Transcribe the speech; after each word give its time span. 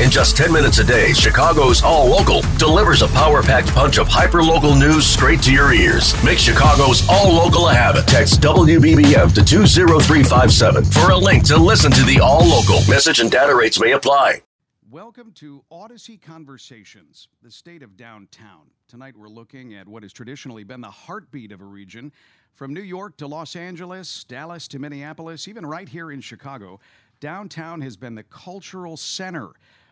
In 0.00 0.10
just 0.10 0.34
10 0.34 0.50
minutes 0.50 0.78
a 0.78 0.84
day, 0.84 1.12
Chicago's 1.12 1.82
All 1.82 2.08
Local 2.08 2.40
delivers 2.56 3.02
a 3.02 3.08
power 3.08 3.42
packed 3.42 3.68
punch 3.74 3.98
of 3.98 4.08
hyper 4.08 4.42
local 4.42 4.74
news 4.74 5.04
straight 5.04 5.42
to 5.42 5.52
your 5.52 5.74
ears. 5.74 6.14
Make 6.24 6.38
Chicago's 6.38 7.06
All 7.06 7.34
Local 7.34 7.68
a 7.68 7.74
habit. 7.74 8.06
Text 8.06 8.40
WBBM 8.40 9.34
to 9.34 9.44
20357 9.44 10.84
for 10.84 11.10
a 11.10 11.16
link 11.18 11.44
to 11.48 11.58
listen 11.58 11.92
to 11.92 12.02
the 12.04 12.18
All 12.18 12.48
Local. 12.48 12.76
Message 12.88 13.20
and 13.20 13.30
data 13.30 13.54
rates 13.54 13.78
may 13.78 13.92
apply. 13.92 14.40
Welcome 14.90 15.32
to 15.32 15.62
Audacy 15.70 16.18
Conversations, 16.18 17.28
the 17.42 17.50
state 17.50 17.82
of 17.82 17.98
downtown. 17.98 18.70
Tonight 18.88 19.18
we're 19.18 19.28
looking 19.28 19.74
at 19.74 19.86
what 19.86 20.02
has 20.02 20.14
traditionally 20.14 20.64
been 20.64 20.80
the 20.80 20.90
heartbeat 20.90 21.52
of 21.52 21.60
a 21.60 21.66
region. 21.66 22.10
From 22.54 22.72
New 22.72 22.80
York 22.80 23.18
to 23.18 23.26
Los 23.26 23.54
Angeles, 23.54 24.24
Dallas 24.24 24.66
to 24.68 24.78
Minneapolis, 24.78 25.46
even 25.46 25.66
right 25.66 25.88
here 25.88 26.10
in 26.10 26.22
Chicago, 26.22 26.80
downtown 27.20 27.82
has 27.82 27.96
been 27.96 28.14
the 28.14 28.24
cultural 28.24 28.96
center, 28.96 29.50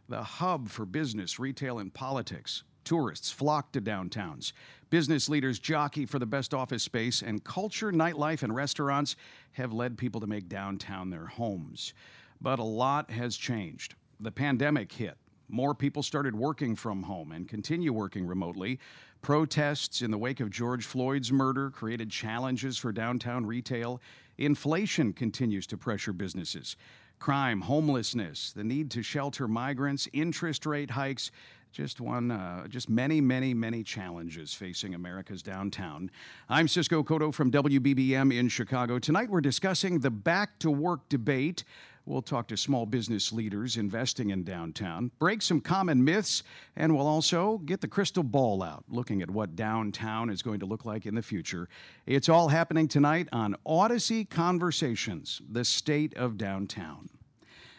the 0.08 0.22
hub 0.22 0.68
for 0.68 0.86
business, 0.86 1.38
retail, 1.38 1.78
and 1.78 1.92
politics. 1.92 2.62
Tourists 2.84 3.30
flock 3.30 3.72
to 3.72 3.80
downtowns. 3.80 4.52
Business 4.88 5.28
leaders 5.28 5.58
jockey 5.58 6.06
for 6.06 6.18
the 6.18 6.24
best 6.24 6.54
office 6.54 6.82
space, 6.82 7.20
and 7.20 7.44
culture, 7.44 7.92
nightlife, 7.92 8.42
and 8.42 8.54
restaurants 8.54 9.16
have 9.52 9.72
led 9.74 9.98
people 9.98 10.20
to 10.20 10.26
make 10.26 10.48
downtown 10.48 11.10
their 11.10 11.26
homes. 11.26 11.92
But 12.40 12.58
a 12.58 12.64
lot 12.64 13.10
has 13.10 13.36
changed. 13.36 13.94
The 14.20 14.32
pandemic 14.32 14.90
hit. 14.90 15.18
More 15.50 15.74
people 15.74 16.02
started 16.02 16.34
working 16.34 16.76
from 16.76 17.02
home 17.02 17.32
and 17.32 17.48
continue 17.48 17.92
working 17.92 18.26
remotely. 18.26 18.78
Protests 19.22 20.02
in 20.02 20.10
the 20.10 20.18
wake 20.18 20.40
of 20.40 20.50
George 20.50 20.84
Floyd's 20.84 21.32
murder 21.32 21.70
created 21.70 22.10
challenges 22.10 22.78
for 22.78 22.92
downtown 22.92 23.44
retail. 23.44 24.00
Inflation 24.36 25.12
continues 25.12 25.66
to 25.66 25.76
pressure 25.76 26.12
businesses. 26.12 26.76
Crime, 27.18 27.60
homelessness, 27.60 28.52
the 28.52 28.62
need 28.62 28.90
to 28.92 29.02
shelter 29.02 29.48
migrants, 29.48 30.08
interest 30.12 30.66
rate 30.66 30.90
hikes, 30.90 31.32
just 31.72 32.00
one, 32.00 32.30
uh, 32.30 32.66
just 32.68 32.88
many, 32.88 33.20
many, 33.20 33.52
many 33.52 33.82
challenges 33.82 34.54
facing 34.54 34.94
America's 34.94 35.42
downtown. 35.42 36.10
I'm 36.48 36.68
Cisco 36.68 37.02
Cotto 37.02 37.34
from 37.34 37.50
WBBM 37.50 38.36
in 38.36 38.48
Chicago. 38.48 38.98
Tonight 38.98 39.30
we're 39.30 39.40
discussing 39.40 39.98
the 39.98 40.10
back 40.10 40.58
to 40.60 40.70
work 40.70 41.08
debate. 41.08 41.64
We'll 42.08 42.22
talk 42.22 42.48
to 42.48 42.56
small 42.56 42.86
business 42.86 43.34
leaders 43.34 43.76
investing 43.76 44.30
in 44.30 44.42
downtown, 44.42 45.10
break 45.18 45.42
some 45.42 45.60
common 45.60 46.02
myths, 46.02 46.42
and 46.74 46.96
we'll 46.96 47.06
also 47.06 47.58
get 47.66 47.82
the 47.82 47.86
crystal 47.86 48.22
ball 48.22 48.62
out, 48.62 48.82
looking 48.88 49.20
at 49.20 49.30
what 49.30 49.56
downtown 49.56 50.30
is 50.30 50.40
going 50.40 50.60
to 50.60 50.66
look 50.66 50.86
like 50.86 51.04
in 51.04 51.14
the 51.14 51.20
future. 51.20 51.68
It's 52.06 52.30
all 52.30 52.48
happening 52.48 52.88
tonight 52.88 53.28
on 53.30 53.56
Audacy 53.66 54.26
Conversations, 54.26 55.42
the 55.50 55.66
state 55.66 56.16
of 56.16 56.38
downtown. 56.38 57.10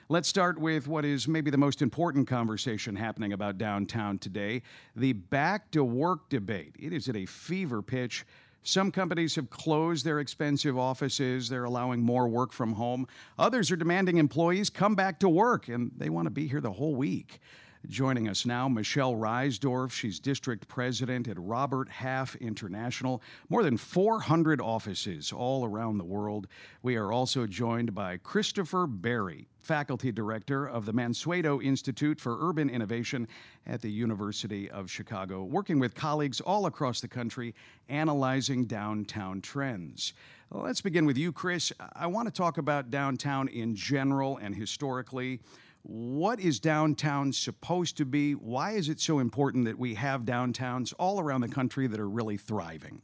Let's 0.09 0.29
start 0.29 0.59
with 0.59 0.87
what 0.87 1.05
is 1.05 1.27
maybe 1.27 1.49
the 1.49 1.57
most 1.57 1.81
important 1.81 2.27
conversation 2.27 2.95
happening 2.95 3.33
about 3.33 3.57
downtown 3.57 4.19
today 4.19 4.61
the 4.95 5.13
back 5.13 5.71
to 5.71 5.83
work 5.83 6.29
debate. 6.29 6.75
It 6.77 6.93
is 6.93 7.09
at 7.09 7.15
a 7.15 7.25
fever 7.25 7.81
pitch. 7.81 8.27
Some 8.63 8.91
companies 8.91 9.35
have 9.35 9.49
closed 9.49 10.05
their 10.05 10.19
expensive 10.19 10.77
offices. 10.77 11.49
They're 11.49 11.63
allowing 11.63 12.01
more 12.01 12.27
work 12.27 12.51
from 12.51 12.73
home. 12.73 13.07
Others 13.37 13.71
are 13.71 13.75
demanding 13.75 14.17
employees 14.17 14.69
come 14.69 14.95
back 14.95 15.19
to 15.19 15.29
work, 15.29 15.69
and 15.69 15.91
they 15.97 16.09
want 16.09 16.25
to 16.25 16.31
be 16.31 16.47
here 16.47 16.61
the 16.61 16.73
whole 16.73 16.95
week. 16.95 17.39
Joining 17.87 18.27
us 18.27 18.45
now, 18.45 18.67
Michelle 18.67 19.13
Reisdorf. 19.13 19.91
She's 19.91 20.19
district 20.19 20.67
president 20.67 21.27
at 21.29 21.39
Robert 21.39 21.87
Half 21.89 22.35
International. 22.35 23.21
More 23.47 23.63
than 23.63 23.77
400 23.77 24.59
offices 24.59 25.31
all 25.31 25.65
around 25.65 25.97
the 25.97 26.03
world. 26.03 26.47
We 26.83 26.97
are 26.97 27.11
also 27.11 27.47
joined 27.47 27.95
by 27.95 28.17
Christopher 28.17 28.85
Berry, 28.85 29.47
faculty 29.61 30.11
director 30.11 30.67
of 30.67 30.85
the 30.85 30.93
Mansueto 30.93 31.63
Institute 31.63 32.19
for 32.19 32.37
Urban 32.47 32.69
Innovation 32.69 33.27
at 33.65 33.81
the 33.81 33.91
University 33.91 34.69
of 34.69 34.91
Chicago, 34.91 35.43
working 35.45 35.79
with 35.79 35.95
colleagues 35.95 36.41
all 36.41 36.65
across 36.65 36.99
the 36.99 37.07
country 37.07 37.55
analyzing 37.87 38.65
downtown 38.65 39.39
trends. 39.41 40.13
Let's 40.51 40.81
begin 40.81 41.05
with 41.05 41.17
you, 41.17 41.31
Chris. 41.31 41.71
I 41.95 42.07
want 42.07 42.27
to 42.27 42.33
talk 42.33 42.57
about 42.57 42.89
downtown 42.89 43.47
in 43.47 43.73
general 43.73 44.37
and 44.37 44.53
historically. 44.53 45.39
What 45.83 46.39
is 46.39 46.59
downtown 46.59 47.31
supposed 47.31 47.97
to 47.97 48.05
be? 48.05 48.33
Why 48.33 48.71
is 48.71 48.89
it 48.89 48.99
so 48.99 49.19
important 49.19 49.65
that 49.65 49.79
we 49.79 49.95
have 49.95 50.23
downtowns 50.23 50.93
all 50.99 51.19
around 51.19 51.41
the 51.41 51.47
country 51.47 51.87
that 51.87 51.99
are 51.99 52.09
really 52.09 52.37
thriving? 52.37 53.01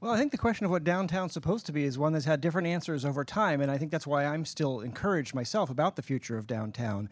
Well, 0.00 0.12
I 0.12 0.16
think 0.16 0.30
the 0.30 0.38
question 0.38 0.64
of 0.64 0.70
what 0.70 0.84
downtown's 0.84 1.32
supposed 1.32 1.66
to 1.66 1.72
be 1.72 1.84
is 1.84 1.98
one 1.98 2.12
that's 2.12 2.24
had 2.24 2.40
different 2.40 2.68
answers 2.68 3.04
over 3.04 3.24
time, 3.24 3.60
and 3.60 3.70
I 3.70 3.78
think 3.78 3.90
that's 3.90 4.06
why 4.06 4.24
I'm 4.24 4.44
still 4.44 4.80
encouraged 4.80 5.34
myself 5.34 5.70
about 5.70 5.96
the 5.96 6.02
future 6.02 6.38
of 6.38 6.46
downtown. 6.46 7.08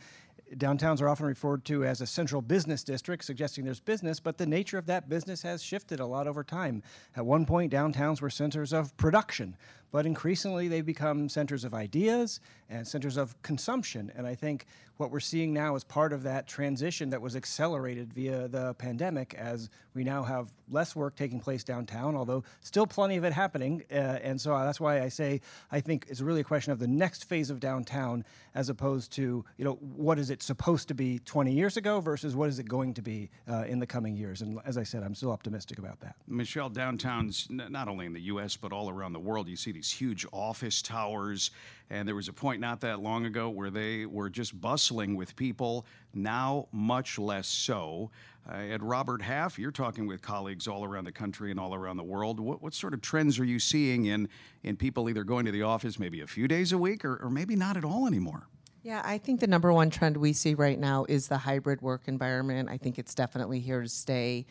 Downtowns 0.54 1.02
are 1.02 1.08
often 1.08 1.26
referred 1.26 1.64
to 1.64 1.84
as 1.84 2.00
a 2.00 2.06
central 2.06 2.40
business 2.40 2.84
district, 2.84 3.24
suggesting 3.24 3.64
there's 3.64 3.80
business, 3.80 4.20
but 4.20 4.38
the 4.38 4.46
nature 4.46 4.78
of 4.78 4.86
that 4.86 5.08
business 5.08 5.42
has 5.42 5.64
shifted 5.64 5.98
a 5.98 6.06
lot 6.06 6.28
over 6.28 6.44
time. 6.44 6.84
At 7.16 7.26
one 7.26 7.44
point, 7.44 7.72
downtowns 7.72 8.20
were 8.20 8.30
centers 8.30 8.72
of 8.72 8.96
production, 8.96 9.56
but 9.90 10.06
increasingly 10.06 10.68
they've 10.68 10.86
become 10.86 11.28
centers 11.28 11.64
of 11.64 11.74
ideas 11.74 12.40
and 12.68 12.86
centers 12.86 13.16
of 13.16 13.40
consumption. 13.42 14.12
And 14.16 14.26
I 14.26 14.34
think 14.34 14.66
what 14.96 15.10
we're 15.10 15.20
seeing 15.20 15.52
now 15.52 15.76
is 15.76 15.84
part 15.84 16.12
of 16.12 16.22
that 16.22 16.46
transition 16.46 17.10
that 17.10 17.20
was 17.20 17.36
accelerated 17.36 18.12
via 18.12 18.48
the 18.48 18.74
pandemic 18.74 19.34
as 19.34 19.68
we 19.94 20.04
now 20.04 20.22
have 20.22 20.52
less 20.70 20.96
work 20.96 21.16
taking 21.16 21.38
place 21.38 21.62
downtown, 21.62 22.16
although 22.16 22.42
still 22.60 22.86
plenty 22.86 23.16
of 23.16 23.24
it 23.24 23.32
happening. 23.32 23.84
Uh, 23.90 23.94
and 23.94 24.40
so 24.40 24.56
that's 24.58 24.80
why 24.80 25.02
I 25.02 25.08
say 25.08 25.40
I 25.70 25.80
think 25.80 26.06
it's 26.08 26.20
really 26.20 26.40
a 26.40 26.44
question 26.44 26.72
of 26.72 26.78
the 26.78 26.88
next 26.88 27.24
phase 27.24 27.50
of 27.50 27.60
downtown 27.60 28.24
as 28.54 28.68
opposed 28.68 29.12
to, 29.12 29.44
you 29.58 29.64
know, 29.64 29.74
what 29.74 30.18
is 30.18 30.30
it 30.30 30.42
supposed 30.42 30.88
to 30.88 30.94
be 30.94 31.18
20 31.20 31.52
years 31.52 31.76
ago 31.76 32.00
versus 32.00 32.34
what 32.34 32.48
is 32.48 32.58
it 32.58 32.68
going 32.68 32.94
to 32.94 33.02
be 33.02 33.30
uh, 33.48 33.64
in 33.68 33.78
the 33.78 33.86
coming 33.86 34.16
years. 34.16 34.40
And 34.40 34.58
as 34.64 34.78
I 34.78 34.82
said, 34.82 35.02
I'm 35.02 35.14
still 35.14 35.30
optimistic 35.30 35.78
about 35.78 36.00
that. 36.00 36.16
Michelle, 36.26 36.70
downtowns, 36.70 37.50
not 37.50 37.88
only 37.88 38.06
in 38.06 38.14
the 38.14 38.22
U.S., 38.22 38.56
but 38.56 38.72
all 38.72 38.88
around 38.88 39.12
the 39.12 39.20
world, 39.20 39.48
you 39.48 39.56
see 39.56 39.72
these 39.76 39.92
huge 39.92 40.26
office 40.32 40.80
towers. 40.80 41.50
And 41.90 42.08
there 42.08 42.14
was 42.14 42.28
a 42.28 42.32
point 42.32 42.60
not 42.60 42.80
that 42.80 43.00
long 43.00 43.26
ago 43.26 43.50
where 43.50 43.70
they 43.70 44.06
were 44.06 44.30
just 44.30 44.58
bustling 44.58 45.14
with 45.16 45.36
people, 45.36 45.86
now 46.14 46.66
much 46.72 47.18
less 47.18 47.46
so. 47.46 48.10
Uh, 48.48 48.54
at 48.54 48.82
Robert 48.82 49.22
Half, 49.22 49.58
you're 49.58 49.70
talking 49.70 50.06
with 50.06 50.22
colleagues 50.22 50.66
all 50.66 50.84
around 50.84 51.04
the 51.04 51.12
country 51.12 51.50
and 51.50 51.60
all 51.60 51.74
around 51.74 51.96
the 51.96 52.04
world. 52.04 52.40
What, 52.40 52.62
what 52.62 52.74
sort 52.74 52.94
of 52.94 53.00
trends 53.00 53.38
are 53.38 53.44
you 53.44 53.58
seeing 53.58 54.06
in, 54.06 54.28
in 54.62 54.76
people 54.76 55.08
either 55.10 55.24
going 55.24 55.44
to 55.46 55.52
the 55.52 55.62
office 55.62 55.98
maybe 55.98 56.20
a 56.20 56.26
few 56.26 56.48
days 56.48 56.72
a 56.72 56.78
week 56.78 57.04
or, 57.04 57.16
or 57.16 57.28
maybe 57.28 57.54
not 57.54 57.76
at 57.76 57.84
all 57.84 58.06
anymore? 58.06 58.48
Yeah, 58.82 59.02
I 59.04 59.18
think 59.18 59.40
the 59.40 59.48
number 59.48 59.72
one 59.72 59.90
trend 59.90 60.16
we 60.16 60.32
see 60.32 60.54
right 60.54 60.78
now 60.78 61.04
is 61.08 61.26
the 61.28 61.38
hybrid 61.38 61.82
work 61.82 62.02
environment. 62.06 62.68
I 62.70 62.78
think 62.78 62.98
it's 62.98 63.14
definitely 63.14 63.58
here 63.58 63.82
to 63.82 63.88
stay. 63.88 64.46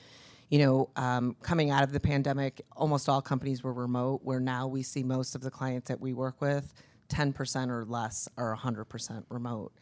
You 0.55 0.65
know, 0.65 0.89
um, 0.95 1.35
coming 1.41 1.69
out 1.69 1.83
of 1.83 1.91
the 1.91 1.99
pandemic, 1.99 2.61
almost 2.77 3.09
all 3.09 3.21
companies 3.21 3.61
were 3.61 3.73
remote, 3.73 4.21
where 4.23 4.39
now 4.39 4.67
we 4.67 4.83
see 4.83 5.03
most 5.03 5.35
of 5.35 5.41
the 5.41 5.51
clients 5.51 5.89
that 5.89 5.99
we 5.99 6.13
work 6.13 6.39
with, 6.39 6.73
10% 7.09 7.69
or 7.69 7.83
less 7.83 8.29
are 8.37 8.55
100% 8.55 9.25
remote. 9.27 9.73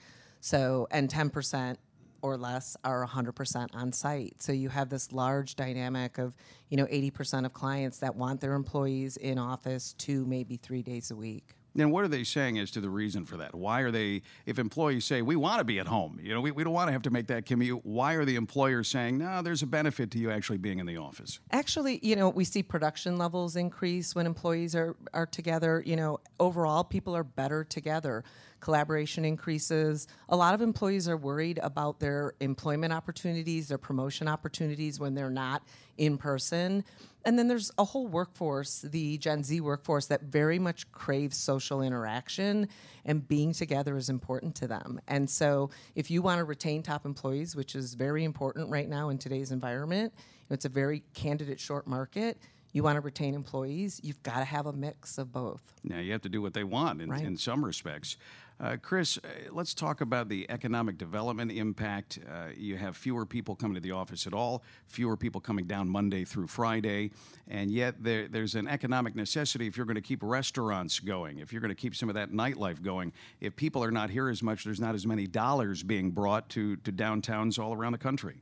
So, 0.42 0.88
and 0.90 1.08
10% 1.08 1.76
or 2.24 2.38
less 2.38 2.76
are 2.84 3.06
100% 3.06 3.68
on 3.76 3.92
site. 3.92 4.42
So 4.42 4.52
you 4.52 4.68
have 4.70 4.90
this 4.90 5.12
large 5.12 5.56
dynamic 5.56 6.18
of, 6.18 6.36
you 6.70 6.78
know, 6.78 6.88
80% 6.88 7.46
of 7.46 7.54
clients 7.54 8.00
that 8.00 8.16
want 8.16 8.42
their 8.42 8.54
employees 8.54 9.18
in 9.18 9.38
office 9.38 9.94
two, 10.00 10.26
maybe 10.26 10.58
three 10.58 10.82
days 10.82 11.12
a 11.12 11.16
week. 11.16 11.54
And 11.78 11.92
what 11.92 12.04
are 12.04 12.08
they 12.08 12.24
saying 12.24 12.60
as 12.60 12.70
to 12.72 12.82
the 12.82 12.90
reason 12.90 13.26
for 13.26 13.38
that? 13.38 13.56
Why 13.56 13.82
are 13.82 13.92
they, 13.92 14.22
if 14.46 14.60
employees 14.60 15.06
say, 15.06 15.22
we 15.22 15.36
want 15.36 15.58
to 15.58 15.64
be 15.64 15.80
at 15.80 15.88
home, 15.88 16.20
you 16.22 16.34
know, 16.34 16.42
we, 16.42 16.52
we 16.52 16.64
don't 16.64 16.74
want 16.74 16.88
to 16.88 16.92
have 16.92 17.02
to 17.04 17.10
make 17.10 17.28
that 17.28 17.46
commute, 17.46 17.84
why 17.84 18.14
are 18.14 18.26
the 18.26 18.36
employers 18.36 18.88
saying, 18.88 19.18
no, 19.18 19.42
there's 19.42 19.64
a 19.64 19.68
benefit 19.68 20.12
to 20.12 20.20
you 20.20 20.30
actually 20.30 20.60
being 20.60 20.80
in 20.80 20.86
the 20.86 20.98
office? 20.98 21.40
Actually, 21.52 22.00
you 22.04 22.16
know, 22.16 22.30
we 22.30 22.44
see 22.44 22.62
production 22.62 23.18
levels 23.18 23.56
increase 23.56 24.14
when 24.14 24.26
employees 24.28 24.76
are, 24.76 24.96
are 25.14 25.26
together. 25.26 25.82
You 25.86 25.96
know, 25.96 26.20
overall, 26.40 26.84
people 26.84 27.16
are 27.16 27.24
better 27.24 27.64
together. 27.64 28.24
Collaboration 28.60 29.26
increases. 29.26 30.08
A 30.30 30.36
lot 30.36 30.54
of 30.54 30.62
employees 30.62 31.10
are 31.10 31.18
worried 31.18 31.60
about 31.64 32.00
their 32.00 32.34
employment 32.40 32.94
opportunities, 32.94 33.68
their 33.68 33.78
promotion 33.78 34.28
opportunities 34.28 35.00
when 35.00 35.16
they're 35.16 35.30
not 35.30 35.64
in 35.98 36.18
person. 36.18 36.84
And 37.26 37.40
then 37.40 37.48
there's 37.48 37.72
a 37.78 37.86
whole 37.86 38.08
workforce, 38.08 38.82
the 38.82 39.18
Gen 39.18 39.44
Z 39.44 39.62
workforce, 39.62 40.08
that 40.08 40.24
very 40.24 40.60
much 40.60 40.92
craves 40.92 41.38
social 41.38 41.82
interaction 41.82 42.68
and 43.06 43.26
being 43.28 43.54
together 43.54 43.96
is 43.98 44.10
important 44.10 44.56
to 44.56 44.68
them. 44.68 45.00
And 45.08 45.30
so, 45.30 45.70
if 45.96 46.12
you 46.12 46.22
want 46.22 46.40
to 46.40 46.44
retain 46.44 46.84
top 46.84 47.06
employees, 47.06 47.56
which 47.56 47.76
is 47.76 47.94
very 47.94 48.24
important 48.26 48.70
right 48.70 48.90
now 48.90 49.10
in 49.10 49.18
today's 49.18 49.52
environment, 49.52 50.14
it's 50.50 50.66
a 50.66 50.70
very 50.70 51.04
candidate 51.14 51.60
short 51.60 51.88
market. 51.88 52.38
You 52.74 52.82
want 52.84 52.96
to 52.98 53.02
retain 53.02 53.36
employees, 53.36 54.02
you've 54.04 54.22
got 54.24 54.40
to 54.40 54.46
have 54.46 54.66
a 54.66 54.74
mix 54.74 55.18
of 55.20 55.32
both. 55.32 55.62
Now, 55.84 56.00
you 56.00 56.12
have 56.12 56.24
to 56.24 56.30
do 56.30 56.42
what 56.42 56.54
they 56.56 56.64
want 56.64 57.02
in, 57.02 57.10
Right. 57.10 57.24
in 57.24 57.38
some 57.38 57.64
respects. 57.64 58.18
Uh, 58.64 58.78
Chris, 58.82 59.18
uh, 59.18 59.28
let's 59.52 59.74
talk 59.74 60.00
about 60.00 60.30
the 60.30 60.50
economic 60.50 60.98
development 60.98 61.52
impact. 61.52 62.20
Uh, 62.32 62.46
you 62.56 62.78
have 62.78 62.96
fewer 62.96 63.26
people 63.26 63.58
coming 63.58 63.76
to 63.76 63.82
the 63.82 63.92
office 63.92 64.26
at 64.26 64.34
all, 64.34 64.64
fewer 64.88 65.18
people 65.18 65.42
coming 65.42 65.66
down 65.66 65.90
Monday 65.90 66.24
through 66.24 66.48
Friday, 66.48 67.12
and 67.50 67.70
yet 67.70 68.02
there, 68.02 68.30
there's 68.30 68.56
an 68.56 68.70
economic 68.70 69.18
necessity 69.18 69.68
if 69.68 69.76
you're 69.76 69.86
going 69.86 69.96
to 69.96 70.02
keep 70.02 70.24
restaurants 70.24 71.02
going, 71.02 71.40
if 71.40 71.52
you're 71.52 71.60
going 71.60 71.76
to 71.76 71.76
keep 71.76 71.94
some 71.94 72.08
of 72.08 72.16
that 72.16 72.32
nightlife 72.32 72.82
going. 72.82 73.12
If 73.42 73.54
people 73.58 73.84
are 73.84 73.92
not 73.92 74.10
here 74.10 74.30
as 74.30 74.42
much, 74.42 74.64
there's 74.64 74.80
not 74.80 74.96
as 74.96 75.06
many 75.06 75.28
dollars 75.28 75.84
being 75.84 76.12
brought 76.12 76.48
to, 76.52 76.78
to 76.78 76.92
downtowns 76.94 77.62
all 77.62 77.74
around 77.74 77.92
the 77.92 77.98
country. 77.98 78.38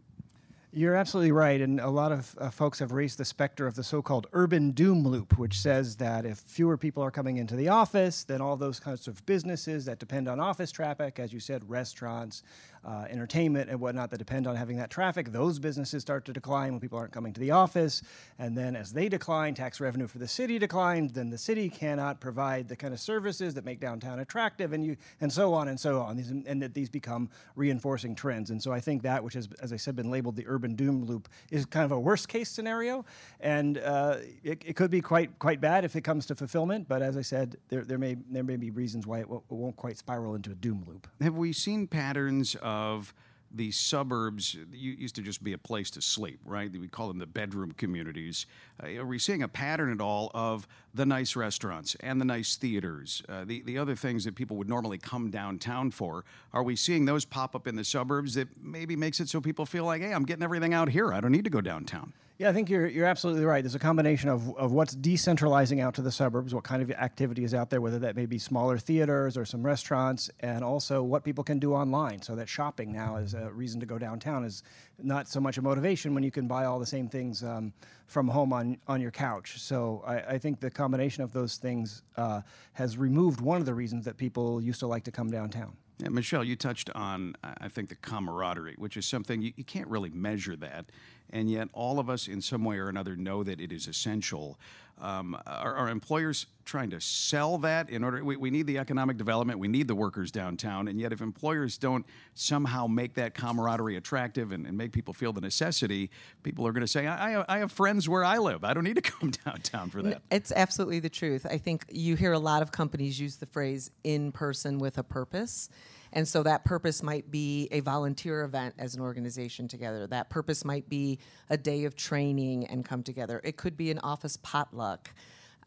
You're 0.74 0.96
absolutely 0.96 1.34
right, 1.34 1.60
and 1.60 1.82
a 1.82 1.90
lot 1.90 2.14
of 2.14 2.34
uh, 2.38 2.50
folks 2.50 2.80
have 2.80 2.94
raised 2.94 3.18
the 3.18 3.26
specter 3.26 3.68
of 3.68 3.76
the 3.76 3.84
so-called 3.84 4.28
urban 4.32 4.72
doom 4.72 5.06
loop, 5.06 5.38
which 5.38 5.60
says 5.60 5.98
that 5.98 6.26
if 6.26 6.38
fewer 6.38 6.78
people 6.78 7.04
are 7.04 7.12
coming 7.12 7.36
into 7.36 7.58
the 7.58 7.68
office, 7.68 8.24
then 8.24 8.40
all 8.40 8.56
those 8.56 8.80
kinds 8.80 9.06
of 9.06 9.26
businesses 9.26 9.84
that 9.84 10.00
depend 10.00 10.30
on 10.30 10.40
office 10.40 10.72
traffic, 10.72 11.20
as 11.20 11.34
you 11.34 11.42
said, 11.42 11.70
restaurants, 11.70 12.42
uh, 12.84 13.06
entertainment, 13.10 13.70
and 13.70 13.80
whatnot, 13.80 14.10
that 14.12 14.18
depend 14.18 14.48
on 14.48 14.56
having 14.56 14.78
that 14.78 14.90
traffic, 14.90 15.32
those 15.32 15.60
businesses 15.60 16.02
start 16.02 16.26
to 16.26 16.34
decline 16.34 16.72
when 16.72 16.80
people 16.80 16.98
aren't 16.98 17.12
coming 17.12 17.34
to 17.34 17.40
the 17.40 17.52
office, 17.52 18.02
and 18.40 18.58
then 18.58 18.76
as 18.76 18.92
they 18.94 19.08
decline, 19.08 19.54
tax 19.54 19.80
revenue 19.80 20.08
for 20.08 20.18
the 20.18 20.28
city 20.28 20.58
declines. 20.60 21.14
Then 21.14 21.30
the 21.30 21.38
city 21.38 21.70
cannot 21.70 22.20
provide 22.20 22.68
the 22.68 22.76
kind 22.76 22.94
of 22.94 23.00
services 23.00 23.54
that 23.54 23.66
make 23.66 23.80
downtown 23.80 24.20
attractive, 24.20 24.74
and 24.74 24.84
you 24.84 24.98
and 25.20 25.32
so 25.32 25.54
on 25.54 25.68
and 25.68 25.80
so 25.80 26.02
on. 26.02 26.18
These 26.18 26.32
and 26.32 26.62
that 26.62 26.74
these 26.74 26.90
become 26.90 27.30
reinforcing 27.56 28.16
trends, 28.16 28.50
and 28.50 28.62
so 28.62 28.72
I 28.72 28.80
think 28.80 29.04
that, 29.04 29.24
which 29.24 29.36
has, 29.36 29.48
as 29.62 29.72
I 29.72 29.78
said, 29.78 29.96
been 29.96 30.10
labeled 30.10 30.36
the 30.36 30.46
urban 30.48 30.76
doom 30.76 31.06
loop, 31.06 31.30
is 31.50 31.66
kind 31.66 31.86
of 31.86 31.92
a 31.92 32.00
worst 32.00 32.28
case 32.28 32.50
scenario, 32.50 33.06
and 33.40 33.78
uh, 33.78 34.18
it, 34.44 34.64
it 34.66 34.76
could 34.76 34.92
be 34.92 35.02
quite 35.02 35.38
quite 35.40 35.62
bad 35.62 35.86
if 35.86 35.96
it 35.96 36.02
comes 36.02 36.26
to 36.28 36.36
fulfillment. 36.36 36.88
But 36.88 37.02
as 37.02 37.18
I 37.18 37.22
said, 37.22 37.58
there, 37.70 37.84
there 37.84 37.98
may 37.98 38.18
there 38.30 38.44
may 38.44 38.58
be 38.58 38.72
reasons 38.72 39.06
why 39.06 39.20
it, 39.20 39.28
it 39.30 39.42
won't 39.50 39.76
quite 39.76 39.98
spiral 39.98 40.36
into 40.36 40.52
a 40.52 40.56
doom 40.56 40.84
loop. 40.88 41.08
Have 41.22 41.36
we 41.36 41.54
seen 41.54 41.88
patterns 41.88 42.56
of 42.72 43.14
the 43.54 43.70
suburbs? 43.72 44.56
Used 44.72 45.16
to 45.16 45.22
just 45.22 45.44
be 45.44 45.54
a 45.54 45.58
place 45.58 45.92
to 45.92 46.02
sleep, 46.02 46.40
right? 46.46 46.72
We 46.72 46.88
call 46.88 47.08
them 47.10 47.20
the 47.20 47.26
bedroom 47.26 47.74
communities. 47.74 48.46
Uh, 48.82 49.02
are 49.02 49.06
we 49.06 49.20
seeing 49.20 49.44
a 49.44 49.48
pattern 49.48 49.92
at 49.92 50.00
all 50.00 50.32
of 50.34 50.68
the 50.94 51.06
nice 51.06 51.36
restaurants 51.36 51.96
and 52.00 52.20
the 52.22 52.26
nice 52.26 52.56
theaters, 52.56 53.24
uh, 53.28 53.44
the 53.46 53.62
the 53.64 53.78
other 53.78 53.96
things 53.96 54.24
that 54.24 54.36
people 54.36 54.56
would 54.58 54.70
normally 54.70 54.98
come 54.98 55.30
downtown 55.30 55.92
for? 55.92 56.24
Are 56.54 56.64
we 56.64 56.76
seeing 56.76 57.06
those 57.06 57.26
pop 57.26 57.56
up 57.56 57.68
in 57.68 57.76
the 57.76 57.84
suburbs 57.84 58.34
that 58.36 58.48
maybe 58.62 58.96
makes 58.96 59.20
it 59.20 59.28
so 59.30 59.42
people 59.42 59.66
feel 59.66 59.86
like, 59.86 60.02
hey, 60.02 60.14
I'm 60.14 60.26
getting 60.26 60.44
everything 60.44 60.74
out 60.74 60.90
here. 60.90 61.14
I 61.14 61.20
don't 61.20 61.32
need 61.32 61.44
to 61.44 61.50
go 61.50 61.62
downtown. 61.62 62.14
Yeah, 62.42 62.50
I 62.50 62.54
think 62.54 62.72
you're 62.72 62.88
you're 62.88 63.06
absolutely 63.06 63.46
right. 63.46 63.64
There's 63.64 63.76
a 63.76 63.80
combination 63.80 64.28
of, 64.28 64.58
of 64.58 64.72
what's 64.72 64.96
decentralizing 64.96 65.80
out 65.80 65.94
to 65.94 66.02
the 66.02 66.12
suburbs, 66.12 66.56
what 66.56 66.64
kind 66.64 66.82
of 66.82 66.90
activity 66.90 67.44
is 67.44 67.54
out 67.54 67.70
there, 67.70 67.82
whether 67.82 68.00
that 68.00 68.16
may 68.16 68.26
be 68.26 68.40
smaller 68.40 68.80
theaters 68.80 69.38
or 69.38 69.46
some 69.46 69.64
restaurants, 69.64 70.28
and 70.40 70.64
also 70.64 71.04
what 71.04 71.24
people 71.24 71.44
can 71.44 71.60
do 71.60 71.76
online. 71.76 72.20
So 72.24 72.36
that 72.38 72.50
shopping 72.50 72.92
now 72.92 73.18
is 73.18 73.36
a 73.36 73.52
reason 73.52 73.80
to 73.82 73.86
go 73.86 74.00
downtown 74.00 74.44
is 74.44 74.64
not 74.98 75.28
so 75.28 75.40
much 75.40 75.60
a 75.60 75.62
motivation 75.62 76.16
when 76.16 76.24
you 76.24 76.32
can 76.32 76.48
buy 76.48 76.66
all 76.66 76.80
the 76.80 76.86
same 76.88 77.08
things 77.08 77.44
um, 77.44 77.74
from 78.08 78.28
home 78.28 78.54
on 78.54 78.80
on 78.88 79.02
your 79.02 79.12
couch. 79.12 79.62
So 79.62 80.02
I, 80.04 80.34
I 80.34 80.38
think 80.40 80.62
the 80.62 80.72
combination 80.72 81.22
of 81.22 81.34
those 81.34 81.58
things 81.58 82.02
uh, 82.18 82.42
has 82.74 82.98
removed 82.98 83.40
one 83.40 83.60
of 83.60 83.68
the 83.68 83.76
reasons 83.76 84.04
that 84.06 84.18
people 84.18 84.60
used 84.60 84.80
to 84.80 84.88
like 84.88 85.04
to 85.04 85.12
come 85.12 85.30
downtown. 85.30 85.78
Yeah, 86.02 86.10
Michelle, 86.10 86.44
you 86.44 86.56
touched 86.56 86.90
on, 86.96 87.36
I 87.44 87.68
think, 87.68 87.90
the 87.90 87.96
camaraderie, 87.96 88.74
which 88.80 88.98
is 88.98 89.06
something 89.06 89.44
you, 89.44 89.54
you 89.56 89.64
can't 89.64 89.88
really 89.88 90.10
measure 90.10 90.56
that. 90.56 90.86
And 91.32 91.50
yet, 91.50 91.70
all 91.74 92.00
of 92.00 92.10
us, 92.10 92.28
in 92.28 92.42
some 92.42 92.64
way 92.64 92.78
or 92.78 92.90
another, 92.90 93.16
know 93.16 93.44
that 93.44 93.60
it 93.62 93.72
is 93.72 93.88
essential. 93.88 94.60
Um, 95.02 95.36
are, 95.48 95.74
are 95.76 95.90
employers 95.90 96.46
trying 96.64 96.92
to 96.92 97.02
sell 97.02 97.58
that 97.60 97.90
in 97.90 98.04
order? 98.04 98.24
We, 98.24 98.36
we 98.36 98.52
need 98.52 98.68
the 98.68 98.78
economic 98.78 99.18
development, 99.18 99.58
we 99.58 99.68
need 99.68 99.88
the 99.88 99.96
workers 99.96 100.30
downtown. 100.30 100.88
And 100.88 101.00
yet, 101.00 101.12
if 101.12 101.22
employers 101.22 101.78
don't 101.78 102.06
somehow 102.36 102.86
make 102.86 103.16
that 103.16 103.34
camaraderie 103.34 103.96
attractive 103.96 104.52
and, 104.52 104.68
and 104.68 104.78
make 104.78 104.92
people 104.92 105.14
feel 105.14 105.34
the 105.34 105.42
necessity, 105.42 106.12
people 106.44 106.68
are 106.68 106.72
going 106.72 106.82
to 106.82 106.88
say, 106.88 107.08
I, 107.08 107.40
I, 107.40 107.46
I 107.48 107.58
have 107.60 107.72
friends 107.72 108.08
where 108.08 108.24
I 108.24 108.38
live. 108.38 108.64
I 108.64 108.74
don't 108.74 108.84
need 108.84 108.96
to 108.96 109.02
come 109.12 109.32
downtown 109.44 109.90
for 109.90 110.04
that. 110.04 110.22
It's 110.30 110.52
absolutely 110.52 111.00
the 111.00 111.10
truth. 111.10 111.48
I 111.50 111.58
think 111.58 111.86
you 111.90 112.16
hear 112.16 112.34
a 112.34 112.40
lot 112.40 112.62
of 112.62 112.72
companies 112.72 113.20
use 113.20 113.38
the 113.38 113.48
phrase 113.48 113.90
in 114.04 114.32
person 114.32 114.78
with 114.78 115.00
a 115.00 115.04
purpose. 115.04 115.70
And 116.14 116.28
so 116.28 116.44
that 116.44 116.66
purpose 116.66 117.02
might 117.02 117.32
be 117.32 117.68
a 117.72 117.80
volunteer 117.80 118.44
event 118.44 118.76
as 118.78 118.96
an 118.96 119.02
organization 119.02 119.68
together. 119.68 120.08
That 120.08 120.30
purpose 120.30 120.66
might 120.66 120.90
be 120.90 121.20
a 121.50 121.58
day 121.58 121.86
of 121.86 121.96
training 121.96 122.68
and 122.68 122.84
come 122.84 123.04
together. 123.04 123.40
It 123.44 123.58
could 123.58 123.78
be 123.78 123.92
an 123.92 124.00
office 124.00 124.38
potluck. 124.38 125.14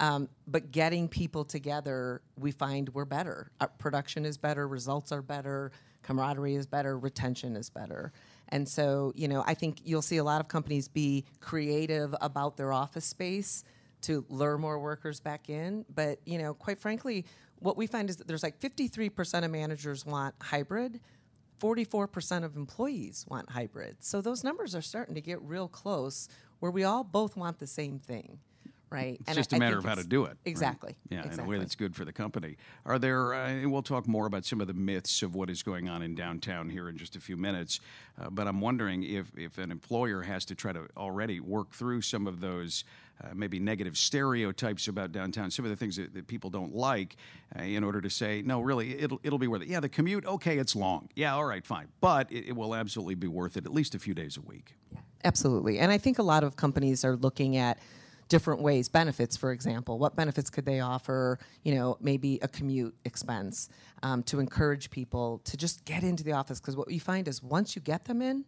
Um, 0.01 0.29
but 0.47 0.71
getting 0.73 1.09
people 1.09 1.45
together, 1.45 2.21
we 2.37 2.51
find 2.51 2.89
we're 2.91 3.05
better. 3.05 3.51
Our 3.61 3.69
production 3.69 4.25
is 4.25 4.37
better, 4.37 4.67
results 4.67 5.13
are 5.13 5.23
better, 5.23 5.71
camaraderie 6.03 6.57
is 6.57 6.67
better, 6.67 6.99
retention 6.99 7.57
is 7.57 7.71
better. 7.71 8.13
And 8.49 8.69
so, 8.69 9.13
you 9.15 9.29
know, 9.29 9.43
I 9.47 9.55
think 9.55 9.79
you'll 9.85 10.03
see 10.03 10.19
a 10.19 10.25
lot 10.25 10.41
of 10.41 10.49
companies 10.49 10.89
be 10.89 11.25
creative 11.41 12.15
about 12.21 12.57
their 12.57 12.73
office 12.73 13.05
space 13.05 13.65
to 14.03 14.25
lure 14.29 14.59
more 14.59 14.79
workers 14.79 15.21
back 15.21 15.49
in. 15.49 15.85
But, 15.95 16.21
you 16.27 16.39
know, 16.39 16.55
quite 16.55 16.79
frankly, 16.79 17.25
what 17.65 17.79
we 17.79 17.87
find 17.87 18.11
is 18.11 18.17
that 18.17 18.29
there's 18.29 18.43
like 18.43 18.61
53% 18.61 19.45
of 19.45 19.51
managers 19.51 20.05
want 20.05 20.35
hybrid, 20.41 21.01
44% 21.61 22.45
of 22.45 22.57
employees 22.57 23.25
want 23.29 23.51
hybrid. 23.51 23.97
So 24.01 24.21
those 24.21 24.45
numbers 24.45 24.75
are 24.75 24.83
starting 24.83 25.15
to 25.15 25.23
get 25.23 25.41
real 25.41 25.67
close 25.67 26.29
where 26.61 26.71
we 26.71 26.85
all 26.85 27.05
both 27.05 27.37
want 27.37 27.59
the 27.59 27.67
same 27.67 27.99
thing. 27.99 28.39
Right. 28.95 29.21
It's 29.27 29.35
just 29.35 29.53
a 29.53 29.59
matter 29.59 29.77
of 29.77 29.85
how 29.85 29.97
to 29.97 30.05
do 30.05 30.25
it. 30.25 30.29
right? 30.29 30.37
Exactly. 30.45 30.97
Yeah, 31.09 31.31
in 31.33 31.41
a 31.41 31.45
way 31.45 31.59
that's 31.59 31.75
good 31.75 31.97
for 31.97 32.05
the 32.05 32.13
company. 32.13 32.57
Are 32.87 32.97
there, 32.97 33.35
uh, 33.35 33.49
and 33.49 33.73
we'll 33.73 33.83
talk 33.83 34.07
more 34.07 34.27
about 34.27 34.45
some 34.45 34.61
of 34.61 34.69
the 34.69 34.75
myths 34.75 35.23
of 35.25 35.35
what 35.35 35.51
is 35.51 35.65
going 35.65 35.89
on 35.89 36.01
in 36.01 36.15
downtown 36.15 36.71
here 36.71 36.89
in 36.89 36.97
just 36.97 37.17
a 37.17 37.21
few 37.21 37.37
minutes, 37.37 37.81
uh, 38.21 38.31
but 38.31 38.47
I'm 38.47 38.61
wondering 38.61 39.03
if, 39.03 39.37
if 39.37 39.59
an 39.59 39.73
employer 39.73 40.23
has 40.23 40.45
to 40.45 40.55
try 40.55 40.73
to 40.73 40.87
already 40.97 41.41
work 41.41 41.73
through 41.73 42.03
some 42.03 42.29
of 42.29 42.41
those 42.41 42.85
uh, 43.23 43.29
maybe 43.35 43.59
negative 43.59 43.97
stereotypes 43.97 44.87
about 44.87 45.11
downtown, 45.11 45.51
some 45.51 45.65
of 45.65 45.73
the 45.73 45.77
things 45.77 45.97
that, 45.97 46.15
that 46.15 46.29
people 46.29 46.51
don't 46.51 46.75
like, 46.75 47.17
uh, 47.59 47.63
in 47.63 47.83
order 47.83 48.01
to 48.01 48.11
say, 48.11 48.43
no, 48.43 48.61
really, 48.61 48.97
it'll, 48.99 49.21
it'll 49.25 49.39
be 49.41 49.49
worth 49.49 49.63
it. 49.63 49.69
Yeah, 49.69 49.81
the 49.81 49.89
commute, 49.89 50.25
okay, 50.25 50.59
it's 50.59 50.77
long. 50.77 51.09
Yeah, 51.17 51.35
all 51.35 51.45
right, 51.45 51.67
fine. 51.67 51.89
But 52.01 52.31
it, 52.31 52.47
it 52.49 52.53
will 52.57 52.77
absolutely 52.77 53.17
be 53.17 53.29
worth 53.29 53.57
it 53.57 53.67
at 53.67 53.73
least 53.73 53.97
a 53.97 53.99
few 53.99 54.15
days 54.15 54.37
a 54.37 54.41
week. 54.41 54.75
Absolutely. 55.25 55.79
And 55.79 55.91
I 55.91 55.99
think 55.99 56.19
a 56.19 56.23
lot 56.23 56.45
of 56.45 56.57
companies 56.57 57.05
are 57.05 57.17
looking 57.17 57.57
at 57.57 57.79
different 58.29 58.63
ways 58.63 58.89
benefits 58.89 59.37
for 59.37 59.53
example. 59.53 59.99
What 59.99 60.17
benefits 60.17 60.51
could 60.51 60.65
they 60.65 60.81
offer 60.81 61.39
you 61.63 61.75
know 61.75 61.97
maybe 62.01 62.39
a 62.43 62.49
commute 62.49 62.95
expense 63.05 63.69
um, 64.03 64.23
to 64.25 64.41
encourage 64.41 64.91
people 64.91 65.41
to 65.45 65.57
just 65.57 65.85
get 65.85 66.03
into 66.03 66.25
the 66.25 66.33
office? 66.33 66.61
Because 66.61 66.77
what 66.77 66.91
you 66.91 67.01
find 67.01 67.29
is 67.29 67.43
once 67.43 67.77
you 67.77 67.83
get 67.83 68.05
them 68.05 68.23
in 68.23 68.45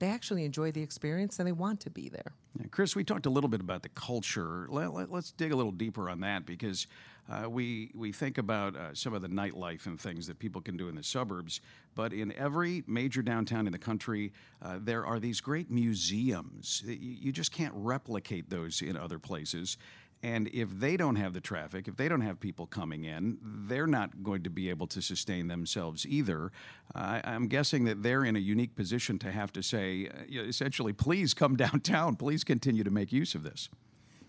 they 0.00 0.08
actually 0.08 0.44
enjoy 0.44 0.72
the 0.72 0.82
experience 0.82 1.38
and 1.38 1.46
they 1.46 1.52
want 1.52 1.78
to 1.80 1.90
be 1.90 2.08
there. 2.08 2.32
Yeah, 2.58 2.66
Chris, 2.70 2.96
we 2.96 3.04
talked 3.04 3.26
a 3.26 3.30
little 3.30 3.50
bit 3.50 3.60
about 3.60 3.82
the 3.82 3.90
culture. 3.90 4.66
Let, 4.68 4.94
let, 4.94 5.12
us 5.12 5.30
dig 5.30 5.52
a 5.52 5.56
little 5.56 5.72
deeper 5.72 6.10
on 6.10 6.20
that 6.20 6.46
because 6.46 6.86
uh, 7.30 7.48
we 7.48 7.90
we 7.94 8.12
think 8.12 8.38
about 8.38 8.76
uh, 8.76 8.92
some 8.94 9.14
of 9.14 9.22
the 9.22 9.28
nightlife 9.28 9.86
and 9.86 10.00
things 10.00 10.26
that 10.26 10.38
people 10.38 10.60
can 10.60 10.76
do 10.76 10.88
in 10.88 10.94
the 10.94 11.02
suburbs, 11.02 11.60
but 11.94 12.12
in 12.12 12.32
every 12.32 12.82
major 12.86 13.22
downtown 13.22 13.66
in 13.66 13.72
the 13.72 13.78
country, 13.78 14.32
uh, 14.62 14.78
there 14.80 15.06
are 15.06 15.20
these 15.20 15.40
great 15.40 15.70
museums. 15.70 16.82
You, 16.86 17.30
just 17.30 17.52
can't 17.52 17.72
replicate 17.76 18.50
those 18.50 18.82
in 18.82 18.96
other 18.96 19.18
places. 19.18 19.76
And 20.22 20.48
if 20.48 20.68
they 20.78 20.98
don't 20.98 21.16
have 21.16 21.32
the 21.32 21.40
traffic, 21.40 21.88
if 21.88 21.96
they 21.96 22.06
don't 22.06 22.20
have 22.20 22.40
people 22.40 22.66
coming 22.66 23.04
in, 23.04 23.38
they're 23.42 23.86
not 23.86 24.22
going 24.22 24.42
to 24.42 24.50
be 24.50 24.68
able 24.68 24.86
to 24.88 25.00
sustain 25.00 25.48
themselves 25.48 26.04
either. 26.06 26.52
I 26.94 27.22
I'm 27.24 27.46
guessing 27.46 27.84
that 27.84 28.02
they're 28.02 28.24
in 28.24 28.36
a 28.36 28.40
unique 28.40 28.74
position 28.74 29.18
to 29.20 29.30
have 29.30 29.52
to 29.52 29.62
say, 29.62 30.08
uh, 30.08 30.42
essentially, 30.42 30.92
please 30.92 31.32
come 31.32 31.56
downtown, 31.66 32.16
please 32.16 32.44
continue 32.44 32.84
to 32.84 32.90
make 32.90 33.12
use 33.12 33.34
of 33.34 33.44
this. 33.44 33.68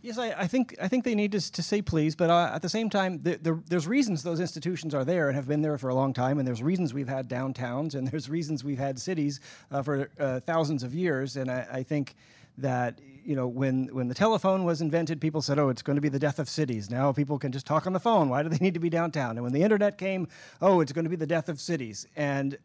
Yes, 0.03 0.17
I, 0.17 0.31
I, 0.31 0.47
think 0.47 0.75
I 0.81 0.87
think 0.87 1.03
they 1.03 1.13
need 1.13 1.31
to, 1.33 1.51
to 1.51 1.61
say 1.61 1.81
please, 1.81 2.15
but 2.15 2.31
uh, 2.31 2.51
at 2.53 2.63
the 2.63 2.69
same 2.69 2.89
time, 2.89 3.19
the, 3.19 3.37
the, 3.37 3.61
there's 3.67 3.87
reasons 3.87 4.23
those 4.23 4.39
institutions 4.39 4.95
are 4.95 5.05
there 5.05 5.27
and 5.27 5.35
have 5.35 5.47
been 5.47 5.61
there 5.61 5.77
for 5.77 5.89
a 5.89 5.95
long 5.95 6.11
time, 6.11 6.39
and 6.39 6.47
there's 6.47 6.63
reasons 6.63 6.91
we've 6.91 7.07
had 7.07 7.29
downtowns, 7.29 7.93
and 7.93 8.07
there's 8.07 8.27
reasons 8.27 8.63
we've 8.63 8.79
had 8.79 8.99
cities 8.99 9.39
uh, 9.69 9.83
for 9.83 10.09
uh, 10.19 10.39
thousands 10.39 10.81
of 10.81 10.95
years, 10.95 11.37
and 11.37 11.51
I, 11.51 11.67
I, 11.71 11.83
think 11.83 12.15
that 12.57 12.99
you 13.23 13.35
know 13.35 13.47
when 13.47 13.93
when 13.93 14.07
the 14.07 14.15
telephone 14.15 14.63
was 14.63 14.81
invented, 14.81 15.21
people 15.21 15.41
said, 15.41 15.59
"Oh, 15.59 15.69
it's 15.69 15.83
going 15.83 15.97
to 15.97 16.01
be 16.01 16.09
the 16.09 16.19
death 16.19 16.39
of 16.39 16.49
cities." 16.49 16.89
Now 16.89 17.11
people 17.11 17.37
can 17.37 17.51
just 17.51 17.67
talk 17.67 17.85
on 17.85 17.93
the 17.93 17.99
phone. 17.99 18.27
Why 18.27 18.41
do 18.41 18.49
they 18.49 18.57
need 18.57 18.73
to 18.73 18.79
be 18.79 18.89
downtown? 18.89 19.31
And 19.37 19.43
when 19.43 19.53
the 19.53 19.61
internet 19.61 19.99
came, 19.99 20.27
oh, 20.63 20.81
it's 20.81 20.91
going 20.91 21.05
to 21.05 21.09
be 21.09 21.15
the 21.15 21.27
death 21.27 21.47
of 21.47 21.61
cities, 21.61 22.07
and 22.15 22.57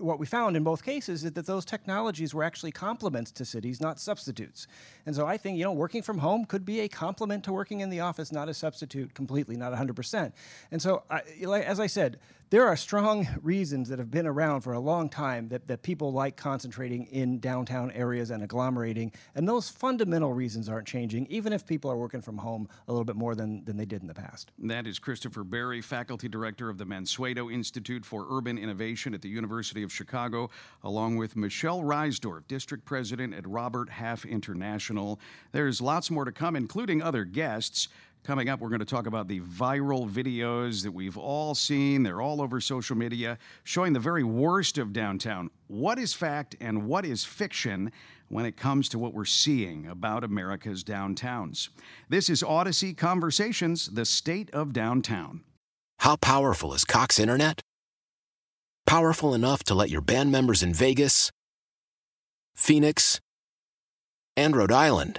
what 0.00 0.18
we 0.18 0.26
found 0.26 0.56
in 0.56 0.62
both 0.62 0.82
cases 0.84 1.24
is 1.24 1.32
that 1.32 1.46
those 1.46 1.64
technologies 1.64 2.34
were 2.34 2.44
actually 2.44 2.72
complements 2.72 3.30
to 3.32 3.44
cities, 3.44 3.80
not 3.80 3.98
substitutes. 3.98 4.66
And 5.06 5.14
so 5.14 5.26
I 5.26 5.36
think, 5.36 5.58
you 5.58 5.64
know, 5.64 5.72
working 5.72 6.02
from 6.02 6.18
home 6.18 6.44
could 6.44 6.64
be 6.64 6.80
a 6.80 6.88
complement 6.88 7.44
to 7.44 7.52
working 7.52 7.80
in 7.80 7.90
the 7.90 8.00
office, 8.00 8.32
not 8.32 8.48
a 8.48 8.54
substitute 8.54 9.14
completely, 9.14 9.56
not 9.56 9.72
100%. 9.72 10.32
And 10.70 10.80
so, 10.80 11.02
I, 11.10 11.20
as 11.62 11.80
I 11.80 11.86
said, 11.86 12.18
there 12.52 12.68
are 12.68 12.76
strong 12.76 13.26
reasons 13.40 13.88
that 13.88 13.98
have 13.98 14.10
been 14.10 14.26
around 14.26 14.60
for 14.60 14.74
a 14.74 14.78
long 14.78 15.08
time 15.08 15.48
that, 15.48 15.66
that 15.66 15.82
people 15.82 16.12
like 16.12 16.36
concentrating 16.36 17.06
in 17.06 17.38
downtown 17.38 17.90
areas 17.92 18.30
and 18.30 18.46
agglomerating. 18.46 19.10
And 19.34 19.48
those 19.48 19.70
fundamental 19.70 20.34
reasons 20.34 20.68
aren't 20.68 20.86
changing, 20.86 21.26
even 21.28 21.54
if 21.54 21.66
people 21.66 21.90
are 21.90 21.96
working 21.96 22.20
from 22.20 22.36
home 22.36 22.68
a 22.88 22.92
little 22.92 23.06
bit 23.06 23.16
more 23.16 23.34
than, 23.34 23.64
than 23.64 23.78
they 23.78 23.86
did 23.86 24.02
in 24.02 24.06
the 24.06 24.12
past. 24.12 24.50
That 24.58 24.86
is 24.86 24.98
Christopher 24.98 25.44
Berry, 25.44 25.80
faculty 25.80 26.28
director 26.28 26.68
of 26.68 26.76
the 26.76 26.84
Mansueto 26.84 27.50
Institute 27.50 28.04
for 28.04 28.26
Urban 28.28 28.58
Innovation 28.58 29.14
at 29.14 29.22
the 29.22 29.30
University 29.30 29.82
of 29.82 29.90
Chicago, 29.90 30.50
along 30.84 31.16
with 31.16 31.36
Michelle 31.36 31.80
Reisdorf, 31.80 32.46
district 32.48 32.84
president 32.84 33.32
at 33.32 33.46
Robert 33.46 33.88
Half 33.88 34.26
International. 34.26 35.18
There's 35.52 35.80
lots 35.80 36.10
more 36.10 36.26
to 36.26 36.32
come, 36.32 36.54
including 36.56 37.00
other 37.00 37.24
guests. 37.24 37.88
Coming 38.24 38.48
up, 38.48 38.60
we're 38.60 38.68
going 38.68 38.78
to 38.78 38.84
talk 38.84 39.08
about 39.08 39.26
the 39.26 39.40
viral 39.40 40.08
videos 40.08 40.84
that 40.84 40.92
we've 40.92 41.18
all 41.18 41.56
seen. 41.56 42.04
They're 42.04 42.20
all 42.20 42.40
over 42.40 42.60
social 42.60 42.96
media 42.96 43.36
showing 43.64 43.92
the 43.94 43.98
very 43.98 44.22
worst 44.22 44.78
of 44.78 44.92
downtown. 44.92 45.50
What 45.66 45.98
is 45.98 46.14
fact 46.14 46.54
and 46.60 46.86
what 46.86 47.04
is 47.04 47.24
fiction 47.24 47.90
when 48.28 48.46
it 48.46 48.56
comes 48.56 48.88
to 48.90 48.98
what 48.98 49.12
we're 49.12 49.24
seeing 49.24 49.88
about 49.88 50.22
America's 50.22 50.84
downtowns? 50.84 51.70
This 52.08 52.30
is 52.30 52.44
Audacy 52.44 52.96
Conversations, 52.96 53.86
the 53.86 54.04
state 54.04 54.50
of 54.54 54.72
downtown. 54.72 55.40
How 55.98 56.14
powerful 56.14 56.74
is 56.74 56.84
Cox 56.84 57.18
Internet? 57.18 57.60
Powerful 58.86 59.34
enough 59.34 59.64
to 59.64 59.74
let 59.74 59.90
your 59.90 60.00
band 60.00 60.30
members 60.30 60.62
in 60.62 60.72
Vegas, 60.72 61.32
Phoenix, 62.54 63.20
and 64.36 64.54
Rhode 64.54 64.70
Island 64.70 65.18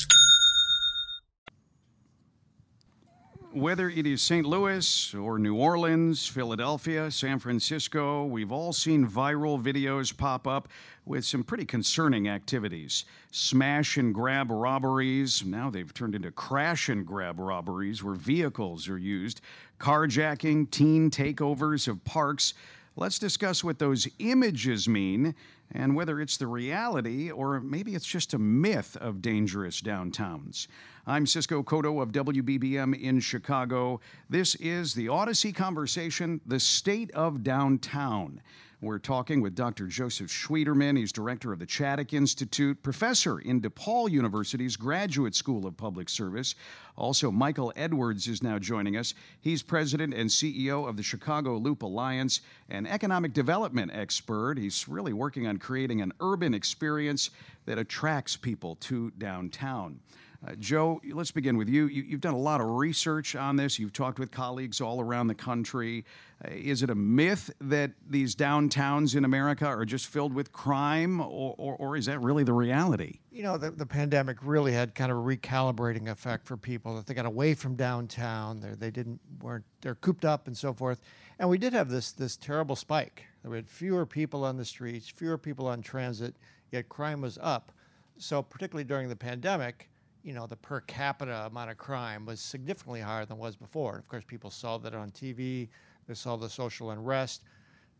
Whether 3.53 3.89
it 3.89 4.07
is 4.07 4.21
St. 4.21 4.45
Louis 4.45 5.13
or 5.13 5.37
New 5.37 5.55
Orleans, 5.55 6.25
Philadelphia, 6.25 7.11
San 7.11 7.37
Francisco, 7.37 8.23
we've 8.23 8.51
all 8.51 8.71
seen 8.71 9.05
viral 9.05 9.61
videos 9.61 10.15
pop 10.15 10.47
up 10.47 10.69
with 11.05 11.25
some 11.25 11.43
pretty 11.43 11.65
concerning 11.65 12.29
activities. 12.29 13.03
Smash 13.31 13.97
and 13.97 14.13
grab 14.13 14.51
robberies. 14.51 15.43
Now 15.43 15.69
they've 15.69 15.93
turned 15.93 16.15
into 16.15 16.31
crash 16.31 16.87
and 16.87 17.05
grab 17.05 17.41
robberies 17.41 18.01
where 18.01 18.15
vehicles 18.15 18.87
are 18.87 18.97
used. 18.97 19.41
Carjacking, 19.81 20.71
teen 20.71 21.11
takeovers 21.11 21.89
of 21.89 22.01
parks. 22.05 22.53
Let's 22.95 23.19
discuss 23.19 23.65
what 23.65 23.79
those 23.79 24.07
images 24.19 24.87
mean 24.87 25.35
and 25.73 25.95
whether 25.95 26.19
it's 26.19 26.37
the 26.37 26.47
reality 26.47 27.31
or 27.31 27.59
maybe 27.59 27.95
it's 27.95 28.05
just 28.05 28.33
a 28.33 28.39
myth 28.39 28.97
of 28.97 29.21
dangerous 29.21 29.81
downtowns. 29.81 30.67
I'm 31.07 31.25
Cisco 31.25 31.63
Cotto 31.63 32.01
of 32.01 32.11
WBBM 32.11 33.01
in 33.01 33.19
Chicago. 33.19 33.99
This 34.29 34.55
is 34.55 34.93
the 34.93 35.07
Audacy 35.07 35.53
Conversation, 35.53 36.41
the 36.45 36.59
state 36.59 37.11
of 37.11 37.43
downtown. 37.43 38.41
We're 38.83 38.97
talking 38.97 39.41
with 39.41 39.53
Dr. 39.53 39.85
Joseph 39.85 40.31
Schwieterman. 40.31 40.97
He's 40.97 41.11
director 41.11 41.53
of 41.53 41.59
the 41.59 41.67
Chaddick 41.67 42.13
Institute, 42.13 42.81
professor 42.81 43.37
in 43.37 43.61
DePaul 43.61 44.09
University's 44.09 44.75
Graduate 44.75 45.35
School 45.35 45.67
of 45.67 45.77
Public 45.77 46.09
Service. 46.09 46.55
Also, 46.95 47.29
Michael 47.29 47.71
Edwards 47.75 48.27
is 48.27 48.41
now 48.41 48.57
joining 48.57 48.97
us. 48.97 49.13
He's 49.39 49.61
president 49.61 50.15
and 50.15 50.27
CEO 50.27 50.89
of 50.89 50.97
the 50.97 51.03
Chicago 51.03 51.57
Loop 51.57 51.83
Alliance, 51.83 52.41
an 52.69 52.87
economic 52.87 53.33
development 53.33 53.91
expert. 53.93 54.57
He's 54.57 54.87
really 54.87 55.13
working 55.13 55.45
on 55.45 55.57
creating 55.57 56.01
an 56.01 56.11
urban 56.19 56.55
experience 56.55 57.29
that 57.67 57.77
attracts 57.77 58.35
people 58.35 58.77
to 58.77 59.11
downtown. 59.11 59.99
Uh, 60.45 60.55
Joe, 60.57 60.99
let's 61.13 61.29
begin 61.29 61.55
with 61.55 61.69
you. 61.69 61.85
you. 61.85 62.01
You've 62.01 62.21
done 62.21 62.33
a 62.33 62.39
lot 62.39 62.61
of 62.61 62.67
research 62.67 63.35
on 63.35 63.57
this. 63.57 63.77
You've 63.77 63.93
talked 63.93 64.17
with 64.17 64.31
colleagues 64.31 64.81
all 64.81 64.99
around 64.99 65.27
the 65.27 65.35
country. 65.35 66.03
Uh, 66.43 66.49
is 66.51 66.81
it 66.81 66.89
a 66.89 66.95
myth 66.95 67.51
that 67.61 67.91
these 68.09 68.35
downtowns 68.35 69.15
in 69.15 69.23
America 69.23 69.67
are 69.67 69.85
just 69.85 70.07
filled 70.07 70.33
with 70.33 70.51
crime, 70.51 71.21
or, 71.21 71.53
or, 71.59 71.75
or 71.75 71.95
is 71.95 72.07
that 72.07 72.19
really 72.21 72.43
the 72.43 72.53
reality? 72.53 73.19
You 73.31 73.43
know, 73.43 73.57
the, 73.57 73.69
the 73.69 73.85
pandemic 73.85 74.37
really 74.41 74.71
had 74.71 74.95
kind 74.95 75.11
of 75.11 75.19
a 75.19 75.21
recalibrating 75.21 76.09
effect 76.09 76.47
for 76.47 76.57
people 76.57 76.95
that 76.95 77.05
they 77.05 77.13
got 77.13 77.27
away 77.27 77.53
from 77.53 77.75
downtown. 77.75 78.61
They 78.61 78.71
they 78.71 78.89
didn't 78.89 79.19
weren't 79.41 79.65
they're 79.81 79.95
cooped 79.95 80.25
up 80.25 80.47
and 80.47 80.57
so 80.57 80.73
forth. 80.73 81.01
And 81.37 81.49
we 81.49 81.59
did 81.59 81.73
have 81.73 81.89
this 81.89 82.11
this 82.13 82.35
terrible 82.35 82.75
spike. 82.75 83.25
We 83.43 83.57
had 83.57 83.69
fewer 83.69 84.07
people 84.07 84.43
on 84.43 84.57
the 84.57 84.65
streets, 84.65 85.07
fewer 85.07 85.37
people 85.37 85.67
on 85.67 85.83
transit, 85.83 86.35
yet 86.71 86.89
crime 86.89 87.21
was 87.21 87.37
up. 87.41 87.71
So 88.17 88.41
particularly 88.41 88.83
during 88.83 89.09
the 89.09 89.15
pandemic, 89.15 89.89
you 90.23 90.33
know, 90.33 90.47
the 90.47 90.55
per 90.55 90.81
capita 90.81 91.47
amount 91.47 91.71
of 91.71 91.77
crime 91.77 92.25
was 92.25 92.39
significantly 92.39 93.01
higher 93.01 93.25
than 93.25 93.37
it 93.37 93.39
was 93.39 93.55
before. 93.55 93.95
And 93.95 93.99
of 93.99 94.07
course, 94.07 94.23
people 94.25 94.49
saw 94.49 94.77
that 94.79 94.93
on 94.93 95.11
TV. 95.11 95.69
They 96.07 96.13
saw 96.13 96.35
the 96.35 96.49
social 96.49 96.91
unrest. 96.91 97.43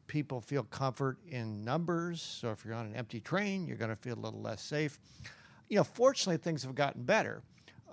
People 0.07 0.41
feel 0.41 0.63
comfort 0.63 1.17
in 1.27 1.63
numbers. 1.63 2.21
So 2.21 2.51
if 2.51 2.65
you're 2.65 2.73
on 2.73 2.85
an 2.85 2.95
empty 2.95 3.19
train, 3.19 3.65
you're 3.65 3.77
going 3.77 3.89
to 3.89 3.95
feel 3.95 4.15
a 4.15 4.19
little 4.19 4.41
less 4.41 4.61
safe. 4.61 4.99
You 5.69 5.77
know, 5.77 5.83
fortunately, 5.83 6.37
things 6.37 6.63
have 6.63 6.75
gotten 6.75 7.03
better, 7.03 7.41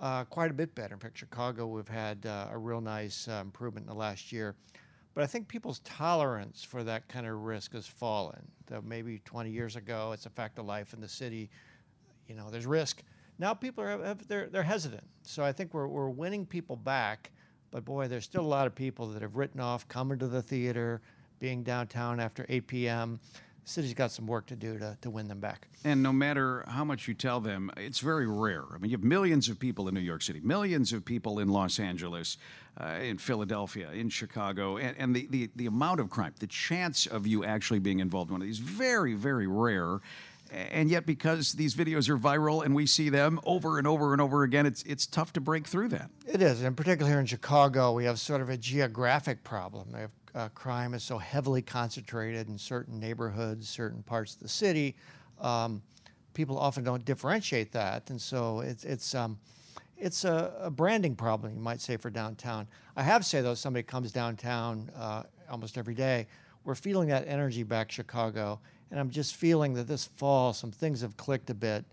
uh, 0.01 0.25
quite 0.25 0.51
a 0.51 0.53
bit 0.53 0.75
better. 0.75 0.93
In 0.93 0.99
fact, 0.99 1.17
Chicago, 1.17 1.65
we've 1.67 1.87
had 1.87 2.25
uh, 2.25 2.47
a 2.51 2.57
real 2.57 2.81
nice 2.81 3.27
uh, 3.27 3.39
improvement 3.41 3.85
in 3.85 3.89
the 3.89 3.97
last 3.97 4.31
year. 4.31 4.55
But 5.15 5.23
I 5.23 5.27
think 5.27 5.47
people's 5.47 5.79
tolerance 5.79 6.63
for 6.63 6.83
that 6.83 7.07
kind 7.07 7.25
of 7.25 7.43
risk 7.43 7.73
has 7.73 7.87
fallen. 7.87 8.39
Though 8.67 8.81
maybe 8.81 9.19
20 9.25 9.49
years 9.49 9.75
ago, 9.75 10.11
it's 10.13 10.25
a 10.25 10.29
fact 10.29 10.59
of 10.59 10.65
life 10.65 10.93
in 10.93 11.01
the 11.01 11.07
city. 11.07 11.49
You 12.27 12.35
know, 12.35 12.49
there's 12.51 12.65
risk. 12.65 13.01
Now 13.39 13.53
people 13.53 13.83
are 13.83 14.15
they're, 14.27 14.47
they're 14.47 14.63
hesitant. 14.63 15.03
So 15.23 15.43
I 15.43 15.53
think 15.53 15.73
we're, 15.73 15.87
we're 15.87 16.09
winning 16.09 16.45
people 16.45 16.75
back. 16.75 17.31
But 17.71 17.85
boy, 17.85 18.07
there's 18.07 18.25
still 18.25 18.41
a 18.41 18.47
lot 18.47 18.67
of 18.67 18.75
people 18.75 19.07
that 19.07 19.21
have 19.21 19.35
written 19.35 19.61
off 19.61 19.87
coming 19.87 20.19
to 20.19 20.27
the 20.27 20.41
theater, 20.41 21.01
being 21.39 21.63
downtown 21.63 22.19
after 22.19 22.45
8 22.49 22.67
p.m. 22.67 23.19
The 23.63 23.69
city's 23.69 23.93
got 23.93 24.11
some 24.11 24.25
work 24.25 24.47
to 24.47 24.55
do 24.55 24.79
to, 24.79 24.97
to 25.01 25.09
win 25.09 25.27
them 25.27 25.39
back. 25.39 25.67
And 25.83 26.01
no 26.01 26.11
matter 26.11 26.65
how 26.67 26.83
much 26.83 27.07
you 27.07 27.13
tell 27.13 27.39
them, 27.39 27.71
it's 27.77 27.99
very 27.99 28.27
rare. 28.27 28.63
I 28.73 28.79
mean, 28.79 28.89
you 28.89 28.97
have 28.97 29.03
millions 29.03 29.47
of 29.47 29.59
people 29.59 29.87
in 29.87 29.93
New 29.93 29.99
York 30.01 30.23
City, 30.23 30.41
millions 30.43 30.91
of 30.91 31.05
people 31.05 31.39
in 31.39 31.47
Los 31.47 31.79
Angeles, 31.79 32.37
uh, 32.81 32.97
in 33.01 33.17
Philadelphia, 33.19 33.91
in 33.91 34.09
Chicago, 34.09 34.77
and, 34.77 34.97
and 34.97 35.15
the, 35.15 35.27
the, 35.29 35.49
the 35.55 35.65
amount 35.67 35.99
of 35.99 36.09
crime, 36.09 36.33
the 36.39 36.47
chance 36.47 37.05
of 37.05 37.27
you 37.27 37.45
actually 37.45 37.79
being 37.79 37.99
involved 37.99 38.29
in 38.31 38.33
one 38.33 38.41
of 38.41 38.47
these, 38.47 38.59
very, 38.59 39.13
very 39.13 39.47
rare 39.47 39.99
and 40.51 40.89
yet 40.89 41.05
because 41.05 41.53
these 41.53 41.75
videos 41.75 42.09
are 42.09 42.17
viral 42.17 42.63
and 42.63 42.75
we 42.75 42.85
see 42.85 43.09
them 43.09 43.39
over 43.43 43.77
and 43.77 43.87
over 43.87 44.13
and 44.13 44.21
over 44.21 44.43
again 44.43 44.65
it's 44.65 44.83
it's 44.83 45.05
tough 45.05 45.33
to 45.33 45.41
break 45.41 45.67
through 45.67 45.89
that. 45.89 46.09
It 46.27 46.41
is 46.41 46.61
and 46.61 46.75
particularly 46.75 47.11
here 47.11 47.19
in 47.19 47.25
chicago 47.25 47.93
we 47.93 48.05
have 48.05 48.19
sort 48.19 48.41
of 48.41 48.49
a 48.49 48.57
geographic 48.57 49.43
problem. 49.43 49.95
Uh, 50.35 50.47
crime 50.49 50.93
is 50.93 51.03
so 51.03 51.17
heavily 51.17 51.61
concentrated 51.61 52.47
in 52.47 52.57
certain 52.57 52.99
neighborhoods 52.99 53.67
certain 53.67 54.03
parts 54.03 54.35
of 54.35 54.41
the 54.41 54.49
city 54.49 54.95
um, 55.39 55.81
people 56.33 56.57
often 56.57 56.83
don't 56.83 57.03
differentiate 57.05 57.71
that. 57.73 58.09
And 58.09 58.21
so 58.21 58.61
it's 58.61 58.83
it's 58.83 59.15
um, 59.15 59.37
it's 59.97 60.23
a, 60.23 60.53
a, 60.61 60.71
branding 60.71 61.15
problem 61.15 61.53
you 61.53 61.59
might 61.59 61.81
say 61.81 61.97
for 61.97 62.09
downtown. 62.09 62.67
I 62.95 63.03
have 63.03 63.21
to 63.23 63.27
say 63.27 63.41
though 63.41 63.55
somebody 63.55 63.83
comes 63.83 64.11
downtown 64.11 64.89
uh, 64.95 65.23
almost 65.49 65.77
every 65.77 65.95
day 65.95 66.27
we're 66.63 66.75
feeling 66.75 67.09
that 67.09 67.27
energy 67.27 67.63
back 67.63 67.91
chicago 67.91 68.59
and 68.91 68.99
I'm 68.99 69.09
just 69.09 69.35
feeling 69.35 69.73
that 69.75 69.87
this 69.87 70.05
fall 70.05 70.53
some 70.53 70.71
things 70.71 71.01
have 71.01 71.17
clicked 71.17 71.49
a 71.49 71.53
bit. 71.53 71.85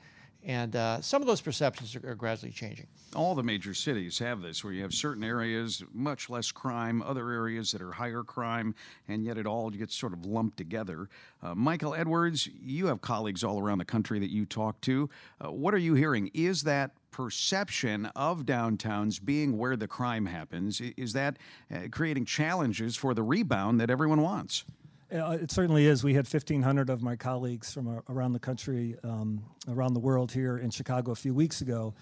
And 0.47 0.77
uh, 0.77 1.01
some 1.01 1.23
of 1.23 1.27
those 1.27 1.41
perceptions 1.41 1.97
are, 1.97 2.11
are, 2.11 2.15
gradually 2.15 2.53
changing. 2.53 2.87
All 3.17 3.35
the 3.35 3.43
major 3.43 3.75
cities 3.75 4.17
have 4.21 4.43
this, 4.43 4.63
where 4.63 4.73
you 4.73 4.83
have 4.83 4.95
certain 4.95 5.25
areas, 5.25 5.83
much 5.93 6.31
less 6.31 6.53
crime, 6.53 7.03
other 7.03 7.31
areas 7.31 7.73
that 7.73 7.83
are 7.83 7.91
higher 7.91 8.23
crime, 8.23 8.73
and 9.09 9.25
yet 9.25 9.39
it 9.39 9.47
all 9.47 9.71
gets 9.71 9.97
sort 9.97 10.13
of 10.13 10.25
lumped 10.25 10.57
together. 10.57 11.09
Uh, 11.43 11.57
Michael 11.57 11.97
Edwards, 11.97 12.49
you 12.63 12.87
have 12.87 13.01
colleagues 13.01 13.43
all 13.43 13.61
around 13.61 13.79
the 13.79 13.85
country 13.85 14.21
that 14.21 14.31
you 14.31 14.45
talk 14.45 14.81
to. 14.83 15.11
Uh, 15.45 15.51
what 15.51 15.75
are 15.75 15.79
you 15.79 15.95
hearing? 15.95 16.31
Is 16.33 16.63
that 16.63 16.93
perception 17.11 18.07
of 18.15 18.45
downtowns 18.45 19.25
being 19.25 19.59
where 19.59 19.75
the 19.75 19.89
crime 19.89 20.27
happens, 20.27 20.81
is 20.97 21.13
that 21.15 21.39
uh, 21.75 21.89
creating 21.91 22.25
challenges 22.25 22.95
for 22.95 23.15
the 23.15 23.23
rebound 23.23 23.81
that 23.81 23.91
everyone 23.91 24.23
wants? 24.23 24.65
Uh, 25.13 25.39
it 25.41 25.53
certainly 25.53 25.87
is. 25.87 26.03
We 26.03 26.15
had 26.15 26.27
1,500 26.27 26.91
of 26.91 27.01
my 27.01 27.15
colleagues 27.15 27.73
from 27.73 27.87
uh, 27.87 28.01
around 28.09 28.33
the 28.33 28.41
country, 28.41 28.97
um, 29.05 29.45
around 29.69 29.95
the 29.95 30.01
world 30.01 30.33
here 30.33 30.59
in 30.59 30.71
Chicago 30.71 31.13
a 31.13 31.17
few 31.17 31.33
weeks 31.33 31.61
ago. 31.61 31.95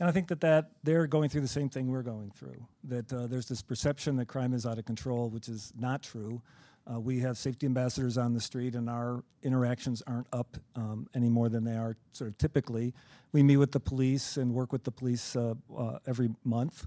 And 0.00 0.08
I 0.08 0.12
think 0.12 0.28
that, 0.28 0.40
that 0.40 0.70
they're 0.82 1.06
going 1.06 1.28
through 1.28 1.42
the 1.42 1.48
same 1.48 1.68
thing 1.68 1.90
we're 1.90 2.02
going 2.02 2.30
through. 2.30 2.66
That 2.84 3.12
uh, 3.12 3.26
there's 3.26 3.46
this 3.46 3.60
perception 3.60 4.16
that 4.16 4.28
crime 4.28 4.54
is 4.54 4.64
out 4.64 4.78
of 4.78 4.86
control, 4.86 5.28
which 5.28 5.48
is 5.48 5.72
not 5.78 6.02
true. 6.02 6.40
Uh, 6.90 6.98
we 6.98 7.18
have 7.20 7.36
safety 7.36 7.66
ambassadors 7.66 8.16
on 8.16 8.32
the 8.32 8.40
street, 8.40 8.74
and 8.74 8.88
our 8.88 9.22
interactions 9.42 10.02
aren't 10.06 10.28
up 10.32 10.56
um, 10.76 11.08
any 11.14 11.28
more 11.28 11.48
than 11.50 11.64
they 11.64 11.76
are 11.76 11.96
sort 12.12 12.30
of 12.30 12.38
typically. 12.38 12.94
We 13.32 13.42
meet 13.42 13.56
with 13.58 13.72
the 13.72 13.80
police 13.80 14.38
and 14.38 14.54
work 14.54 14.72
with 14.72 14.84
the 14.84 14.92
police 14.92 15.36
uh, 15.36 15.54
every 16.06 16.30
month 16.44 16.86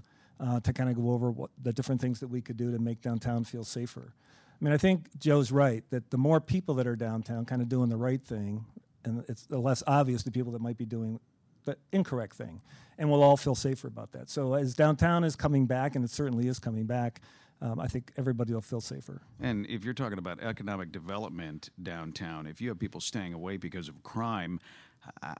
to 0.64 0.72
kind 0.72 0.88
of 0.88 0.96
go 0.96 1.10
over 1.10 1.30
what 1.30 1.50
the 1.62 1.72
different 1.72 2.00
things 2.00 2.18
that 2.20 2.28
we 2.28 2.40
could 2.40 2.56
do 2.56 2.72
to 2.72 2.78
make 2.78 3.02
downtown 3.02 3.44
feel 3.44 3.62
safer. 3.62 4.14
I 4.60 4.64
mean, 4.64 4.74
I 4.74 4.76
think 4.76 5.18
Joe's 5.18 5.50
right 5.50 5.82
that 5.90 6.10
the 6.10 6.18
more 6.18 6.40
people 6.40 6.74
that 6.74 6.86
are 6.86 6.96
downtown 6.96 7.44
kind 7.46 7.62
of 7.62 7.68
doing 7.68 7.88
the 7.88 7.96
right 7.96 8.22
thing, 8.22 8.66
and 9.04 9.24
it's 9.28 9.46
the 9.46 9.58
less 9.58 9.82
obvious 9.86 10.22
the 10.22 10.30
people 10.30 10.52
that 10.52 10.60
might 10.60 10.76
be 10.76 10.84
doing 10.84 11.18
the 11.64 11.76
incorrect 11.92 12.36
thing. 12.36 12.60
And 12.98 13.10
we'll 13.10 13.22
all 13.22 13.38
feel 13.38 13.54
safer 13.54 13.88
about 13.88 14.12
that. 14.12 14.28
So 14.28 14.54
as 14.54 14.74
downtown 14.74 15.24
is 15.24 15.34
coming 15.34 15.64
back, 15.64 15.96
and 15.96 16.04
it 16.04 16.10
certainly 16.10 16.46
is 16.46 16.58
coming 16.58 16.84
back, 16.84 17.22
um, 17.62 17.80
I 17.80 17.86
think 17.86 18.12
everybody 18.18 18.52
will 18.52 18.60
feel 18.60 18.80
safer. 18.80 19.22
And 19.40 19.66
if 19.66 19.84
you're 19.84 19.94
talking 19.94 20.18
about 20.18 20.42
economic 20.42 20.92
development 20.92 21.70
downtown, 21.82 22.46
if 22.46 22.60
you 22.60 22.68
have 22.68 22.78
people 22.78 23.00
staying 23.00 23.32
away 23.32 23.56
because 23.56 23.88
of 23.88 24.02
crime, 24.02 24.60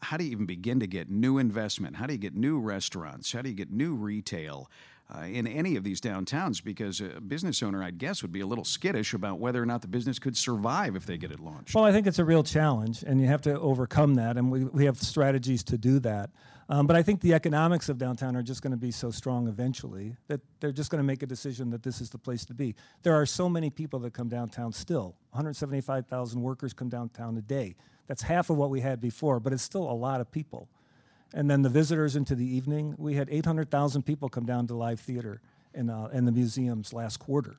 how 0.03 0.17
do 0.17 0.25
you 0.25 0.31
even 0.31 0.47
begin 0.47 0.81
to 0.81 0.87
get 0.87 1.11
new 1.11 1.37
investment? 1.37 1.97
How 1.97 2.07
do 2.07 2.15
you 2.15 2.19
get 2.19 2.35
new 2.35 2.59
restaurants? 2.59 3.33
How 3.33 3.43
do 3.43 3.51
you 3.51 3.55
get 3.55 3.71
new 3.71 3.95
retail? 3.95 4.71
Uh, 5.13 5.23
in 5.23 5.47
any 5.47 5.77
of 5.77 5.85
these 5.85 6.01
downtowns 6.01 6.63
because 6.63 7.01
a 7.01 7.21
business 7.21 7.63
owner, 7.63 7.83
I'd 7.83 7.99
guess, 7.99 8.23
would 8.23 8.33
be 8.33 8.41
a 8.41 8.47
little 8.47 8.65
skittish 8.65 9.13
about 9.15 9.39
whether 9.39 9.63
or 9.63 9.67
not 9.67 9.83
the 9.83 9.89
business 9.89 10.19
could 10.19 10.37
survive 10.37 10.95
if 10.97 11.07
they 11.07 11.17
get 11.17 11.33
it 11.33 11.41
launched. 11.41 11.75
Well, 11.75 11.85
I 11.85 11.93
think 11.93 12.07
it's 12.07 12.19
a 12.19 12.25
real 12.25 12.43
challenge, 12.43 13.03
and 13.03 13.21
you 13.21 13.27
have 13.27 13.43
to 13.43 13.59
overcome 13.59 14.15
that, 14.15 14.37
and 14.37 14.51
we, 14.51 14.65
we 14.65 14.85
have 14.85 14.99
strategies 14.99 15.65
to 15.65 15.79
do 15.79 15.99
that. 16.01 16.31
Um, 16.69 16.87
but 16.87 16.95
I 16.95 17.03
think 17.03 17.21
the 17.21 17.35
economics 17.35 17.89
of 17.89 17.99
downtown 17.99 18.37
are 18.37 18.43
just 18.43 18.63
going 18.63 18.71
to 18.71 18.77
be 18.77 18.93
so 18.93 19.11
strong 19.11 19.49
eventually 19.49 20.15
that 20.29 20.41
they're 20.61 20.71
just 20.71 20.91
going 20.91 21.01
to 21.01 21.07
make 21.07 21.25
a 21.25 21.27
decision 21.27 21.69
that 21.71 21.83
this 21.83 22.01
is 22.01 22.11
the 22.11 22.19
place 22.19 22.45
to 22.45 22.55
be. 22.55 22.77
There 23.03 23.15
are 23.15 23.27
so 23.27 23.49
many 23.49 23.71
people 23.71 23.99
that 24.01 24.13
come 24.13 24.29
downtown 24.29 24.73
still. 24.73 25.17
175,000 25.31 26.41
workers 26.41 26.73
come 26.73 26.89
downtown 26.89 27.37
a 27.37 27.41
day. 27.41 27.75
That's 28.07 28.23
half 28.23 28.51
of 28.51 28.57
what 28.57 28.71
we 28.71 28.81
had 28.81 29.01
before, 29.01 29.41
but 29.41 29.53
it's 29.53 29.65
still 29.65 29.91
a 29.91 29.93
lot 29.93 30.21
of 30.21 30.31
people. 30.31 30.69
And 31.35 31.51
then 31.51 31.63
the 31.63 31.69
visitors 31.69 32.17
into 32.17 32.35
the 32.35 32.45
evening, 32.45 32.95
we 32.99 33.15
had 33.15 33.29
800,000 33.31 34.03
people 34.03 34.29
come 34.29 34.47
down 34.47 34.67
to 34.69 34.75
live 34.75 35.01
theater 35.01 35.41
in, 35.75 35.89
uh, 35.89 36.09
the 36.13 36.33
museums 36.33 36.93
last 36.93 37.19
quarter, 37.19 37.57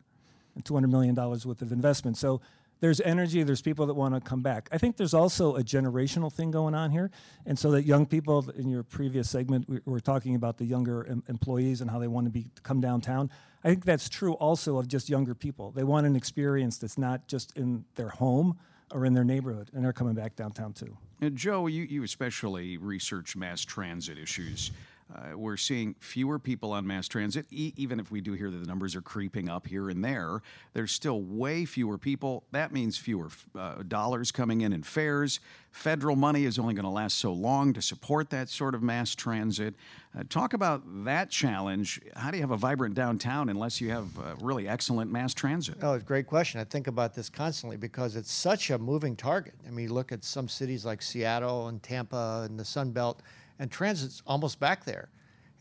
and 0.56 0.64
$200 0.66 0.90
million 0.90 1.16
worth 1.16 1.62
of 1.62 1.72
investment. 1.72 2.18
So 2.18 2.42
there's 2.82 3.00
energy, 3.00 3.44
there's 3.44 3.62
people 3.62 3.86
that 3.86 3.94
want 3.94 4.16
to 4.16 4.20
come 4.20 4.42
back. 4.42 4.68
I 4.72 4.80
think 4.80 4.98
there's 4.98 5.14
also 5.14 5.56
a 5.56 5.62
generational 5.62 6.34
thing 6.34 6.50
going 6.50 6.74
on 6.74 6.90
here. 6.90 7.12
And 7.46 7.58
so 7.58 7.72
that 7.72 7.84
young 7.84 8.08
people, 8.08 8.50
in 8.58 8.68
your 8.68 8.84
previous 8.84 9.30
segment, 9.30 9.70
we 9.70 9.80
were 9.86 10.00
talking 10.00 10.34
about 10.36 10.58
the 10.58 10.66
younger 10.66 11.08
em- 11.08 11.24
employees 11.30 11.82
and 11.82 11.90
how 11.90 12.00
they 12.00 12.08
want 12.08 12.26
to 12.26 12.32
be 12.32 12.48
come 12.64 12.82
downtown. 12.82 13.30
I 13.64 13.70
think 13.70 13.86
that's 13.86 14.10
true 14.10 14.34
also 14.34 14.78
of 14.78 14.88
just 14.88 15.10
younger 15.10 15.36
people. 15.36 15.70
They 15.72 15.84
want 15.84 16.08
an 16.08 16.16
experience 16.16 16.80
that's 16.80 16.98
not 16.98 17.28
just 17.28 17.56
in 17.56 17.86
their 17.96 18.10
home, 18.10 18.58
or 18.94 19.06
in 19.06 19.14
their 19.14 19.24
neighborhood, 19.24 19.70
and 19.74 19.84
they're 19.84 19.94
coming 19.94 20.14
back 20.14 20.36
downtown 20.36 20.74
too. 20.74 20.96
And 21.22 21.36
Joe, 21.36 21.68
you, 21.68 21.84
you 21.84 22.04
especially 22.04 22.78
research 22.78 23.36
mass 23.36 23.62
transit 23.62 24.18
issues. 24.18 24.72
Uh, 25.14 25.38
we're 25.38 25.58
seeing 25.58 25.96
fewer 26.00 26.40
people 26.40 26.72
on 26.72 26.88
mass 26.88 27.08
transit, 27.08 27.46
e- 27.52 27.74
even 27.76 28.00
if 28.00 28.12
we 28.12 28.22
do 28.22 28.34
hear 28.34 28.50
that 28.50 28.58
the 28.58 28.68
numbers 28.68 28.96
are 28.96 29.02
creeping 29.02 29.50
up 29.50 29.68
here 29.68 29.90
and 29.90 30.04
there. 30.04 30.42
There's 30.74 30.92
still 30.92 31.22
way 31.22 31.66
fewer 31.66 31.98
people. 31.98 32.44
That 32.52 32.72
means 32.72 32.98
fewer 32.98 33.30
uh, 33.58 33.84
dollars 33.84 34.32
coming 34.32 34.62
in 34.62 34.72
in 34.72 34.84
fares. 34.84 35.40
Federal 35.72 36.16
money 36.16 36.46
is 36.46 36.60
only 36.60 36.74
going 36.74 36.84
to 36.86 36.90
last 36.92 37.18
so 37.18 37.32
long 37.32 37.74
to 37.74 37.82
support 37.82 38.30
that 38.30 38.50
sort 38.50 38.76
of 38.76 38.84
mass 38.84 39.16
transit. 39.16 39.74
Uh, 40.18 40.24
talk 40.30 40.54
about 40.54 40.82
that 41.06 41.30
challenge. 41.30 42.02
How 42.16 42.30
do 42.32 42.38
you 42.38 42.44
have 42.44 42.52
a 42.52 42.58
vibrant 42.58 42.94
downtown 42.96 43.48
unless 43.48 43.80
you 43.80 43.90
have 43.90 44.20
uh, 44.20 44.36
really 44.42 44.68
excellent 44.68 45.12
mass 45.12 45.34
transit? 45.34 45.78
Oh, 45.82 45.94
it's 45.94 46.04
a 46.04 46.08
great 46.08 46.28
question. 46.28 46.60
I 46.60 46.66
think 46.66 46.88
about 46.88 47.14
this 47.14 47.30
constantly 47.30 47.78
because 47.78 48.18
it's 48.18 48.32
such 48.32 48.70
a 48.70 48.78
moving 48.78 49.16
target. 49.16 49.54
I 49.66 49.72
mean, 49.72 49.94
look 49.94 50.12
at 50.12 50.26
some 50.26 50.50
cities 50.50 50.86
like 50.86 51.02
Seattle 51.02 51.68
and 51.70 51.82
Tampa 51.82 52.46
and 52.50 52.60
the 52.60 52.66
Sun 52.66 52.92
Belt 52.92 53.22
and 53.62 53.70
transit's 53.70 54.24
almost 54.26 54.60
back 54.60 54.84
there. 54.84 55.10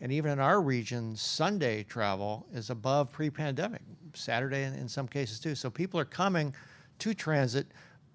And 0.00 0.10
even 0.10 0.32
in 0.32 0.40
our 0.40 0.62
region, 0.62 1.14
Sunday 1.14 1.82
travel 1.82 2.46
is 2.50 2.70
above 2.70 3.12
pre 3.12 3.28
pandemic, 3.28 3.82
Saturday 4.14 4.62
in, 4.62 4.72
in, 4.72 4.88
some 4.88 5.06
cases 5.06 5.38
too. 5.38 5.54
So 5.54 5.68
people 5.68 6.00
are 6.00 6.06
coming 6.06 6.54
to 7.00 7.12
transit, 7.12 7.66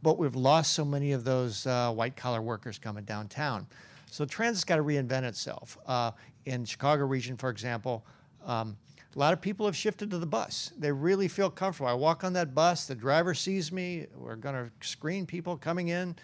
but 0.01 0.17
we've 0.17 0.35
lost 0.35 0.73
so 0.73 0.83
many 0.83 1.11
of 1.11 1.23
those 1.23 1.67
uh, 1.67 1.91
white 1.91 2.15
collar 2.15 2.41
workers 2.41 2.79
coming 2.79 3.03
downtown. 3.03 3.67
So 4.09 4.25
transit's 4.25 4.63
got 4.63 4.77
to 4.77 4.83
reinvent 4.83 5.23
itself. 5.23 5.77
Uh, 5.85 6.11
in 6.45 6.65
Chicago 6.65 7.05
region, 7.05 7.37
for 7.37 7.51
example, 7.51 8.03
um, 8.43 8.77
a 9.15 9.19
lot 9.19 9.33
of 9.33 9.41
people 9.41 9.67
have 9.67 9.75
shifted 9.75 10.09
to 10.09 10.17
the 10.17 10.25
bus. 10.25 10.71
They 10.79 10.91
really 10.91 11.27
feel 11.27 11.51
comfortable. 11.51 11.89
I 11.89 11.93
walk 11.93 12.23
on 12.23 12.33
that 12.33 12.55
bus, 12.55 12.87
the 12.87 12.95
driver 12.95 13.35
sees 13.35 13.71
me. 13.71 14.07
We're 14.15 14.35
going 14.35 14.55
to 14.55 14.71
screen 14.87 15.27
people 15.27 15.57
coming 15.57 15.89
in. 15.89 16.15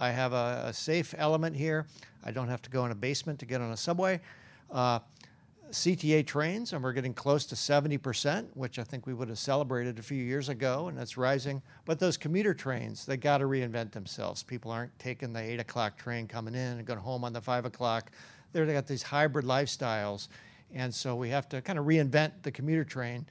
I 0.00 0.10
have 0.10 0.32
a, 0.32 0.64
a, 0.68 0.72
safe 0.72 1.14
element 1.18 1.54
here. 1.54 1.86
I 2.24 2.30
don't 2.30 2.48
have 2.48 2.62
to 2.62 2.70
go 2.70 2.84
in 2.84 2.92
a 2.92 2.94
basement 2.94 3.38
to 3.40 3.46
get 3.46 3.60
on 3.60 3.72
a 3.72 3.76
subway. 3.76 4.20
Uh, 4.70 5.00
CTA 5.70 6.26
trains, 6.26 6.72
and 6.72 6.82
we're 6.82 6.92
getting 6.92 7.14
close 7.14 7.46
to 7.46 7.54
70%, 7.54 8.48
which 8.54 8.78
I 8.78 8.84
think 8.84 9.06
we 9.06 9.14
would 9.14 9.28
have 9.28 9.38
celebrated 9.38 9.98
a 9.98 10.02
few 10.02 10.22
years 10.22 10.48
ago, 10.48 10.88
and 10.88 10.98
it's 10.98 11.16
rising. 11.16 11.62
But 11.84 12.00
those 12.00 12.16
commuter 12.16 12.54
trains, 12.54 13.06
they 13.06 13.16
got 13.16 13.38
to 13.38 13.44
reinvent 13.44 13.92
themselves. 13.92 14.42
People 14.42 14.72
aren't 14.72 14.96
taking 14.98 15.32
the 15.32 15.40
8 15.40 15.60
o'clock 15.60 15.96
train 15.96 16.26
coming 16.26 16.54
in 16.54 16.78
and 16.78 16.84
going 16.84 16.98
home 16.98 17.24
on 17.24 17.32
the 17.32 17.40
5 17.40 17.66
o'clock. 17.66 18.10
They've 18.52 18.66
got 18.66 18.86
these 18.86 19.02
hybrid 19.02 19.44
lifestyles. 19.44 20.28
And 20.74 20.94
so 20.94 21.14
we 21.16 21.28
have 21.30 21.48
to 21.50 21.60
kind 21.62 21.78
of 21.78 21.84
reinvent 21.86 22.32
the 22.42 22.50
commuter 22.50 22.84
train. 22.84 23.26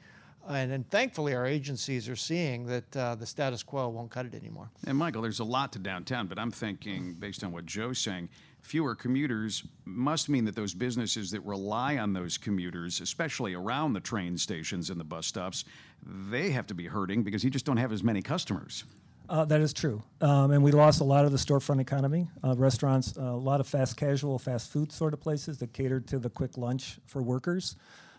And, 0.47 0.71
and 0.71 0.89
thankfully, 0.89 1.35
our 1.35 1.45
agencies 1.45 2.09
are 2.09 2.15
seeing 2.15 2.65
that 2.67 2.97
uh, 2.97 3.15
the 3.15 3.25
status 3.25 3.63
quo 3.63 3.87
won't 3.89 4.09
cut 4.09 4.25
it 4.25 4.33
anymore. 4.33 4.69
And 4.87 4.97
Michael, 4.97 5.21
there's 5.21 5.39
a 5.39 5.43
lot 5.43 5.71
to 5.73 5.79
downtown, 5.79 6.27
but 6.27 6.39
I'm 6.39 6.51
thinking, 6.51 7.13
based 7.13 7.43
on 7.43 7.51
what 7.51 7.65
Joe's 7.65 7.99
saying, 7.99 8.29
fewer 8.61 8.95
commuters 8.95 9.63
must 9.85 10.29
mean 10.29 10.45
that 10.45 10.55
those 10.55 10.73
businesses 10.73 11.31
that 11.31 11.41
rely 11.41 11.97
on 11.97 12.13
those 12.13 12.37
commuters, 12.37 13.01
especially 13.01 13.53
around 13.53 13.93
the 13.93 13.99
train 13.99 14.37
stations 14.37 14.89
and 14.89 14.99
the 14.99 15.03
bus 15.03 15.27
stops, 15.27 15.65
they 16.03 16.51
have 16.51 16.67
to 16.67 16.73
be 16.73 16.85
hurting 16.85 17.23
because 17.23 17.43
you 17.43 17.49
just 17.49 17.65
don't 17.65 17.77
have 17.77 17.91
as 17.91 18.03
many 18.03 18.21
customers. 18.21 18.83
Uh, 19.29 19.45
that 19.45 19.61
is 19.61 19.73
true. 19.73 20.01
Um, 20.21 20.51
and 20.51 20.63
we 20.63 20.71
lost 20.71 21.01
a 21.01 21.03
lot 21.03 21.23
of 21.23 21.31
the 21.31 21.37
storefront 21.37 21.79
economy. 21.79 22.27
Uh, 22.43 22.55
restaurants, 22.57 23.15
uh, 23.17 23.21
a 23.21 23.35
lot 23.35 23.59
of 23.59 23.67
fast 23.67 23.95
casual, 23.95 24.39
fast 24.39 24.71
food 24.71 24.91
sort 24.91 25.13
of 25.13 25.19
places 25.19 25.59
that 25.59 25.71
catered 25.71 26.07
to 26.07 26.17
the 26.17 26.29
quick 26.29 26.57
lunch 26.57 26.99
for 27.05 27.21
workers. 27.21 27.75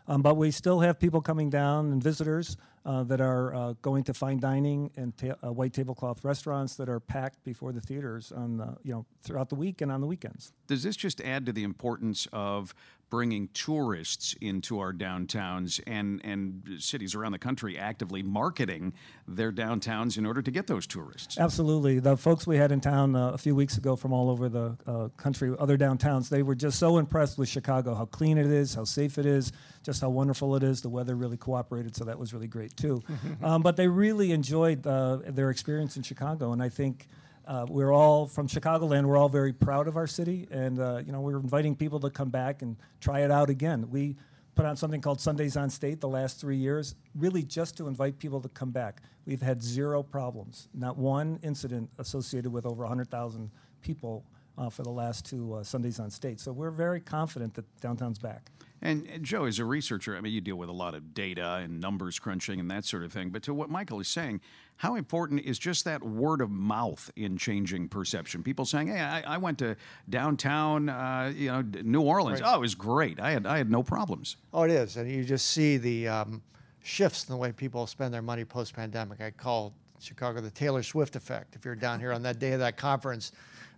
Um, 0.06 0.22
but 0.22 0.36
we 0.36 0.50
still 0.50 0.80
have 0.80 0.98
people 0.98 1.20
coming 1.20 1.50
down 1.50 1.92
and 1.92 2.02
visitors 2.02 2.56
uh, 2.84 3.02
that 3.04 3.20
are 3.20 3.54
uh, 3.54 3.74
going 3.82 4.04
to 4.04 4.14
fine 4.14 4.38
dining 4.38 4.90
and 4.96 5.16
ta- 5.16 5.34
uh, 5.44 5.52
white 5.52 5.72
tablecloth 5.72 6.24
restaurants 6.24 6.76
that 6.76 6.88
are 6.88 7.00
packed 7.00 7.42
before 7.44 7.72
the 7.72 7.80
theaters 7.80 8.32
on 8.32 8.56
the, 8.56 8.76
you 8.82 8.92
know 8.92 9.04
throughout 9.22 9.48
the 9.48 9.54
week 9.54 9.80
and 9.80 9.92
on 9.92 10.00
the 10.00 10.06
weekends. 10.06 10.52
Does 10.66 10.82
this 10.82 10.96
just 10.96 11.20
add 11.20 11.44
to 11.46 11.52
the 11.52 11.62
importance 11.62 12.26
of 12.32 12.74
bringing 13.10 13.48
tourists 13.48 14.34
into 14.40 14.78
our 14.78 14.92
downtowns 14.92 15.80
and 15.86 16.24
and 16.24 16.76
cities 16.78 17.14
around 17.14 17.32
the 17.32 17.38
country 17.38 17.76
actively 17.76 18.22
marketing 18.22 18.92
their 19.26 19.52
downtowns 19.52 20.16
in 20.16 20.24
order 20.24 20.40
to 20.40 20.50
get 20.50 20.66
those 20.66 20.86
tourists? 20.86 21.38
Absolutely. 21.38 21.98
The 21.98 22.16
folks 22.16 22.46
we 22.46 22.56
had 22.56 22.72
in 22.72 22.80
town 22.80 23.16
uh, 23.16 23.30
a 23.30 23.38
few 23.38 23.54
weeks 23.54 23.76
ago 23.76 23.96
from 23.96 24.12
all 24.12 24.30
over 24.30 24.48
the 24.48 24.76
uh, 24.86 25.08
country, 25.16 25.54
other 25.58 25.76
downtowns, 25.76 26.28
they 26.28 26.42
were 26.42 26.54
just 26.54 26.78
so 26.78 26.98
impressed 26.98 27.36
with 27.36 27.48
Chicago, 27.48 27.94
how 27.94 28.06
clean 28.06 28.38
it 28.38 28.46
is, 28.46 28.74
how 28.74 28.84
safe 28.84 29.18
it 29.18 29.26
is, 29.26 29.52
just 29.82 30.00
how 30.00 30.08
wonderful 30.08 30.56
it 30.56 30.62
is. 30.62 30.80
The 30.80 30.88
weather 30.88 31.16
really 31.16 31.36
cooperated, 31.36 31.96
so 31.96 32.04
that 32.04 32.18
was 32.18 32.32
really 32.32 32.48
great 32.48 32.76
too. 32.76 33.02
um, 33.42 33.62
but 33.62 33.76
they 33.76 33.88
really 33.88 34.32
enjoyed 34.32 34.86
uh, 34.86 35.18
their 35.26 35.50
experience 35.50 35.96
in 35.96 36.02
Chicago, 36.02 36.52
and 36.52 36.62
I 36.62 36.68
think. 36.68 37.08
Uh, 37.50 37.66
we're 37.68 37.92
all 37.92 38.28
from 38.28 38.46
Chicagoland. 38.46 39.06
We're 39.06 39.16
all 39.16 39.28
very 39.28 39.52
proud 39.52 39.88
of 39.88 39.96
our 39.96 40.06
city, 40.06 40.46
and 40.52 40.78
uh, 40.78 41.02
you 41.04 41.10
know 41.10 41.20
we're 41.20 41.40
inviting 41.40 41.74
people 41.74 41.98
to 41.98 42.08
come 42.08 42.28
back 42.30 42.62
and 42.62 42.76
try 43.00 43.22
it 43.22 43.32
out 43.32 43.50
again. 43.50 43.90
We 43.90 44.14
put 44.54 44.66
on 44.66 44.76
something 44.76 45.00
called 45.00 45.20
Sundays 45.20 45.56
on 45.56 45.68
State 45.68 46.00
the 46.00 46.08
last 46.08 46.40
three 46.40 46.58
years, 46.58 46.94
really 47.16 47.42
just 47.42 47.76
to 47.78 47.88
invite 47.88 48.20
people 48.20 48.40
to 48.40 48.48
come 48.50 48.70
back. 48.70 49.02
We've 49.26 49.42
had 49.42 49.60
zero 49.64 50.00
problems, 50.00 50.68
not 50.74 50.96
one 50.96 51.40
incident 51.42 51.90
associated 51.98 52.52
with 52.52 52.66
over 52.66 52.84
100,000 52.84 53.50
people 53.82 54.24
for 54.70 54.82
the 54.82 54.90
last 54.90 55.24
two 55.24 55.54
uh, 55.54 55.62
Sundays 55.62 55.98
on 56.00 56.10
State. 56.10 56.40
So 56.40 56.52
we're 56.52 56.70
very 56.70 57.00
confident 57.00 57.54
that 57.54 57.64
downtown's 57.80 58.18
back. 58.18 58.50
And, 58.82 59.06
and, 59.08 59.24
Joe, 59.24 59.44
as 59.44 59.58
a 59.58 59.64
researcher, 59.64 60.16
I 60.16 60.20
mean, 60.20 60.32
you 60.32 60.40
deal 60.40 60.56
with 60.56 60.68
a 60.70 60.72
lot 60.72 60.94
of 60.94 61.12
data 61.12 61.56
and 61.56 61.80
numbers 61.80 62.18
crunching 62.18 62.58
and 62.60 62.70
that 62.70 62.84
sort 62.84 63.04
of 63.04 63.12
thing. 63.12 63.28
But 63.30 63.42
to 63.42 63.54
what 63.54 63.68
Michael 63.68 64.00
is 64.00 64.08
saying, 64.08 64.40
how 64.76 64.94
important 64.94 65.42
is 65.42 65.58
just 65.58 65.84
that 65.84 66.02
word 66.02 66.40
of 66.40 66.50
mouth 66.50 67.10
in 67.14 67.36
changing 67.36 67.88
perception? 67.88 68.42
People 68.42 68.64
saying, 68.64 68.88
"Hey, 68.88 69.00
I, 69.00 69.34
I 69.34 69.36
went 69.36 69.58
to 69.58 69.76
downtown, 70.08 70.88
uh, 70.88 71.30
you 71.34 71.48
know, 71.48 71.60
New 71.82 72.00
Orleans. 72.00 72.40
Right. 72.40 72.50
Oh, 72.50 72.56
it 72.56 72.60
was 72.60 72.74
great. 72.74 73.20
I 73.20 73.32
had 73.32 73.46
I 73.46 73.58
had 73.58 73.70
no 73.70 73.82
problems." 73.82 74.38
Oh, 74.54 74.62
it 74.62 74.70
is, 74.70 74.96
and 74.96 75.10
you 75.10 75.22
just 75.22 75.50
see 75.50 75.76
the 75.76 76.08
um, 76.08 76.42
shifts 76.82 77.28
in 77.28 77.32
the 77.34 77.36
way 77.36 77.52
people 77.52 77.86
spend 77.86 78.14
their 78.14 78.22
money 78.22 78.46
post 78.46 78.74
pandemic. 78.74 79.20
I 79.20 79.30
call 79.30 79.74
Chicago 80.00 80.40
the 80.40 80.50
Taylor 80.50 80.82
Swift 80.82 81.14
effect. 81.14 81.54
If 81.54 81.66
you're 81.66 81.74
down 81.74 82.00
here 82.00 82.12
on 82.12 82.22
that 82.22 82.38
day 82.38 82.52
of 82.52 82.60
that 82.60 82.78
conference 82.78 83.32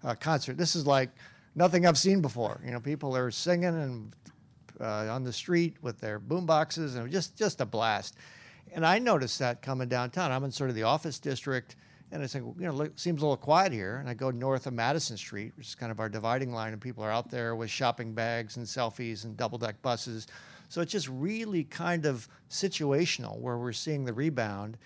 uh, 0.05 0.15
concert, 0.15 0.57
this 0.57 0.75
is 0.75 0.87
like 0.87 1.11
nothing 1.55 1.87
I've 1.87 1.99
seen 1.99 2.21
before. 2.21 2.61
You 2.65 2.73
know, 2.73 2.81
people 2.81 3.17
are 3.17 3.31
singing 3.31 3.65
and 3.65 4.17
uh, 4.81 5.13
on 5.13 5.25
the 5.25 5.33
street 5.33 5.77
with 5.83 6.01
their 6.01 6.19
boom 6.19 6.47
boxes, 6.47 6.97
and 6.97 7.11
just 7.11 7.37
just 7.37 7.61
a 7.61 7.67
blast. 7.67 8.17
And 8.75 8.87
I 8.87 8.99
noticed 8.99 9.39
that 9.39 9.63
coming 9.63 9.89
downtown. 9.89 10.33
I'm 10.33 10.45
in 10.45 10.51
sort 10.51 10.71
of 10.71 10.77
the 10.77 10.85
office 10.85 11.19
district, 11.19 11.77
and 12.11 12.23
it's 12.23 12.35
like, 12.35 12.43
you 12.43 12.67
know, 12.67 12.81
it 12.81 12.99
seems 12.99 13.21
a 13.21 13.25
little 13.25 13.37
quiet 13.37 13.73
here. 13.73 13.99
And 13.99 14.09
I 14.09 14.15
go 14.15 14.31
north 14.31 14.67
of 14.67 14.73
Madison 14.73 15.17
Street, 15.17 15.53
which 15.57 15.69
is 15.69 15.75
kind 15.75 15.93
of 15.93 16.01
our 16.01 16.09
dividing 16.09 16.53
line, 16.53 16.73
and 16.73 16.81
people 16.81 17.05
are 17.05 17.11
out 17.11 17.31
there 17.31 17.55
with 17.55 17.71
shopping 17.71 18.15
bags 18.15 18.57
and 18.57 18.67
selfies 18.67 19.25
and 19.25 19.37
double 19.37 19.59
deck 19.59 19.81
buses. 19.83 20.27
So 20.69 20.81
it's 20.81 20.93
just 20.93 21.09
really 21.09 21.65
kind 21.65 22.07
of 22.07 22.27
situational 22.49 23.39
where 23.39 23.59
we're 23.59 23.73
seeing 23.73 24.07
the 24.07 24.15
rebound. 24.15 24.79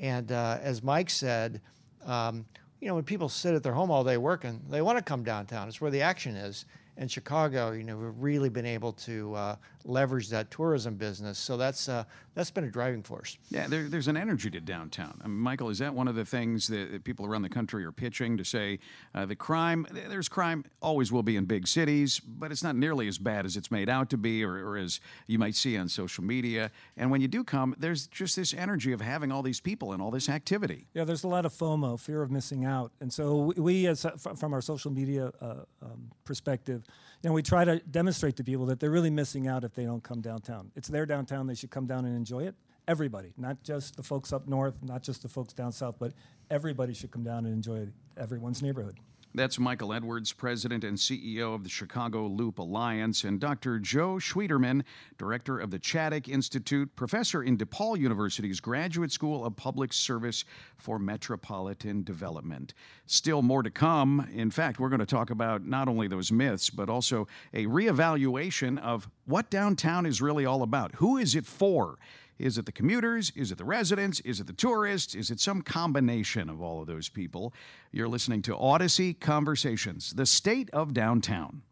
And 0.00 0.32
uh, 0.32 0.58
as 0.62 0.82
Mike 0.82 1.10
said, 1.10 1.60
um, 2.06 2.46
you 2.84 2.88
know, 2.88 2.96
when 2.96 3.04
people 3.04 3.30
sit 3.30 3.54
at 3.54 3.62
their 3.62 3.72
home 3.72 3.90
all 3.90 4.04
day 4.04 4.18
working, 4.18 4.60
they 4.68 4.82
want 4.82 4.98
to 4.98 5.02
come 5.02 5.22
downtown. 5.22 5.68
It's 5.68 5.80
where 5.80 5.90
the 5.90 6.02
action 6.02 6.36
is 6.36 6.66
in 6.98 7.08
Chicago, 7.08 7.72
you 7.72 7.82
know, 7.82 7.96
we've 7.96 8.20
really 8.20 8.50
been 8.50 8.66
able 8.66 8.92
to 8.92 9.34
uh, 9.34 9.56
leverage 9.84 10.28
that 10.30 10.50
tourism 10.50 10.94
business. 10.94 11.38
So 11.38 11.56
that's 11.56 11.88
uh, 11.88 12.04
that's 12.34 12.50
been 12.50 12.64
a 12.64 12.70
driving 12.70 13.02
force. 13.02 13.38
Yeah, 13.48 13.66
there, 13.68 13.88
there's 13.88 14.08
an 14.08 14.16
energy 14.16 14.50
to 14.50 14.60
downtown. 14.60 15.20
I 15.22 15.28
mean, 15.28 15.38
Michael, 15.38 15.70
is 15.70 15.78
that 15.78 15.94
one 15.94 16.08
of 16.08 16.14
the 16.14 16.24
things 16.24 16.66
that, 16.68 16.90
that 16.92 17.04
people 17.04 17.26
around 17.26 17.42
the 17.42 17.48
country 17.48 17.84
are 17.84 17.92
pitching 17.92 18.36
to 18.38 18.44
say 18.44 18.80
uh, 19.14 19.26
the 19.26 19.36
crime? 19.36 19.86
There's 19.92 20.28
crime, 20.28 20.64
always 20.82 21.12
will 21.12 21.22
be 21.22 21.36
in 21.36 21.44
big 21.44 21.68
cities, 21.68 22.20
but 22.20 22.50
it's 22.50 22.62
not 22.62 22.76
nearly 22.76 23.06
as 23.08 23.18
bad 23.18 23.46
as 23.46 23.56
it's 23.56 23.70
made 23.70 23.88
out 23.88 24.10
to 24.10 24.16
be, 24.16 24.44
or, 24.44 24.54
or 24.66 24.76
as 24.76 25.00
you 25.26 25.38
might 25.38 25.54
see 25.54 25.76
on 25.76 25.88
social 25.88 26.24
media. 26.24 26.70
And 26.96 27.10
when 27.10 27.20
you 27.20 27.28
do 27.28 27.44
come, 27.44 27.74
there's 27.78 28.06
just 28.08 28.36
this 28.36 28.52
energy 28.54 28.92
of 28.92 29.00
having 29.00 29.30
all 29.30 29.42
these 29.42 29.60
people 29.60 29.92
and 29.92 30.02
all 30.02 30.10
this 30.10 30.28
activity. 30.28 30.86
Yeah, 30.94 31.04
there's 31.04 31.24
a 31.24 31.28
lot 31.28 31.46
of 31.46 31.52
FOMO, 31.52 32.00
fear 32.00 32.22
of 32.22 32.30
missing 32.30 32.64
out, 32.64 32.90
and 33.00 33.12
so 33.12 33.52
we, 33.56 33.86
as 33.86 34.06
from 34.36 34.52
our 34.52 34.60
social 34.60 34.90
media 34.90 35.30
uh, 35.40 35.54
um, 35.82 36.10
perspective 36.24 36.84
know, 37.30 37.34
we 37.34 37.42
try 37.42 37.64
to 37.64 37.78
demonstrate 37.80 38.36
to 38.36 38.44
people 38.44 38.66
that 38.66 38.80
they're 38.80 38.90
really 38.90 39.10
missing 39.10 39.46
out 39.46 39.64
if 39.64 39.74
they 39.74 39.84
don't 39.84 40.02
come 40.02 40.20
downtown. 40.20 40.70
It's 40.76 40.88
their 40.88 41.06
downtown; 41.06 41.46
they 41.46 41.54
should 41.54 41.70
come 41.70 41.86
down 41.86 42.04
and 42.04 42.16
enjoy 42.16 42.44
it. 42.44 42.54
Everybody, 42.86 43.32
not 43.38 43.62
just 43.62 43.96
the 43.96 44.02
folks 44.02 44.32
up 44.32 44.46
north, 44.46 44.74
not 44.82 45.02
just 45.02 45.22
the 45.22 45.28
folks 45.28 45.54
down 45.54 45.72
south, 45.72 45.96
but 45.98 46.12
everybody 46.50 46.92
should 46.92 47.10
come 47.10 47.24
down 47.24 47.46
and 47.46 47.54
enjoy 47.54 47.88
everyone's 48.16 48.62
neighborhood. 48.62 48.98
That's 49.36 49.58
Michael 49.58 49.92
Edwards, 49.92 50.32
President 50.32 50.84
and 50.84 50.96
CEO 50.96 51.56
of 51.56 51.64
the 51.64 51.68
Chicago 51.68 52.28
Loop 52.28 52.60
Alliance, 52.60 53.24
and 53.24 53.40
Dr. 53.40 53.80
Joe 53.80 54.14
Schwieterman, 54.14 54.84
Director 55.18 55.58
of 55.58 55.72
the 55.72 55.78
Chaddick 55.80 56.28
Institute, 56.28 56.94
Professor 56.94 57.42
in 57.42 57.58
DePaul 57.58 57.98
University's 57.98 58.60
Graduate 58.60 59.10
School 59.10 59.44
of 59.44 59.56
Public 59.56 59.92
Service 59.92 60.44
for 60.78 61.00
Metropolitan 61.00 62.04
Development. 62.04 62.74
Still 63.06 63.42
more 63.42 63.64
to 63.64 63.70
come. 63.70 64.28
In 64.32 64.52
fact, 64.52 64.78
we're 64.78 64.88
going 64.88 65.00
to 65.00 65.06
talk 65.06 65.30
about 65.30 65.66
not 65.66 65.88
only 65.88 66.06
those 66.06 66.30
myths, 66.30 66.70
but 66.70 66.88
also 66.88 67.26
a 67.52 67.66
reevaluation 67.66 68.78
of 68.78 69.08
what 69.24 69.50
downtown 69.50 70.06
is 70.06 70.22
really 70.22 70.46
all 70.46 70.62
about. 70.62 70.94
Who 70.94 71.16
is 71.16 71.34
it 71.34 71.44
for? 71.44 71.98
Is 72.38 72.58
it 72.58 72.66
the 72.66 72.72
commuters? 72.72 73.32
Is 73.36 73.52
it 73.52 73.58
the 73.58 73.64
residents? 73.64 74.20
Is 74.20 74.40
it 74.40 74.46
the 74.46 74.52
tourists? 74.52 75.14
Is 75.14 75.30
it 75.30 75.40
some 75.40 75.62
combination 75.62 76.50
of 76.50 76.60
all 76.60 76.80
of 76.80 76.86
those 76.86 77.08
people? 77.08 77.54
You're 77.92 78.08
listening 78.08 78.42
to 78.42 78.54
Audacy 78.54 79.18
Conversations, 79.18 80.12
the 80.14 80.26
state 80.26 80.68
of 80.70 80.92
downtown. 80.92 81.62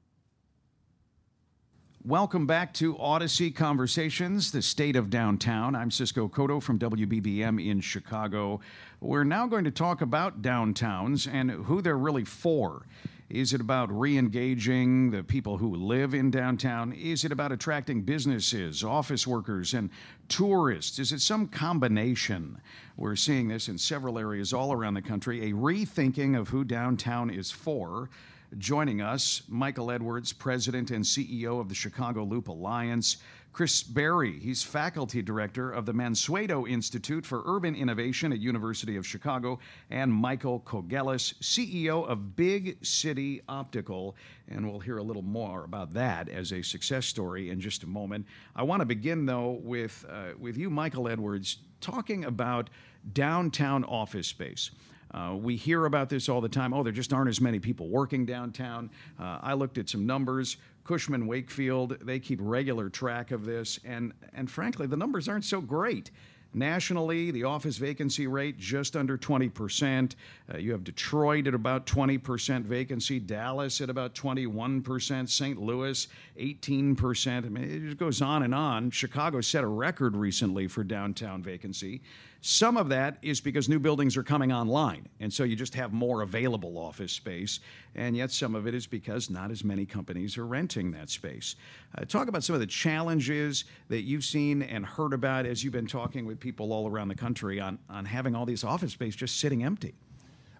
Welcome 2.04 2.48
back 2.48 2.74
to 2.74 2.96
Audacy 2.96 3.54
Conversations, 3.54 4.50
the 4.50 4.60
state 4.60 4.96
of 4.96 5.08
downtown. 5.08 5.76
I'm 5.76 5.92
Cisco 5.92 6.26
Cotto 6.26 6.60
from 6.60 6.76
WBBM 6.76 7.64
in 7.64 7.80
Chicago. 7.80 8.58
We're 9.00 9.22
now 9.22 9.46
going 9.46 9.62
to 9.62 9.70
talk 9.70 10.00
about 10.00 10.42
downtowns 10.42 11.32
and 11.32 11.48
who 11.48 11.80
they're 11.80 11.96
really 11.96 12.24
for. 12.24 12.86
Is 13.30 13.52
it 13.52 13.60
about 13.60 13.96
re 13.96 14.18
engaging 14.18 15.12
the 15.12 15.22
people 15.22 15.58
who 15.58 15.76
live 15.76 16.12
in 16.12 16.32
downtown? 16.32 16.92
Is 16.92 17.24
it 17.24 17.30
about 17.30 17.52
attracting 17.52 18.02
businesses, 18.02 18.82
office 18.82 19.24
workers, 19.24 19.72
and 19.72 19.88
tourists? 20.26 20.98
Is 20.98 21.12
it 21.12 21.20
some 21.20 21.46
combination? 21.46 22.60
We're 22.96 23.14
seeing 23.14 23.46
this 23.46 23.68
in 23.68 23.78
several 23.78 24.18
areas 24.18 24.52
all 24.52 24.72
around 24.72 24.94
the 24.94 25.02
country 25.02 25.50
a 25.50 25.54
rethinking 25.54 26.36
of 26.36 26.48
who 26.48 26.64
downtown 26.64 27.30
is 27.30 27.52
for. 27.52 28.10
Joining 28.58 29.00
us, 29.00 29.42
Michael 29.48 29.90
Edwards, 29.90 30.32
President 30.32 30.90
and 30.90 31.02
CEO 31.02 31.58
of 31.58 31.70
the 31.70 31.74
Chicago 31.74 32.22
Loop 32.22 32.48
Alliance, 32.48 33.16
Chris 33.52 33.82
Berry, 33.82 34.38
he's 34.38 34.62
faculty 34.62 35.22
director 35.22 35.70
of 35.70 35.86
the 35.86 35.92
Mansueto 35.92 36.68
Institute 36.68 37.24
for 37.24 37.42
Urban 37.46 37.74
Innovation 37.74 38.30
at 38.30 38.40
University 38.40 38.96
of 38.96 39.06
Chicago, 39.06 39.58
and 39.90 40.12
Michael 40.12 40.60
Kogelis, 40.60 41.34
CEO 41.40 42.06
of 42.06 42.36
Big 42.36 42.84
City 42.84 43.40
Optical. 43.48 44.16
And 44.48 44.70
we'll 44.70 44.80
hear 44.80 44.98
a 44.98 45.02
little 45.02 45.22
more 45.22 45.64
about 45.64 45.94
that 45.94 46.28
as 46.28 46.52
a 46.52 46.62
success 46.62 47.06
story 47.06 47.48
in 47.48 47.60
just 47.60 47.84
a 47.84 47.86
moment. 47.86 48.26
I 48.54 48.62
want 48.64 48.80
to 48.80 48.86
begin, 48.86 49.24
though, 49.24 49.60
with, 49.62 50.04
uh, 50.10 50.32
with 50.38 50.58
you, 50.58 50.68
Michael 50.68 51.08
Edwards, 51.08 51.58
talking 51.80 52.26
about 52.26 52.68
downtown 53.14 53.84
office 53.84 54.28
space. 54.28 54.70
Uh, 55.14 55.37
we 55.37 55.57
hear 55.57 55.87
about 55.87 56.09
this 56.09 56.29
all 56.29 56.40
the 56.40 56.48
time. 56.48 56.72
Oh, 56.72 56.83
there 56.83 56.92
just 56.92 57.12
aren't 57.12 57.29
as 57.29 57.40
many 57.40 57.59
people 57.59 57.88
working 57.88 58.25
downtown. 58.25 58.90
Uh, 59.20 59.38
I 59.42 59.53
looked 59.55 59.79
at 59.79 59.88
some 59.88 60.07
numbers. 60.07 60.57
Cushman 60.85 61.27
Wakefield, 61.27 61.98
they 62.01 62.18
keep 62.18 62.40
regular 62.42 62.88
track 62.88 63.31
of 63.31 63.44
this, 63.44 63.79
and 63.85 64.12
and 64.35 64.51
frankly, 64.51 64.87
the 64.87 64.96
numbers 64.96 65.29
aren't 65.29 65.44
so 65.44 65.61
great. 65.61 66.11
Nationally, 66.55 67.31
the 67.31 67.44
office 67.44 67.79
vacancy 67.79 68.27
rate 68.27 68.59
just 68.59 68.94
under 68.94 69.16
20%. 69.16 70.14
Uh, 70.53 70.59
you 70.59 70.72
have 70.72 70.85
Detroit 70.85 71.46
at 71.46 71.55
about 71.55 71.87
20% 71.87 72.62
vacancy, 72.62 73.18
Dallas 73.18 73.81
at 73.81 73.88
about 73.88 74.14
21%, 74.14 75.29
St. 75.31 75.59
Louis 75.59 76.09
18%. 76.38 77.46
I 77.46 77.48
mean, 77.48 77.64
it 77.64 77.81
just 77.87 77.96
goes 77.96 78.20
on 78.20 78.42
and 78.42 78.55
on. 78.55 78.90
Chicago 78.90 79.40
set 79.40 79.64
a 79.64 79.66
record 79.66 80.14
recently 80.14 80.66
for 80.66 80.85
downtown 80.85 81.42
vacancy. 81.42 82.03
Some 82.44 82.76
of 82.76 82.88
that 82.88 83.18
is 83.22 83.40
because 83.40 83.68
new 83.68 83.78
buildings 83.78 84.16
are 84.16 84.24
coming 84.24 84.52
online, 84.52 85.09
and 85.20 85.33
so 85.33 85.44
you 85.44 85.55
just 85.55 85.76
have 85.76 85.92
more 85.92 86.22
available 86.22 86.76
office 86.76 87.12
space. 87.12 87.61
And 87.94 88.16
yet, 88.16 88.33
some 88.33 88.57
of 88.57 88.66
it 88.66 88.74
is 88.74 88.85
because 88.85 89.31
not 89.31 89.52
as 89.52 89.62
many 89.62 89.87
companies 89.87 90.37
are 90.37 90.44
renting 90.44 90.90
that 90.90 91.09
space. 91.09 91.55
Uh, 91.96 92.05
talk 92.05 92.26
about 92.26 92.42
some 92.42 92.55
of 92.55 92.61
the 92.61 92.66
challenges 92.66 93.62
that 93.90 94.02
you've 94.02 94.24
seen 94.24 94.62
and 94.62 94.85
heard 94.85 95.12
about 95.12 95.46
as 95.46 95.62
you've 95.62 95.72
been 95.72 95.87
talking 95.87 96.26
with 96.26 96.40
people 96.40 96.72
all 96.72 96.90
around 96.90 97.07
the 97.07 97.14
country 97.14 97.61
on, 97.61 97.78
on 97.88 98.05
having 98.05 98.35
all 98.35 98.44
this 98.44 98.64
office 98.64 98.92
space 98.92 99.14
just 99.14 99.38
sitting 99.38 99.62
empty. 99.62 99.94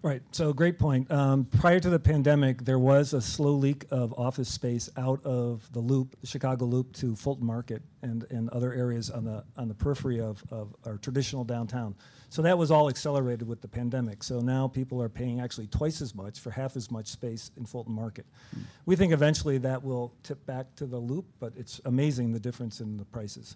Right. 0.03 0.21
So 0.31 0.51
great 0.51 0.77
point. 0.77 1.09
Um, 1.09 1.45
prior 1.45 1.79
to 1.79 1.89
the 1.89 1.97
pandemic, 1.97 2.65
there 2.65 2.77
was 2.77 3.13
a 3.13 3.21
slow 3.21 3.53
leak 3.53 3.85
of 3.89 4.13
office 4.19 4.49
space 4.49 4.89
out 4.97 5.25
of 5.25 5.71
the 5.71 5.79
loop, 5.79 6.19
the 6.19 6.27
Chicago 6.27 6.65
Loop, 6.65 6.91
to 6.95 7.15
Fulton 7.15 7.45
Market 7.45 7.81
and, 8.01 8.25
and 8.29 8.49
other 8.49 8.73
areas 8.73 9.09
on 9.09 9.23
the 9.23 9.45
on 9.55 9.69
the 9.69 9.73
periphery 9.73 10.19
of, 10.19 10.43
of 10.51 10.75
our 10.85 10.97
traditional 10.97 11.45
downtown. 11.45 11.95
So 12.27 12.41
that 12.41 12.57
was 12.57 12.69
all 12.69 12.89
accelerated 12.89 13.47
with 13.47 13.61
the 13.61 13.67
pandemic. 13.69 14.23
So 14.23 14.41
now 14.41 14.67
people 14.67 15.01
are 15.01 15.07
paying 15.07 15.39
actually 15.39 15.67
twice 15.67 16.01
as 16.01 16.13
much 16.13 16.37
for 16.37 16.51
half 16.51 16.75
as 16.75 16.91
much 16.91 17.07
space 17.07 17.51
in 17.55 17.65
Fulton 17.65 17.93
Market. 17.93 18.25
Mm. 18.53 18.63
We 18.85 18.97
think 18.97 19.13
eventually 19.13 19.57
that 19.59 19.81
will 19.81 20.13
tip 20.21 20.45
back 20.45 20.75
to 20.75 20.85
the 20.85 20.97
loop, 20.97 21.27
but 21.39 21.53
it's 21.55 21.79
amazing 21.85 22.33
the 22.33 22.41
difference 22.41 22.81
in 22.81 22.97
the 22.97 23.05
prices 23.05 23.55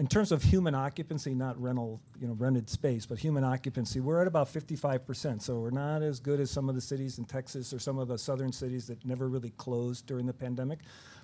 in 0.00 0.06
terms 0.06 0.32
of 0.32 0.42
human 0.42 0.74
occupancy, 0.74 1.34
not 1.34 1.60
rental, 1.60 2.00
you 2.18 2.26
know, 2.26 2.32
rented 2.32 2.70
space, 2.70 3.04
but 3.04 3.18
human 3.18 3.44
occupancy, 3.44 4.00
we're 4.00 4.18
at 4.18 4.26
about 4.26 4.50
55%. 4.50 5.42
So 5.42 5.58
we're 5.60 5.68
not 5.68 6.02
as 6.02 6.18
good 6.18 6.40
as 6.40 6.50
some 6.50 6.70
of 6.70 6.74
the 6.74 6.80
cities 6.80 7.18
in 7.18 7.26
Texas 7.26 7.74
or 7.74 7.78
some 7.78 7.98
of 7.98 8.08
the 8.08 8.16
southern 8.16 8.50
cities 8.50 8.86
that 8.86 9.04
never 9.04 9.28
really 9.28 9.50
closed 9.58 10.06
during 10.06 10.24
the 10.24 10.32
pandemic, 10.32 10.78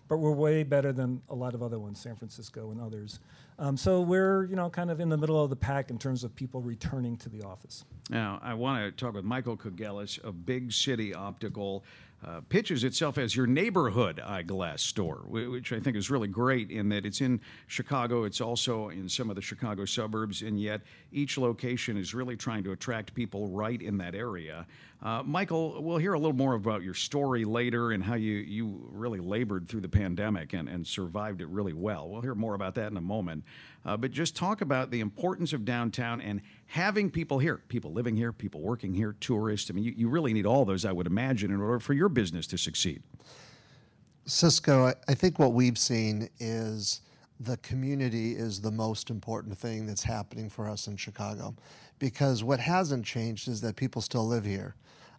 but 0.09 0.19
we're 0.19 0.31
way 0.31 0.63
better 0.63 0.93
than 0.93 1.23
a 1.31 1.35
lot 1.35 1.55
of 1.55 1.63
other 1.63 1.79
ones, 1.79 1.99
San 1.99 2.17
Francisco 2.17 2.71
and 2.71 2.79
others. 2.79 3.19
Um, 3.59 3.79
so 3.79 4.03
we're, 4.03 4.45
you 4.45 4.57
know, 4.57 4.69
kind 4.69 4.91
of 4.91 5.01
in 5.01 5.09
the 5.09 5.17
middle 5.17 5.43
of 5.43 5.49
the 5.49 5.57
pack 5.57 5.89
in 5.89 5.99
terms 5.99 6.23
of 6.23 6.37
people 6.37 6.61
returning 6.61 7.17
to 7.17 7.31
the 7.31 7.43
office. 7.45 7.83
Now, 8.11 8.39
I 8.43 8.53
want 8.53 8.85
to 8.85 8.93
talk 8.93 9.15
with 9.15 9.25
Michael 9.25 9.57
Kogelis 9.57 10.23
of 10.23 10.45
Big 10.45 10.71
City 10.71 11.15
Optical 11.15 11.83
uh, 12.27 12.41
pitches 12.49 12.83
itself 12.83 13.19
as 13.19 13.37
your 13.37 13.47
neighborhood 13.47 14.21
eyeglass 14.21 14.83
store, 14.83 15.23
which 15.29 15.73
I 15.73 15.79
think 15.79 15.97
is 15.97 16.11
really 16.11 16.27
great 16.27 16.71
in 16.71 16.89
that 16.89 17.07
it's 17.07 17.21
in 17.21 17.41
Chicago, 17.69 18.25
it's 18.25 18.41
also 18.41 18.89
in 18.89 19.09
some 19.09 19.31
of 19.31 19.37
the 19.37 19.43
Chicago 19.43 19.85
suburbs, 19.85 20.43
and 20.43 20.61
yet 20.61 20.81
each 21.13 21.39
location 21.39 21.97
is 21.97 22.15
really 22.15 22.37
trying 22.37 22.65
to 22.65 22.73
attract 22.73 23.15
people 23.15 23.49
right 23.49 23.81
in 23.81 23.99
that 23.99 24.15
area. 24.15 24.67
Uh, 25.03 25.23
Michael, 25.23 25.83
we'll 25.83 25.99
hear 25.99 26.15
a 26.15 26.19
little 26.19 26.37
more 26.37 26.55
about 26.55 26.83
your 26.83 26.95
story 26.95 27.45
later 27.45 27.93
and 27.93 28.03
how 28.03 28.15
you, 28.15 28.33
you 28.37 28.89
really 28.91 29.21
labored 29.21 29.69
through 29.69 29.83
the 29.83 29.89
pandemic 29.89 30.53
and, 30.55 30.69
and 30.69 30.87
survived 30.87 31.41
it 31.43 31.49
really 31.49 31.75
well. 31.75 32.09
We'll 32.09 32.23
hear 32.23 32.35
more 32.35 32.55
about 32.55 32.75
that 32.77 32.91
in 32.91 32.97
a 32.97 33.03
moment. 33.03 33.45
Uh, 33.85 33.97
but 33.97 34.11
just 34.11 34.35
talk 34.35 34.63
about 34.63 34.91
the 34.91 35.01
importance 35.01 35.53
of 35.53 35.65
downtown 35.65 36.21
and 36.21 36.41
having 36.67 37.11
people 37.11 37.39
here, 37.39 37.63
people 37.69 37.93
living 37.93 38.17
here, 38.17 38.33
people 38.33 38.61
working 38.61 38.95
here, 38.95 39.15
tourists. 39.21 39.71
I 39.71 39.75
mean, 39.75 39.85
you, 39.85 39.93
you 39.97 40.09
really 40.09 40.33
need 40.33 40.47
all 40.47 40.65
those, 40.65 40.85
I 40.85 40.91
would 40.91 41.07
imagine, 41.07 41.53
in 41.53 41.61
order 41.61 41.79
for 41.79 41.93
your 41.93 42.09
business 42.17 42.47
to 42.47 42.57
succeed. 42.57 43.03
Cisco, 44.25 44.93
I, 45.07 45.15
think 45.15 45.39
what 45.39 45.53
we've 45.53 45.77
seen 45.77 46.31
is 46.41 47.03
the 47.39 47.59
community 47.59 48.33
is 48.33 48.63
the 48.63 48.71
most 48.71 49.11
important 49.11 49.57
thing 49.59 49.87
that's 49.87 50.03
happening 50.03 50.49
for 50.49 50.67
us 50.69 50.87
in 50.87 50.97
Chicago 50.97 51.55
because 51.99 52.43
what 52.43 52.59
hasn't 52.59 53.05
changed 53.05 53.49
is 53.49 53.61
that 53.61 53.77
people 53.77 54.01
still 54.01 54.27
live 54.27 54.47
here. 54.47 54.75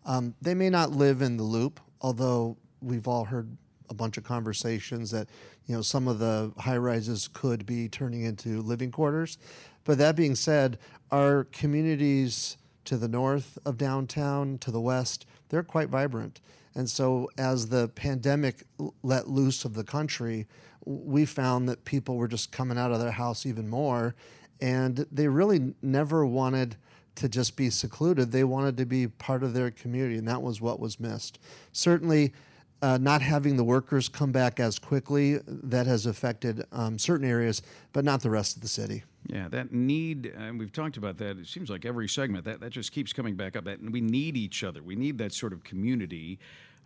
Um, 0.05 0.33
they 0.41 0.55
may 0.55 0.71
not 0.71 0.91
live 0.91 1.21
in 1.21 1.37
the 1.37 1.43
loop, 1.43 1.79
although 2.01 2.57
we've 2.81 3.07
all 3.07 3.25
heard 3.25 3.55
a 3.89 3.93
bunch 3.93 4.17
of 4.17 4.23
conversations 4.23 5.11
that 5.11 5.29
you 5.67 5.75
know 5.75 5.81
some 5.83 6.07
of 6.07 6.17
the 6.17 6.51
high 6.57 6.77
rises 6.77 7.29
could 7.31 7.65
be 7.65 7.87
turning 7.87 8.23
into 8.23 8.61
living 8.61 8.91
quarters. 8.91 9.37
But 9.83 9.99
that 9.99 10.15
being 10.15 10.35
said, 10.35 10.79
our 11.11 11.45
communities 11.45 12.57
to 12.85 12.97
the 12.97 13.07
north 13.07 13.57
of 13.65 13.77
downtown, 13.77 14.57
to 14.59 14.71
the 14.71 14.81
west, 14.81 15.25
they're 15.49 15.63
quite 15.63 15.89
vibrant. 15.89 16.41
And 16.77 16.87
so, 16.87 17.27
as 17.39 17.69
the 17.69 17.87
pandemic 17.87 18.61
let 19.01 19.27
loose 19.27 19.65
of 19.65 19.73
the 19.73 19.83
country, 19.83 20.45
we 20.85 21.25
found 21.25 21.67
that 21.67 21.85
people 21.85 22.17
were 22.17 22.27
just 22.27 22.51
coming 22.51 22.77
out 22.77 22.91
of 22.91 22.99
their 22.99 23.09
house 23.09 23.47
even 23.47 23.67
more, 23.67 24.13
and 24.61 25.07
they 25.11 25.27
really 25.27 25.73
never 25.81 26.23
wanted 26.23 26.75
to 27.15 27.27
just 27.27 27.55
be 27.55 27.71
secluded. 27.71 28.31
They 28.31 28.43
wanted 28.43 28.77
to 28.77 28.85
be 28.85 29.07
part 29.07 29.41
of 29.41 29.55
their 29.55 29.71
community, 29.71 30.19
and 30.19 30.27
that 30.27 30.43
was 30.43 30.61
what 30.61 30.79
was 30.79 30.99
missed. 30.99 31.39
Certainly, 31.71 32.31
uh, 32.81 32.97
not 32.97 33.21
having 33.21 33.57
the 33.57 33.63
workers 33.63 34.07
come 34.07 34.31
back 34.31 34.59
as 34.59 34.77
quickly 34.79 35.39
that 35.47 35.87
has 35.87 36.05
affected 36.05 36.63
um, 36.71 36.99
certain 36.99 37.27
areas, 37.27 37.61
but 37.93 38.05
not 38.05 38.21
the 38.21 38.29
rest 38.29 38.55
of 38.55 38.61
the 38.61 38.67
city. 38.67 39.03
Yeah, 39.27 39.47
that 39.49 39.73
need, 39.73 40.33
and 40.37 40.57
we've 40.57 40.71
talked 40.71 40.97
about 40.97 41.17
that. 41.17 41.37
It 41.37 41.47
seems 41.47 41.69
like 41.69 41.85
every 41.85 42.07
segment 42.07 42.45
that 42.45 42.61
that 42.61 42.69
just 42.69 42.91
keeps 42.91 43.11
coming 43.11 43.35
back 43.35 43.55
up. 43.55 43.65
That 43.65 43.79
and 43.79 43.91
we 43.91 44.01
need 44.01 44.37
each 44.37 44.63
other. 44.63 44.81
We 44.81 44.95
need 44.95 45.17
that 45.17 45.33
sort 45.33 45.53
of 45.53 45.63
community. 45.63 46.39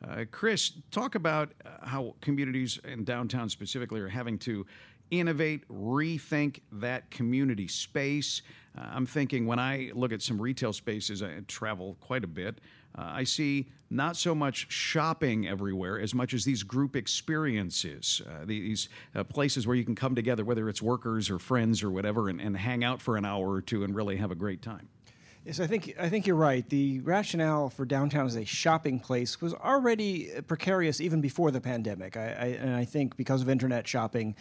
Uh, 0.08 0.26
Chris, 0.32 0.72
talk 0.90 1.14
about 1.14 1.52
uh, 1.64 1.86
how 1.86 2.16
communities 2.22 2.80
in 2.86 3.04
downtown 3.04 3.50
specifically 3.50 4.00
are 4.02 4.08
having 4.08 4.40
to 4.40 4.66
innovate, 5.12 5.68
rethink 5.68 6.62
that 6.72 7.12
community 7.12 7.68
space. 7.68 8.42
Uh, 8.76 8.86
I'm 8.92 9.06
thinking 9.06 9.46
when 9.46 9.60
I 9.60 9.92
look 9.94 10.12
at 10.12 10.22
some 10.22 10.42
retail 10.42 10.74
spaces, 10.74 11.22
I 11.22 11.42
travel 11.48 11.98
quite 12.00 12.24
a 12.24 12.28
bit. 12.28 12.60
Uh, 12.98 13.04
I 13.04 13.24
see 13.24 13.70
not 13.90 14.16
so 14.16 14.34
much 14.34 14.72
shopping 14.72 15.48
everywhere 15.48 16.00
as 16.00 16.14
much 16.14 16.34
as 16.34 16.46
these 16.46 16.64
group 16.64 16.96
experiences, 16.96 18.22
uh, 18.26 18.46
these 18.46 18.90
uh, 19.14 19.24
places 19.24 19.68
where 19.68 19.76
you 19.76 19.84
can 19.84 19.96
come 19.96 20.16
together, 20.16 20.46
whether 20.46 20.70
it's 20.70 20.82
workers 20.82 21.30
or 21.30 21.40
friends 21.40 21.84
or 21.84 21.92
whatever, 21.92 22.30
and, 22.30 22.40
and 22.40 22.56
hang 22.58 22.84
out 22.84 23.02
for 23.02 23.18
an 23.18 23.26
hour 23.26 23.52
or 23.52 23.62
two 23.62 23.84
and 23.84 23.96
really 23.96 24.18
have 24.18 24.32
a 24.32 24.36
great 24.36 24.62
time. 24.62 24.88
Yes, 25.46 25.60
I 25.60 25.66
think 25.66 25.96
I 26.00 26.08
think 26.08 26.28
you're 26.28 26.36
right. 26.36 26.68
The 26.70 27.00
rationale 27.00 27.70
for 27.70 27.84
downtown 27.84 28.28
as 28.28 28.36
a 28.36 28.46
shopping 28.46 29.00
place 29.00 29.42
was 29.42 29.56
already 29.56 30.30
precarious 30.48 31.02
even 31.02 31.20
before 31.20 31.50
the 31.50 31.60
pandemic. 31.60 32.16
I, 32.16 32.26
I, 32.26 32.46
and 32.62 32.76
I 32.76 32.86
think 32.86 33.18
because 33.18 33.42
of 33.42 33.50
internet 33.50 33.88
shopping, 33.88 34.36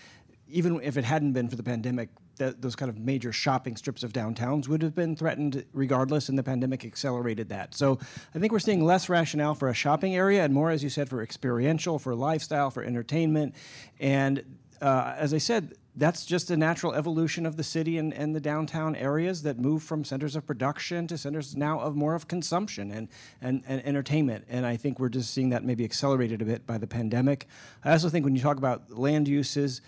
even 0.50 0.80
if 0.82 0.96
it 0.96 1.04
hadn't 1.04 1.32
been 1.32 1.48
for 1.48 1.56
the 1.56 1.62
pandemic, 1.62 2.08
that 2.36 2.62
those 2.62 2.74
kind 2.74 2.88
of 2.88 2.98
major 2.98 3.32
shopping 3.32 3.76
strips 3.76 4.02
of 4.02 4.12
downtowns 4.12 4.66
would 4.66 4.82
have 4.82 4.94
been 4.94 5.14
threatened 5.14 5.64
regardless, 5.72 6.28
and 6.28 6.38
the 6.38 6.42
pandemic 6.42 6.84
accelerated 6.84 7.48
that. 7.50 7.74
So 7.74 7.98
I 8.34 8.38
think 8.38 8.52
we're 8.52 8.58
seeing 8.58 8.84
less 8.84 9.08
rationale 9.08 9.54
for 9.54 9.68
a 9.68 9.74
shopping 9.74 10.16
area 10.16 10.44
and 10.44 10.52
more, 10.54 10.70
as 10.70 10.82
you 10.82 10.88
said, 10.88 11.08
for 11.08 11.22
experiential, 11.22 11.98
for 11.98 12.14
lifestyle, 12.14 12.70
for 12.70 12.82
entertainment. 12.82 13.54
And 14.00 14.42
uh, 14.80 15.14
as 15.16 15.34
I 15.34 15.38
said, 15.38 15.74
that's 15.96 16.24
just 16.24 16.50
a 16.50 16.56
natural 16.56 16.94
evolution 16.94 17.44
of 17.44 17.56
the 17.56 17.64
city 17.64 17.98
and, 17.98 18.14
and 18.14 18.34
the 18.34 18.40
downtown 18.40 18.96
areas 18.96 19.42
that 19.42 19.58
move 19.58 19.82
from 19.82 20.04
centers 20.04 20.36
of 20.36 20.46
production 20.46 21.06
to 21.08 21.18
centers 21.18 21.56
now 21.56 21.80
of 21.80 21.96
more 21.96 22.14
of 22.14 22.28
consumption 22.28 22.90
and, 22.90 23.08
and, 23.42 23.62
and 23.66 23.84
entertainment. 23.84 24.46
And 24.48 24.64
I 24.64 24.76
think 24.76 24.98
we're 24.98 25.08
just 25.08 25.34
seeing 25.34 25.50
that 25.50 25.64
maybe 25.64 25.84
accelerated 25.84 26.40
a 26.40 26.44
bit 26.44 26.66
by 26.66 26.78
the 26.78 26.86
pandemic. 26.86 27.48
I 27.84 27.90
also 27.90 28.08
think 28.08 28.24
when 28.24 28.36
you 28.36 28.40
talk 28.40 28.56
about 28.56 28.96
land 28.96 29.28
uses, 29.28 29.82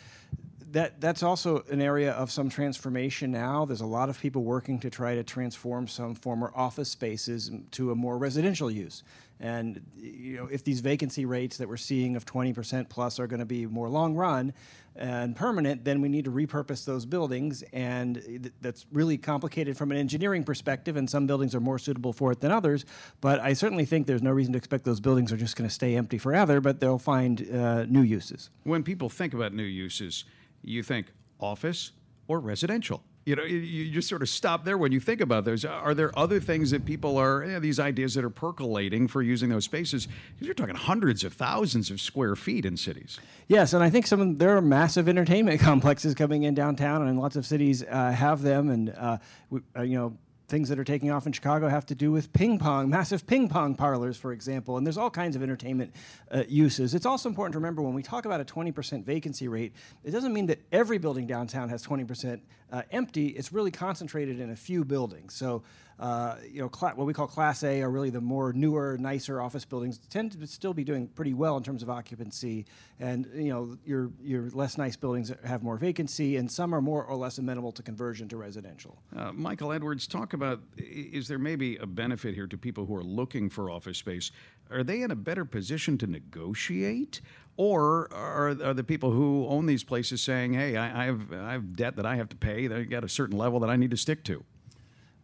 that 0.73 1.01
that's 1.01 1.23
also 1.23 1.65
an 1.71 1.81
area 1.81 2.13
of 2.13 2.31
some 2.31 2.49
transformation 2.49 3.31
now. 3.31 3.65
There's 3.65 3.81
a 3.81 3.87
lot 3.87 4.09
of 4.09 4.19
people 4.19 4.43
working 4.43 4.79
to 4.81 4.91
try 4.91 5.15
to 5.15 5.23
transform 5.23 5.87
some 5.87 6.15
former 6.15 6.53
office 6.55 6.91
spaces 6.91 7.51
to 7.73 7.91
a 7.91 7.95
more 7.95 8.19
residential 8.19 8.71
use. 8.71 9.03
And 9.39 9.83
you 9.97 10.37
know, 10.37 10.47
if 10.47 10.65
these 10.65 10.81
vacancy 10.81 11.25
rates 11.25 11.59
that 11.59 11.69
we're 11.69 11.77
seeing 11.77 12.17
of 12.17 12.25
20% 12.25 12.89
plus 12.89 13.19
are 13.19 13.27
going 13.27 13.41
to 13.41 13.47
be 13.47 13.67
more 13.67 13.89
long 13.89 14.15
run 14.15 14.55
and 14.95 15.35
permanent, 15.35 15.85
then 15.85 16.01
we 16.01 16.09
need 16.09 16.27
to 16.27 16.31
repurpose 16.31 16.85
those 16.85 17.07
buildings, 17.07 17.65
and 17.73 18.51
that's 18.61 18.85
really 18.93 19.17
complicated 19.17 19.77
from 19.77 19.91
an 19.91 19.97
engineering 19.97 20.45
perspective. 20.45 20.97
And 20.97 21.09
some 21.09 21.27
buildings 21.27 21.55
are 21.55 21.61
more 21.61 21.79
suitable 21.79 22.13
for 22.13 22.31
it 22.31 22.41
than 22.41 22.53
others. 22.53 22.85
But 23.21 23.41
I 23.41 23.55
certainly 23.55 23.87
think 23.87 24.07
there's 24.07 24.23
no 24.23 24.31
reason 24.31 24.53
to 24.53 24.59
expect 24.59 24.85
those 24.85 25.01
buildings 25.01 25.33
are 25.33 25.37
just 25.37 25.57
going 25.57 25.69
to 25.69 25.75
stay 25.75 25.97
empty 25.97 26.19
forever, 26.19 26.61
but 26.61 26.79
they'll 26.79 26.99
find 26.99 27.49
uh, 27.51 27.85
new 27.87 28.03
uses. 28.03 28.51
When 28.65 28.83
people 28.83 29.09
think 29.09 29.33
about 29.35 29.55
new 29.55 29.63
uses 29.63 30.25
you 30.63 30.83
think 30.83 31.07
office 31.41 31.93
or 32.29 32.41
residential. 32.41 33.03
You 33.25 33.37
know, 33.37 33.45
you 33.45 33.89
just 33.93 34.09
sort 34.09 34.23
of 34.23 34.29
stop 34.29 34.65
there 34.65 34.77
when 34.77 34.91
you 34.91 34.99
think 34.99 35.21
about 35.21 35.45
those. 35.45 35.65
Are 35.65 35.95
there 35.95 36.17
other 36.19 36.41
things 36.41 36.73
that 36.73 36.85
people 36.85 37.19
are, 37.19 37.45
you 37.45 37.53
know, 37.53 37.61
these 37.61 37.79
ideas 37.79 38.15
that 38.15 38.25
are 38.25 38.31
percolating 38.31 39.07
for 39.07 39.23
using 39.23 39.49
those 39.49 39.65
spaces? 39.65 40.09
Because 40.35 40.49
you're 40.49 40.57
talking 40.57 40.75
hundreds 40.75 41.23
of 41.23 41.33
thousands 41.33 41.89
of 41.93 42.01
square 42.01 42.35
feet 42.35 42.67
in 42.67 42.77
cities. 42.77 43.21
Yes, 43.47 43.75
and 43.75 43.85
I 43.85 43.91
think 43.91 44.09
some 44.09 44.39
there 44.39 44.57
are 44.57 44.61
massive 44.61 45.09
entertainment 45.09 45.61
complexes 45.71 46.17
coming 46.17 46.43
in 46.43 46.55
downtown, 46.55 47.07
and 47.07 47.17
lots 47.17 47.37
of 47.37 47.47
cities 47.47 47.85
uh, 47.89 48.11
have 48.11 48.43
them. 48.43 48.71
And 48.71 48.91
uh, 48.91 49.19
we, 49.51 49.61
uh, 49.77 49.83
you 49.83 49.97
know, 49.97 50.17
things 50.53 50.69
that 50.69 50.79
are 50.79 50.85
taking 50.85 51.11
off 51.11 51.27
in 51.27 51.33
Chicago 51.33 51.67
have 51.67 51.87
to 51.87 51.95
do 51.95 52.13
with 52.13 52.31
ping 52.35 52.59
pong, 52.59 52.91
massive 52.91 53.27
ping 53.27 53.49
pong 53.49 53.75
parlors, 53.75 54.19
for 54.19 54.33
example. 54.33 54.77
And 54.77 54.87
there's 54.87 54.99
all 54.99 55.09
kinds 55.09 55.35
of 55.35 55.43
entertainment 55.43 55.95
uh, 56.31 56.45
uses. 56.47 56.95
It's 56.95 57.07
also 57.07 57.31
important 57.31 57.55
to 57.55 57.59
remember 57.59 57.81
when 57.81 57.95
we 57.95 58.03
talk 58.03 58.27
about 58.27 58.39
a 58.39 58.45
20% 58.45 59.03
vacancy 59.03 59.49
rate, 59.49 59.73
it 60.05 60.11
doesn't 60.11 60.35
mean 60.35 60.45
that 60.47 60.61
every 60.71 60.99
building 60.99 61.27
downtown 61.27 61.71
has 61.71 61.83
20% 61.87 62.43
uh, 62.71 62.83
empty. 62.91 63.29
It's 63.29 63.51
really 63.51 63.71
concentrated 63.71 64.41
in 64.41 64.51
a 64.51 64.57
few 64.57 64.85
buildings. 64.85 65.33
So 65.33 65.63
uh, 66.03 66.35
you 66.51 66.61
know, 66.61 66.67
what 66.67 67.07
we 67.07 67.15
call 67.15 67.29
Class 67.29 67.63
A 67.63 67.81
are 67.81 67.89
really 67.89 68.11
the 68.11 68.21
more 68.21 68.53
newer, 68.53 68.99
nicer 68.99 69.41
office 69.41 69.65
buildings 69.65 70.01
tend 70.11 70.33
to 70.33 70.47
still 70.49 70.75
be 70.75 70.83
doing 70.83 71.07
pretty 71.07 71.33
well 71.33 71.57
in 71.57 71.63
terms 71.63 71.81
of 71.81 71.89
occupancy, 71.89 72.67
and 72.99 73.29
you 73.33 73.51
know, 73.51 73.79
your 73.87 74.11
your 74.21 74.51
less 74.51 74.77
nice 74.77 74.97
buildings 74.97 75.31
have 75.45 75.63
more 75.63 75.77
vacancy, 75.77 76.39
and 76.39 76.51
some 76.51 76.75
are 76.75 76.83
more 76.83 77.05
or 77.05 77.15
less 77.15 77.39
amenable 77.39 77.71
to 77.71 77.85
conversion 77.85 78.29
to 78.31 78.37
residential. 78.37 79.01
Uh, 79.17 79.31
Michael 79.31 79.71
Edwards, 79.71 80.09
talk 80.09 80.33
about 80.33 80.61
is 80.77 81.29
there 81.29 81.39
maybe 81.39 81.77
a 81.77 81.87
benefit 81.87 82.35
here 82.35 82.49
to 82.49 82.59
people 82.59 82.85
who 82.87 82.97
are 82.97 83.05
looking 83.05 83.49
for 83.49 83.71
office 83.71 83.99
space? 83.99 84.33
Are 84.73 84.83
they 84.83 85.03
in 85.03 85.13
a 85.13 85.17
better 85.17 85.45
position 85.45 85.99
to 85.99 86.09
negotiate? 86.09 87.21
Or 87.57 88.13
are, 88.13 88.49
are 88.49 88.75
the 88.75 88.83
people 88.83 89.13
who 89.13 89.47
own 89.47 89.67
these 89.67 89.85
places 89.85 90.21
saying, 90.21 90.55
"Hey, 90.55 90.77
I, 90.77 91.03
I 91.03 91.05
have 91.05 91.33
I 91.33 91.53
have 91.53 91.77
debt 91.77 91.95
that 91.95 92.07
I 92.07 92.17
have 92.17 92.29
to 92.31 92.37
pay. 92.37 92.67
They 92.67 92.87
got 92.87 93.05
a 93.05 93.09
certain 93.09 93.39
level 93.39 93.61
that 93.61 93.71
I 93.71 93.77
need 93.77 93.93
to 93.93 93.97
stick 93.97 94.25
to"? 94.25 94.43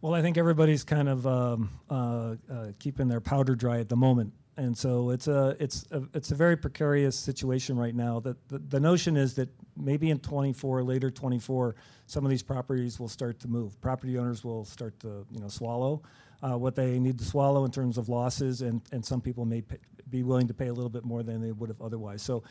Well, 0.01 0.13
I 0.13 0.21
think 0.21 0.37
everybody's 0.37 0.85
kind 0.85 1.09
of 1.09 1.27
um, 1.27 1.69
uh, 1.89 2.35
uh, 2.49 2.67
keeping 2.79 3.09
their 3.09 3.19
powder 3.19 3.53
dry 3.53 3.79
at 3.79 3.89
the 3.89 3.97
moment, 3.97 4.31
and 4.55 4.77
so 4.77 5.09
it's 5.09 5.27
a 5.27 5.57
it's 5.59 5.85
a, 5.91 6.03
it's 6.13 6.31
a 6.31 6.35
very 6.35 6.55
precarious 6.55 7.19
situation 7.19 7.77
right 7.77 7.93
now. 7.93 8.21
That 8.21 8.47
the, 8.47 8.59
the 8.59 8.79
notion 8.79 9.17
is 9.17 9.33
that 9.33 9.49
maybe 9.75 10.09
in 10.09 10.19
24, 10.19 10.83
later 10.83 11.11
24, 11.11 11.75
some 12.05 12.23
of 12.23 12.29
these 12.29 12.43
properties 12.43 12.97
will 12.97 13.09
start 13.09 13.41
to 13.41 13.49
move. 13.49 13.79
Property 13.81 14.17
owners 14.17 14.41
will 14.41 14.63
start 14.63 14.97
to 15.01 15.25
you 15.31 15.41
know 15.41 15.49
swallow 15.49 16.01
uh, 16.41 16.57
what 16.57 16.75
they 16.75 16.97
need 16.97 17.17
to 17.19 17.25
swallow 17.25 17.65
in 17.65 17.71
terms 17.71 17.97
of 17.97 18.07
losses, 18.07 18.61
and 18.61 18.81
and 18.93 19.03
some 19.05 19.19
people 19.19 19.43
may 19.43 19.61
pay, 19.61 19.79
be 20.09 20.23
willing 20.23 20.47
to 20.47 20.53
pay 20.53 20.67
a 20.67 20.73
little 20.73 20.89
bit 20.89 21.03
more 21.03 21.23
than 21.23 21.41
they 21.41 21.51
would 21.51 21.69
have 21.69 21.81
otherwise. 21.81 22.21
So 22.21 22.43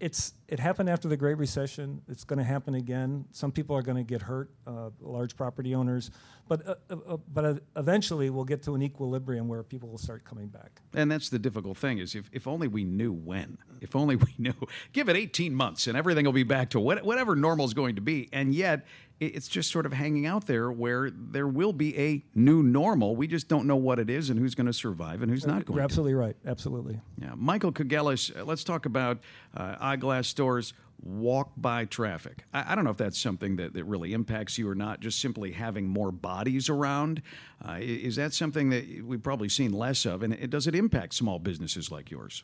it's 0.00 0.34
it 0.48 0.60
happened 0.60 0.88
after 0.88 1.08
the 1.08 1.16
Great 1.16 1.36
Recession. 1.36 2.00
It's 2.08 2.24
going 2.24 2.38
to 2.38 2.44
happen 2.44 2.74
again. 2.74 3.24
Some 3.32 3.52
people 3.52 3.76
are 3.76 3.82
going 3.82 3.96
to 3.96 4.04
get 4.04 4.22
hurt, 4.22 4.50
uh, 4.66 4.90
large 5.00 5.36
property 5.36 5.74
owners, 5.74 6.10
but 6.46 6.66
uh, 6.66 6.74
uh, 6.90 6.96
uh 7.06 7.16
but 7.32 7.44
uh, 7.44 7.54
eventually 7.76 8.30
we'll 8.30 8.44
get 8.44 8.62
to 8.64 8.74
an 8.74 8.82
equilibrium 8.82 9.48
where 9.48 9.62
people 9.62 9.88
will 9.88 9.98
start 9.98 10.24
coming 10.24 10.48
back. 10.48 10.80
And 10.94 11.10
that's 11.10 11.28
the 11.28 11.38
difficult 11.38 11.76
thing 11.76 11.98
is 11.98 12.14
if, 12.14 12.30
if 12.32 12.46
only 12.46 12.68
we 12.68 12.84
knew 12.84 13.12
when. 13.12 13.58
If 13.80 13.94
only 13.94 14.16
we 14.16 14.34
knew. 14.38 14.54
Give 14.92 15.08
it 15.08 15.16
18 15.16 15.54
months 15.54 15.86
and 15.86 15.96
everything 15.96 16.24
will 16.24 16.32
be 16.32 16.44
back 16.44 16.70
to 16.70 16.80
what, 16.80 17.04
whatever 17.04 17.36
normal 17.36 17.66
is 17.66 17.74
going 17.74 17.96
to 17.96 18.02
be. 18.02 18.28
And 18.32 18.54
yet 18.54 18.86
it's 19.20 19.48
just 19.48 19.70
sort 19.70 19.86
of 19.86 19.92
hanging 19.92 20.26
out 20.26 20.46
there 20.46 20.70
where 20.70 21.10
there 21.10 21.48
will 21.48 21.72
be 21.72 21.98
a 21.98 22.24
new 22.34 22.62
normal. 22.62 23.16
We 23.16 23.26
just 23.26 23.48
don't 23.48 23.66
know 23.66 23.76
what 23.76 23.98
it 23.98 24.08
is 24.08 24.30
and 24.30 24.38
who's 24.38 24.54
going 24.54 24.66
to 24.66 24.72
survive 24.72 25.22
and 25.22 25.30
who's 25.30 25.46
not 25.46 25.64
going 25.64 25.76
You're 25.76 25.84
absolutely 25.84 26.12
to. 26.12 26.18
right. 26.18 26.36
Absolutely. 26.46 27.00
Yeah. 27.20 27.32
Michael 27.36 27.72
Kogelis, 27.72 28.36
uh, 28.38 28.44
let's 28.44 28.62
talk 28.62 28.86
about 28.86 29.18
uh, 29.56 29.76
eyeglass 29.80 30.28
stores 30.28 30.72
walk 31.02 31.52
by 31.56 31.84
traffic. 31.84 32.44
I, 32.52 32.72
I, 32.72 32.74
don't 32.74 32.84
know 32.84 32.90
if 32.90 32.96
that's 32.96 33.18
something 33.18 33.56
that, 33.56 33.72
that 33.74 33.84
really 33.84 34.12
impacts 34.12 34.58
you 34.58 34.68
or 34.68 34.74
not, 34.74 35.00
just 35.00 35.20
simply 35.20 35.52
having 35.52 35.88
more 35.88 36.10
bodies 36.10 36.68
around. 36.68 37.22
Uh, 37.66 37.78
is 37.80 38.16
that 38.16 38.34
something 38.34 38.70
that 38.70 39.04
we've 39.04 39.22
probably 39.22 39.48
seen 39.48 39.72
less 39.72 40.04
of? 40.04 40.22
And 40.22 40.34
it, 40.34 40.50
does 40.50 40.66
it 40.66 40.74
impact 40.74 41.14
small 41.14 41.38
businesses 41.38 41.90
like 41.90 42.10
yours? 42.10 42.42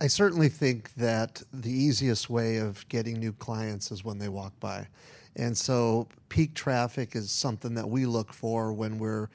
I 0.00 0.06
certainly 0.08 0.48
think 0.48 0.94
that 0.94 1.42
the 1.52 1.70
easiest 1.70 2.28
way 2.28 2.56
of 2.56 2.86
getting 2.88 3.18
new 3.18 3.32
clients 3.32 3.90
is 3.92 4.04
when 4.04 4.18
they 4.18 4.28
walk 4.28 4.58
by. 4.58 4.88
And 5.36 5.56
so 5.56 6.08
peak 6.28 6.54
traffic 6.54 7.14
is 7.14 7.30
something 7.30 7.74
that 7.74 7.88
we 7.88 8.06
look 8.06 8.32
for 8.32 8.72
when 8.72 8.98
we're 8.98 9.28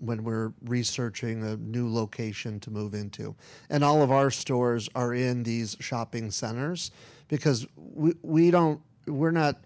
when 0.00 0.22
we're 0.22 0.52
researching 0.64 1.42
a 1.42 1.56
new 1.56 1.92
location 1.92 2.60
to 2.60 2.70
move 2.70 2.94
into. 2.94 3.34
And 3.68 3.82
all 3.82 4.00
of 4.00 4.12
our 4.12 4.30
stores 4.30 4.88
are 4.94 5.12
in 5.12 5.42
these 5.42 5.76
shopping 5.80 6.30
centers 6.30 6.92
because 7.26 7.66
we, 7.76 8.14
we 8.22 8.50
don't 8.50 8.80
we're 9.06 9.32
not 9.32 9.56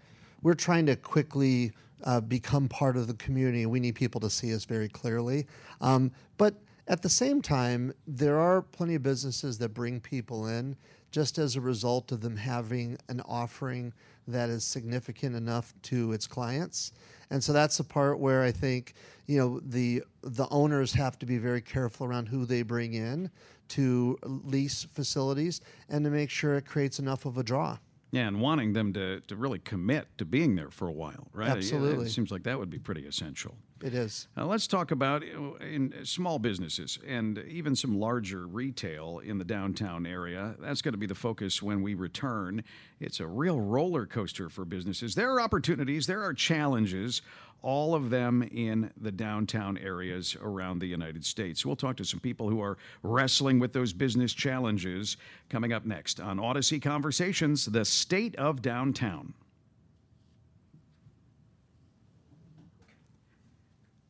we're 0.41 0.55
trying 0.55 0.85
to 0.87 0.95
quickly 0.95 1.71
uh, 2.03 2.19
become 2.21 2.67
part 2.67 2.97
of 2.97 3.07
the 3.07 3.13
community. 3.13 3.65
We 3.65 3.79
need 3.79 3.95
people 3.95 4.19
to 4.21 4.29
see 4.29 4.53
us 4.53 4.65
very 4.65 4.89
clearly. 4.89 5.47
Um, 5.81 6.11
but 6.37 6.55
at 6.87 7.01
the 7.01 7.09
same 7.09 7.41
time, 7.41 7.93
there 8.05 8.39
are 8.39 8.61
plenty 8.61 8.95
of 8.95 9.03
businesses 9.03 9.57
that 9.59 9.69
bring 9.69 9.99
people 9.99 10.47
in 10.47 10.75
just 11.11 11.37
as 11.37 11.55
a 11.55 11.61
result 11.61 12.11
of 12.11 12.21
them 12.21 12.37
having 12.37 12.97
an 13.07 13.21
offering 13.21 13.93
that 14.27 14.49
is 14.49 14.63
significant 14.63 15.35
enough 15.35 15.73
to 15.83 16.11
its 16.11 16.27
clients. 16.27 16.91
And 17.29 17.43
so 17.43 17.53
that's 17.53 17.77
the 17.77 17.83
part 17.83 18.19
where 18.19 18.41
I 18.41 18.51
think, 18.51 18.93
you 19.27 19.37
know, 19.37 19.59
the 19.63 20.03
the 20.21 20.47
owners 20.49 20.93
have 20.93 21.19
to 21.19 21.25
be 21.25 21.37
very 21.37 21.61
careful 21.61 22.05
around 22.05 22.27
who 22.27 22.45
they 22.45 22.63
bring 22.63 22.93
in 22.93 23.29
to 23.69 24.17
lease 24.23 24.83
facilities 24.83 25.61
and 25.89 26.03
to 26.05 26.11
make 26.11 26.29
sure 26.29 26.55
it 26.55 26.65
creates 26.65 26.99
enough 26.99 27.25
of 27.25 27.37
a 27.37 27.43
draw. 27.43 27.77
Yeah, 28.11 28.27
and 28.27 28.39
wanting 28.39 28.73
them 28.73 28.93
to, 28.93 29.21
to 29.21 29.35
really 29.35 29.57
commit 29.57 30.07
to 30.19 30.25
being 30.25 30.55
there 30.55 30.69
for 30.69 30.87
a 30.87 30.91
while, 30.91 31.27
right? 31.33 31.49
Absolutely. 31.49 32.05
It, 32.05 32.11
seems 32.11 32.29
like 32.29 32.43
that 32.43 32.59
would 32.59 32.69
be 32.69 32.77
pretty 32.77 33.07
essential. 33.07 33.55
It 33.83 33.93
is. 33.93 34.29
Now 34.37 34.45
let's 34.45 34.65
talk 34.65 34.91
about 34.91 35.23
uh, 35.23 35.55
in 35.55 35.93
uh, 35.93 36.05
small 36.05 36.39
businesses 36.39 36.97
and 37.05 37.37
even 37.49 37.75
some 37.75 37.99
larger 37.99 38.47
retail 38.47 39.19
in 39.19 39.37
the 39.37 39.43
downtown 39.43 40.05
area. 40.05 40.55
That's 40.61 40.81
going 40.81 40.93
to 40.93 40.97
be 40.97 41.05
the 41.05 41.13
focus 41.13 41.61
when 41.61 41.81
we 41.81 41.93
return. 41.93 42.63
It's 43.01 43.19
a 43.19 43.27
real 43.27 43.59
roller 43.59 44.05
coaster 44.05 44.47
for 44.47 44.63
businesses. 44.63 45.15
There 45.15 45.33
are 45.33 45.41
opportunities, 45.41 46.07
there 46.07 46.23
are 46.23 46.33
challenges 46.33 47.21
all 47.61 47.95
of 47.95 48.09
them 48.09 48.43
in 48.43 48.91
the 49.01 49.11
downtown 49.11 49.77
areas 49.77 50.35
around 50.41 50.79
the 50.79 50.85
United 50.85 51.25
States. 51.25 51.65
We'll 51.65 51.77
talk 51.77 51.95
to 51.97 52.05
some 52.05 52.19
people 52.19 52.49
who 52.49 52.61
are 52.61 52.77
wrestling 53.03 53.57
with 53.57 53.71
those 53.71 53.93
business 53.93 54.33
challenges 54.33 55.15
coming 55.49 55.71
up 55.71 55.85
next 55.85 56.19
on 56.19 56.37
Audacy 56.37 56.81
Conversations 56.81 57.65
The 57.65 57.85
State 57.85 58.35
of 58.35 58.61
Downtown. 58.61 59.33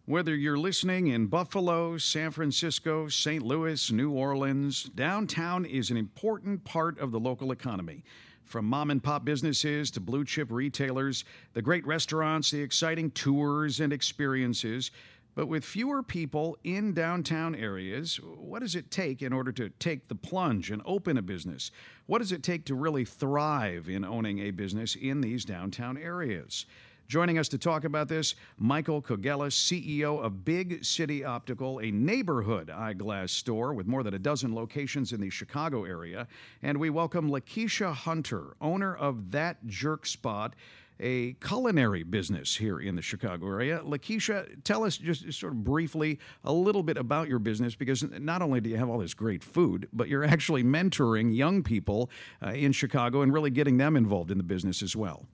Whether 0.06 0.36
you're 0.36 0.58
listening 0.58 1.08
in 1.08 1.28
Buffalo, 1.28 1.98
San 1.98 2.32
Francisco, 2.32 3.08
St. 3.08 3.42
Louis, 3.42 3.90
New 3.90 4.12
Orleans, 4.12 4.84
downtown 4.84 5.64
is 5.64 5.92
an 5.92 5.96
important 5.96 6.66
part 6.66 7.00
of 7.00 7.14
the 7.14 7.22
local 7.22 7.54
economy. 7.54 8.04
From 8.44 8.66
mom 8.66 8.92
and 8.92 9.02
pop 9.02 9.24
businesses 9.24 9.90
to 9.92 10.02
blue 10.02 10.26
chip 10.26 10.52
retailers, 10.52 11.24
the 11.54 11.62
great 11.62 11.88
restaurants, 11.88 12.52
the 12.52 12.60
exciting 12.60 13.12
tours 13.12 13.80
and 13.80 13.94
experiences. 13.94 14.92
But 15.36 15.48
with 15.48 15.64
fewer 15.64 16.04
people 16.04 16.58
in 16.66 16.94
downtown 16.94 17.56
areas, 17.56 18.18
what 18.18 18.60
does 18.60 18.76
it 18.76 18.92
take 18.92 19.22
in 19.22 19.32
order 19.32 19.54
to 19.54 19.70
take 19.70 20.10
the 20.10 20.16
plunge 20.16 20.70
and 20.70 20.82
open 20.86 21.18
a 21.18 21.22
business? 21.22 21.72
What 22.08 22.20
does 22.20 22.34
it 22.34 22.44
take 22.44 22.66
to 22.66 22.76
really 22.76 23.06
thrive 23.06 23.88
in 23.88 24.04
owning 24.04 24.40
a 24.40 24.52
business 24.52 24.98
in 24.98 25.22
these 25.22 25.46
downtown 25.46 25.98
areas? 25.98 26.66
Joining 27.08 27.38
us 27.38 27.48
to 27.50 27.58
talk 27.58 27.84
about 27.84 28.08
this, 28.08 28.34
Michael 28.58 29.02
Kogelis, 29.02 29.54
CEO 29.54 30.24
of 30.24 30.46
Big 30.46 30.84
City 30.84 31.24
Optical, 31.24 31.80
a 31.80 31.92
neighborhood 31.92 32.70
eyeglass 32.70 33.32
store 33.32 33.74
with 33.74 33.88
more 33.88 34.04
than 34.04 34.14
a 34.14 34.20
dozen 34.20 34.56
locations 34.56 35.12
in 35.12 35.20
the 35.20 35.30
Chicago 35.30 35.84
area. 35.84 36.28
And 36.64 36.78
we 36.80 36.90
welcome 36.90 37.30
Lakeisha 37.30 37.94
Hunter, 37.94 38.56
owner 38.62 38.96
of 38.96 39.32
That 39.32 39.68
Jerk 39.68 40.06
Spot 40.06 40.56
a 41.00 41.34
culinary 41.34 42.04
business 42.04 42.56
here 42.56 42.80
in 42.80 42.96
the 42.96 43.02
Chicago 43.02 43.48
area. 43.48 43.82
Lakeisha, 43.84 44.64
tell 44.64 44.84
us 44.84 44.96
just 44.96 45.32
sort 45.34 45.54
of 45.54 45.64
briefly 45.64 46.20
a 46.44 46.54
little 46.54 46.84
bit 46.84 46.98
about 46.98 47.28
your 47.28 47.40
business 47.40 47.76
because 47.76 48.04
not 48.04 48.42
only 48.42 48.62
do 48.62 48.70
you 48.70 48.78
have 48.78 48.90
all 48.90 49.00
this 49.00 49.14
great 49.14 49.44
food, 49.44 49.90
but 49.92 50.08
you're 50.08 50.24
actually 50.24 50.64
mentoring 50.64 51.36
young 51.36 51.64
people 51.64 52.10
uh, 52.46 52.52
in 52.52 52.72
Chicago 52.72 53.22
and 53.22 53.34
really 53.34 53.50
getting 53.50 53.78
them 53.78 53.98
involved 53.98 54.32
in 54.32 54.38
the 54.38 54.44
business 54.44 54.82
as 54.82 54.96
well. 54.96 55.26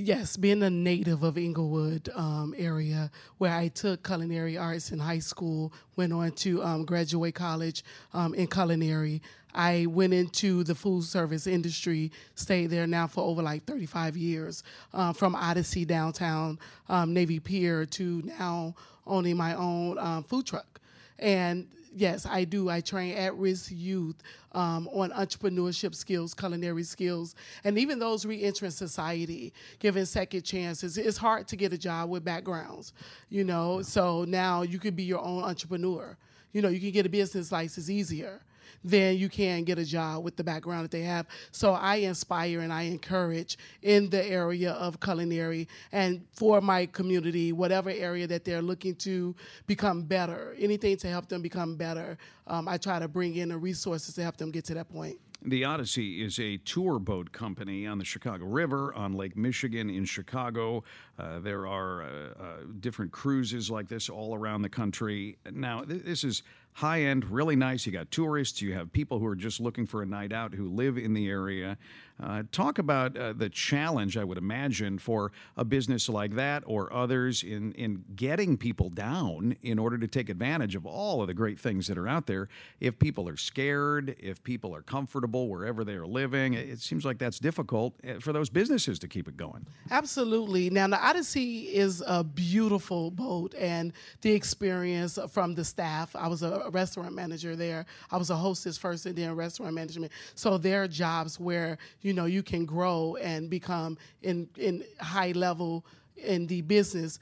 Yes, 0.00 0.36
being 0.36 0.62
a 0.62 0.70
native 0.70 1.24
of 1.24 1.36
Englewood 1.36 2.08
um, 2.14 2.54
area, 2.56 3.10
where 3.38 3.52
I 3.52 3.66
took 3.66 4.06
culinary 4.06 4.56
arts 4.56 4.92
in 4.92 5.00
high 5.00 5.18
school, 5.18 5.72
went 5.96 6.12
on 6.12 6.30
to 6.36 6.62
um, 6.62 6.84
graduate 6.84 7.34
college 7.34 7.82
um, 8.14 8.32
in 8.32 8.46
culinary. 8.46 9.20
I 9.52 9.86
went 9.86 10.14
into 10.14 10.62
the 10.62 10.76
food 10.76 11.02
service 11.02 11.48
industry, 11.48 12.12
stayed 12.36 12.68
there 12.68 12.86
now 12.86 13.08
for 13.08 13.24
over 13.24 13.42
like 13.42 13.64
35 13.64 14.16
years, 14.16 14.62
uh, 14.94 15.12
from 15.12 15.34
Odyssey 15.34 15.84
downtown, 15.84 16.60
um, 16.88 17.12
Navy 17.12 17.40
Pier 17.40 17.84
to 17.84 18.22
now 18.38 18.76
owning 19.04 19.36
my 19.36 19.54
own 19.54 19.98
um, 19.98 20.22
food 20.22 20.46
truck. 20.46 20.80
And 21.18 21.66
yes, 21.94 22.26
I 22.26 22.44
do. 22.44 22.68
I 22.68 22.80
train 22.80 23.16
at-risk 23.16 23.70
youth 23.74 24.16
um, 24.52 24.88
on 24.88 25.10
entrepreneurship 25.10 25.94
skills, 25.94 26.34
culinary 26.34 26.82
skills, 26.82 27.34
and 27.64 27.78
even 27.78 27.98
those 27.98 28.24
re-entering 28.24 28.70
society, 28.70 29.52
giving 29.78 30.04
second 30.04 30.42
chances. 30.42 30.98
It's 30.98 31.18
hard 31.18 31.48
to 31.48 31.56
get 31.56 31.72
a 31.72 31.78
job 31.78 32.10
with 32.10 32.24
backgrounds, 32.24 32.92
you 33.28 33.44
know. 33.44 33.78
Yeah. 33.78 33.82
So 33.84 34.24
now 34.24 34.62
you 34.62 34.78
could 34.78 34.96
be 34.96 35.04
your 35.04 35.20
own 35.20 35.44
entrepreneur. 35.44 36.16
You 36.52 36.62
know, 36.62 36.68
you 36.68 36.80
can 36.80 36.90
get 36.90 37.06
a 37.06 37.10
business 37.10 37.52
license 37.52 37.90
easier 37.90 38.40
then 38.84 39.16
you 39.16 39.28
can 39.28 39.64
get 39.64 39.78
a 39.78 39.84
job 39.84 40.24
with 40.24 40.36
the 40.36 40.44
background 40.44 40.84
that 40.84 40.90
they 40.90 41.02
have. 41.02 41.26
So 41.50 41.72
I 41.72 41.96
inspire 41.96 42.60
and 42.60 42.72
I 42.72 42.82
encourage 42.82 43.58
in 43.82 44.10
the 44.10 44.24
area 44.24 44.72
of 44.72 45.00
culinary 45.00 45.68
and 45.92 46.24
for 46.32 46.60
my 46.60 46.86
community, 46.86 47.52
whatever 47.52 47.90
area 47.90 48.26
that 48.26 48.44
they're 48.44 48.62
looking 48.62 48.94
to 48.96 49.34
become 49.66 50.02
better, 50.02 50.54
anything 50.58 50.96
to 50.98 51.08
help 51.08 51.28
them 51.28 51.42
become 51.42 51.76
better. 51.76 52.18
Um, 52.46 52.68
I 52.68 52.78
try 52.78 52.98
to 52.98 53.08
bring 53.08 53.36
in 53.36 53.50
the 53.50 53.58
resources 53.58 54.14
to 54.14 54.22
help 54.22 54.36
them 54.36 54.50
get 54.50 54.64
to 54.66 54.74
that 54.74 54.88
point. 54.88 55.18
The 55.42 55.64
Odyssey 55.64 56.24
is 56.24 56.40
a 56.40 56.56
tour 56.58 56.98
boat 56.98 57.30
company 57.30 57.86
on 57.86 57.98
the 57.98 58.04
Chicago 58.04 58.44
River, 58.44 58.92
on 58.94 59.12
Lake 59.12 59.36
Michigan 59.36 59.88
in 59.88 60.04
Chicago. 60.04 60.82
Uh, 61.16 61.38
there 61.38 61.64
are 61.64 62.02
uh, 62.02 62.06
uh, 62.06 62.56
different 62.80 63.12
cruises 63.12 63.70
like 63.70 63.86
this 63.86 64.08
all 64.08 64.34
around 64.34 64.62
the 64.62 64.68
country. 64.68 65.38
Now, 65.52 65.84
th- 65.84 66.02
this 66.02 66.24
is 66.24 66.42
high 66.72 67.02
end, 67.02 67.24
really 67.24 67.56
nice. 67.56 67.86
You 67.86 67.92
got 67.92 68.10
tourists, 68.10 68.62
you 68.62 68.74
have 68.74 68.92
people 68.92 69.18
who 69.18 69.26
are 69.26 69.36
just 69.36 69.60
looking 69.60 69.86
for 69.86 70.02
a 70.02 70.06
night 70.06 70.32
out 70.32 70.54
who 70.54 70.68
live 70.68 70.96
in 70.96 71.14
the 71.14 71.28
area. 71.28 71.76
Uh, 72.20 72.42
talk 72.50 72.78
about 72.78 73.16
uh, 73.16 73.32
the 73.32 73.48
challenge, 73.48 74.16
I 74.16 74.24
would 74.24 74.38
imagine, 74.38 74.98
for 74.98 75.32
a 75.56 75.64
business 75.64 76.08
like 76.08 76.34
that 76.34 76.64
or 76.66 76.92
others 76.92 77.42
in, 77.42 77.72
in 77.72 78.04
getting 78.16 78.56
people 78.56 78.90
down 78.90 79.56
in 79.62 79.78
order 79.78 79.98
to 79.98 80.08
take 80.08 80.28
advantage 80.28 80.74
of 80.74 80.84
all 80.84 81.20
of 81.20 81.28
the 81.28 81.34
great 81.34 81.60
things 81.60 81.86
that 81.86 81.96
are 81.96 82.08
out 82.08 82.26
there. 82.26 82.48
If 82.80 82.98
people 82.98 83.28
are 83.28 83.36
scared, 83.36 84.16
if 84.18 84.42
people 84.42 84.74
are 84.74 84.82
comfortable 84.82 85.48
wherever 85.48 85.84
they 85.84 85.94
are 85.94 86.06
living, 86.06 86.54
it 86.54 86.80
seems 86.80 87.04
like 87.04 87.18
that's 87.18 87.38
difficult 87.38 87.94
eh, 88.02 88.14
for 88.20 88.32
those 88.32 88.50
businesses 88.50 88.98
to 89.00 89.08
keep 89.08 89.28
it 89.28 89.36
going. 89.36 89.66
Absolutely. 89.90 90.70
Now, 90.70 90.88
the 90.88 91.00
Odyssey 91.00 91.74
is 91.74 92.02
a 92.06 92.24
beautiful 92.24 93.10
boat, 93.10 93.54
and 93.54 93.92
the 94.22 94.32
experience 94.32 95.18
from 95.30 95.54
the 95.54 95.64
staff. 95.64 96.14
I 96.16 96.26
was 96.28 96.42
a 96.42 96.68
restaurant 96.70 97.14
manager 97.14 97.54
there, 97.54 97.86
I 98.10 98.16
was 98.16 98.30
a 98.30 98.36
hostess 98.36 98.76
first 98.76 99.06
and 99.06 99.16
then 99.16 99.34
restaurant 99.36 99.74
management. 99.74 100.12
So 100.34 100.58
there 100.58 100.82
are 100.82 100.88
jobs 100.88 101.38
where 101.38 101.78
you 102.00 102.07
know 102.12 102.26
you 102.26 102.42
can 102.42 102.64
grow 102.64 103.16
and 103.16 103.48
become 103.50 103.98
in 104.22 104.48
in 104.56 104.84
high 105.00 105.32
level 105.32 105.84
in 106.16 106.46
the 106.46 106.62
business. 106.62 107.18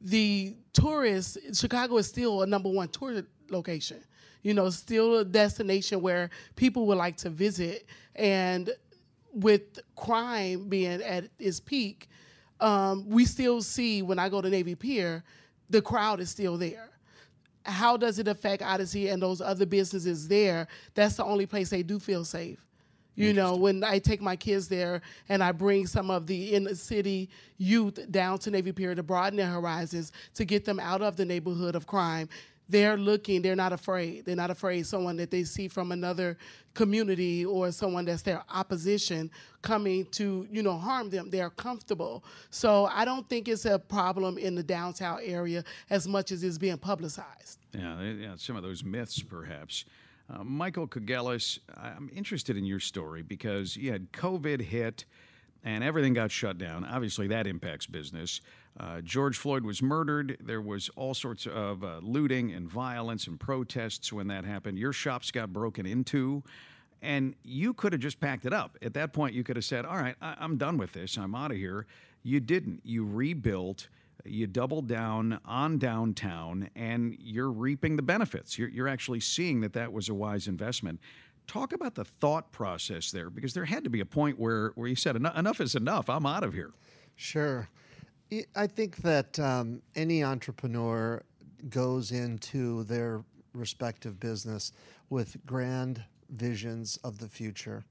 The 0.00 0.56
tourists, 0.72 1.38
Chicago 1.58 1.96
is 1.98 2.08
still 2.08 2.42
a 2.42 2.46
number 2.46 2.68
one 2.68 2.88
tour 2.88 3.22
location. 3.50 4.02
You 4.42 4.54
know, 4.54 4.70
still 4.70 5.18
a 5.18 5.24
destination 5.24 6.02
where 6.02 6.30
people 6.56 6.86
would 6.86 6.98
like 6.98 7.16
to 7.18 7.30
visit. 7.30 7.86
And 8.16 8.70
with 9.32 9.78
crime 9.94 10.68
being 10.68 11.00
at 11.02 11.28
its 11.38 11.60
peak, 11.60 12.08
um, 12.60 13.08
we 13.08 13.24
still 13.24 13.62
see 13.62 14.02
when 14.02 14.18
I 14.18 14.28
go 14.28 14.40
to 14.40 14.50
Navy 14.50 14.74
Pier, 14.74 15.22
the 15.70 15.80
crowd 15.80 16.20
is 16.20 16.30
still 16.30 16.56
there. 16.56 16.88
How 17.64 17.96
does 17.96 18.18
it 18.18 18.26
affect 18.26 18.62
Odyssey 18.62 19.08
and 19.08 19.22
those 19.22 19.40
other 19.40 19.66
businesses 19.66 20.26
there? 20.26 20.66
That's 20.94 21.16
the 21.16 21.24
only 21.24 21.46
place 21.46 21.70
they 21.70 21.84
do 21.84 22.00
feel 22.00 22.24
safe. 22.24 22.58
You 23.14 23.32
know, 23.34 23.56
when 23.56 23.84
I 23.84 23.98
take 23.98 24.22
my 24.22 24.36
kids 24.36 24.68
there 24.68 25.02
and 25.28 25.42
I 25.42 25.52
bring 25.52 25.86
some 25.86 26.10
of 26.10 26.26
the 26.26 26.54
inner 26.54 26.74
city 26.74 27.28
youth 27.58 27.98
down 28.10 28.38
to 28.38 28.50
Navy 28.50 28.72
Pier 28.72 28.94
to 28.94 29.02
broaden 29.02 29.36
their 29.36 29.50
horizons, 29.50 30.12
to 30.34 30.44
get 30.44 30.64
them 30.64 30.80
out 30.80 31.02
of 31.02 31.16
the 31.16 31.24
neighborhood 31.24 31.74
of 31.74 31.86
crime, 31.86 32.28
they're 32.68 32.96
looking, 32.96 33.42
they're 33.42 33.56
not 33.56 33.72
afraid. 33.72 34.24
They're 34.24 34.36
not 34.36 34.50
afraid 34.50 34.86
someone 34.86 35.16
that 35.18 35.30
they 35.30 35.44
see 35.44 35.68
from 35.68 35.92
another 35.92 36.38
community 36.72 37.44
or 37.44 37.70
someone 37.70 38.06
that's 38.06 38.22
their 38.22 38.42
opposition 38.48 39.30
coming 39.60 40.06
to, 40.12 40.48
you 40.50 40.62
know, 40.62 40.78
harm 40.78 41.10
them. 41.10 41.28
They're 41.28 41.50
comfortable. 41.50 42.24
So 42.50 42.86
I 42.86 43.04
don't 43.04 43.28
think 43.28 43.46
it's 43.46 43.66
a 43.66 43.78
problem 43.78 44.38
in 44.38 44.54
the 44.54 44.62
downtown 44.62 45.20
area 45.22 45.64
as 45.90 46.08
much 46.08 46.32
as 46.32 46.42
it's 46.42 46.56
being 46.56 46.78
publicized. 46.78 47.58
Yeah, 47.74 48.00
yeah 48.00 48.34
some 48.36 48.56
of 48.56 48.62
those 48.62 48.82
myths 48.82 49.22
perhaps. 49.22 49.84
Uh, 50.30 50.44
Michael 50.44 50.86
Kugelis, 50.86 51.58
I'm 51.76 52.10
interested 52.14 52.56
in 52.56 52.64
your 52.64 52.80
story 52.80 53.22
because 53.22 53.76
you 53.76 53.92
had 53.92 54.12
COVID 54.12 54.60
hit 54.62 55.04
and 55.64 55.84
everything 55.84 56.12
got 56.14 56.30
shut 56.30 56.58
down. 56.58 56.84
Obviously, 56.84 57.28
that 57.28 57.46
impacts 57.46 57.86
business. 57.86 58.40
Uh, 58.80 59.00
George 59.02 59.36
Floyd 59.36 59.64
was 59.64 59.82
murdered. 59.82 60.38
There 60.40 60.60
was 60.62 60.88
all 60.96 61.14
sorts 61.14 61.46
of 61.46 61.84
uh, 61.84 61.98
looting 62.02 62.52
and 62.52 62.68
violence 62.68 63.26
and 63.26 63.38
protests 63.38 64.12
when 64.12 64.28
that 64.28 64.44
happened. 64.44 64.78
Your 64.78 64.92
shops 64.92 65.30
got 65.30 65.52
broken 65.52 65.84
into, 65.86 66.42
and 67.02 67.34
you 67.44 67.74
could 67.74 67.92
have 67.92 68.00
just 68.00 68.18
packed 68.18 68.46
it 68.46 68.52
up. 68.52 68.78
At 68.80 68.94
that 68.94 69.12
point, 69.12 69.34
you 69.34 69.44
could 69.44 69.56
have 69.56 69.64
said, 69.64 69.84
All 69.84 69.96
right, 69.98 70.16
I- 70.22 70.36
I'm 70.40 70.56
done 70.56 70.78
with 70.78 70.94
this. 70.94 71.18
I'm 71.18 71.34
out 71.34 71.50
of 71.50 71.58
here. 71.58 71.86
You 72.22 72.40
didn't. 72.40 72.80
You 72.84 73.04
rebuilt 73.04 73.88
you 74.24 74.46
double 74.46 74.82
down 74.82 75.40
on 75.44 75.78
downtown 75.78 76.70
and 76.76 77.16
you're 77.18 77.50
reaping 77.50 77.96
the 77.96 78.02
benefits. 78.02 78.58
You're, 78.58 78.68
you're 78.68 78.88
actually 78.88 79.20
seeing 79.20 79.60
that 79.60 79.72
that 79.72 79.92
was 79.92 80.08
a 80.08 80.14
wise 80.14 80.48
investment. 80.48 81.00
Talk 81.46 81.72
about 81.72 81.94
the 81.94 82.04
thought 82.04 82.52
process 82.52 83.10
there 83.10 83.30
because 83.30 83.52
there 83.52 83.64
had 83.64 83.84
to 83.84 83.90
be 83.90 84.00
a 84.00 84.06
point 84.06 84.38
where, 84.38 84.72
where 84.74 84.88
you 84.88 84.94
said, 84.94 85.16
enough 85.16 85.60
is 85.60 85.74
enough. 85.74 86.08
I'm 86.08 86.26
out 86.26 86.44
of 86.44 86.54
here. 86.54 86.70
Sure. 87.16 87.68
I 88.56 88.66
think 88.66 88.98
that 88.98 89.38
um, 89.38 89.82
any 89.94 90.24
entrepreneur 90.24 91.22
goes 91.68 92.10
into 92.12 92.84
their 92.84 93.24
respective 93.52 94.18
business 94.18 94.72
with 95.10 95.36
grand 95.44 96.04
visions 96.30 96.96
of 97.04 97.18
the 97.18 97.28
future. 97.28 97.84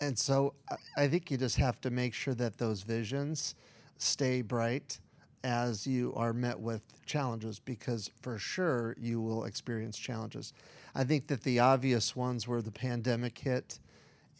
And 0.00 0.18
so 0.18 0.54
I 0.96 1.08
think 1.08 1.30
you 1.30 1.36
just 1.36 1.56
have 1.56 1.80
to 1.82 1.90
make 1.90 2.14
sure 2.14 2.34
that 2.34 2.58
those 2.58 2.82
visions 2.82 3.54
stay 3.98 4.42
bright 4.42 4.98
as 5.44 5.86
you 5.86 6.12
are 6.16 6.32
met 6.32 6.58
with 6.60 6.82
challenges 7.06 7.58
because 7.58 8.10
for 8.20 8.38
sure 8.38 8.94
you 8.98 9.20
will 9.20 9.44
experience 9.44 9.98
challenges. 9.98 10.52
I 10.94 11.04
think 11.04 11.26
that 11.28 11.42
the 11.42 11.58
obvious 11.60 12.14
ones 12.14 12.46
were 12.46 12.62
the 12.62 12.70
pandemic 12.70 13.38
hit, 13.38 13.78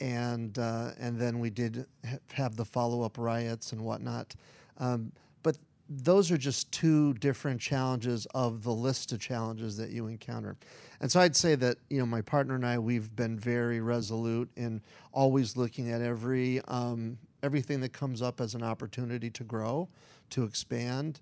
and 0.00 0.58
uh, 0.58 0.90
and 0.98 1.18
then 1.18 1.38
we 1.38 1.50
did 1.50 1.86
have 2.32 2.56
the 2.56 2.64
follow 2.64 3.02
up 3.02 3.18
riots 3.18 3.72
and 3.72 3.82
whatnot. 3.82 4.34
Um, 4.78 5.12
but 5.42 5.56
those 5.88 6.30
are 6.30 6.36
just 6.36 6.70
two 6.72 7.14
different 7.14 7.60
challenges 7.60 8.26
of 8.34 8.62
the 8.62 8.72
list 8.72 9.12
of 9.12 9.20
challenges 9.20 9.76
that 9.76 9.90
you 9.90 10.06
encounter. 10.06 10.56
And 11.00 11.10
so 11.10 11.20
I'd 11.20 11.36
say 11.36 11.54
that 11.56 11.78
you 11.88 11.98
know 11.98 12.06
my 12.06 12.20
partner 12.20 12.54
and 12.54 12.66
I 12.66 12.78
we've 12.78 13.14
been 13.14 13.38
very 13.38 13.80
resolute 13.80 14.50
in 14.56 14.82
always 15.12 15.56
looking 15.56 15.90
at 15.90 16.00
every 16.00 16.60
um, 16.68 17.18
everything 17.42 17.80
that 17.80 17.92
comes 17.92 18.22
up 18.22 18.40
as 18.40 18.54
an 18.54 18.62
opportunity 18.62 19.30
to 19.30 19.44
grow 19.44 19.88
to 20.30 20.44
expand. 20.44 21.20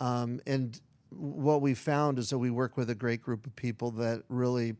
Um, 0.00 0.40
and 0.46 0.80
what 1.10 1.60
we 1.60 1.74
found 1.74 2.18
is 2.18 2.30
that 2.30 2.38
we 2.38 2.50
work 2.50 2.76
with 2.76 2.90
a 2.90 2.94
great 2.94 3.22
group 3.22 3.46
of 3.46 3.54
people 3.56 3.90
that 3.92 4.22
really 4.28 4.76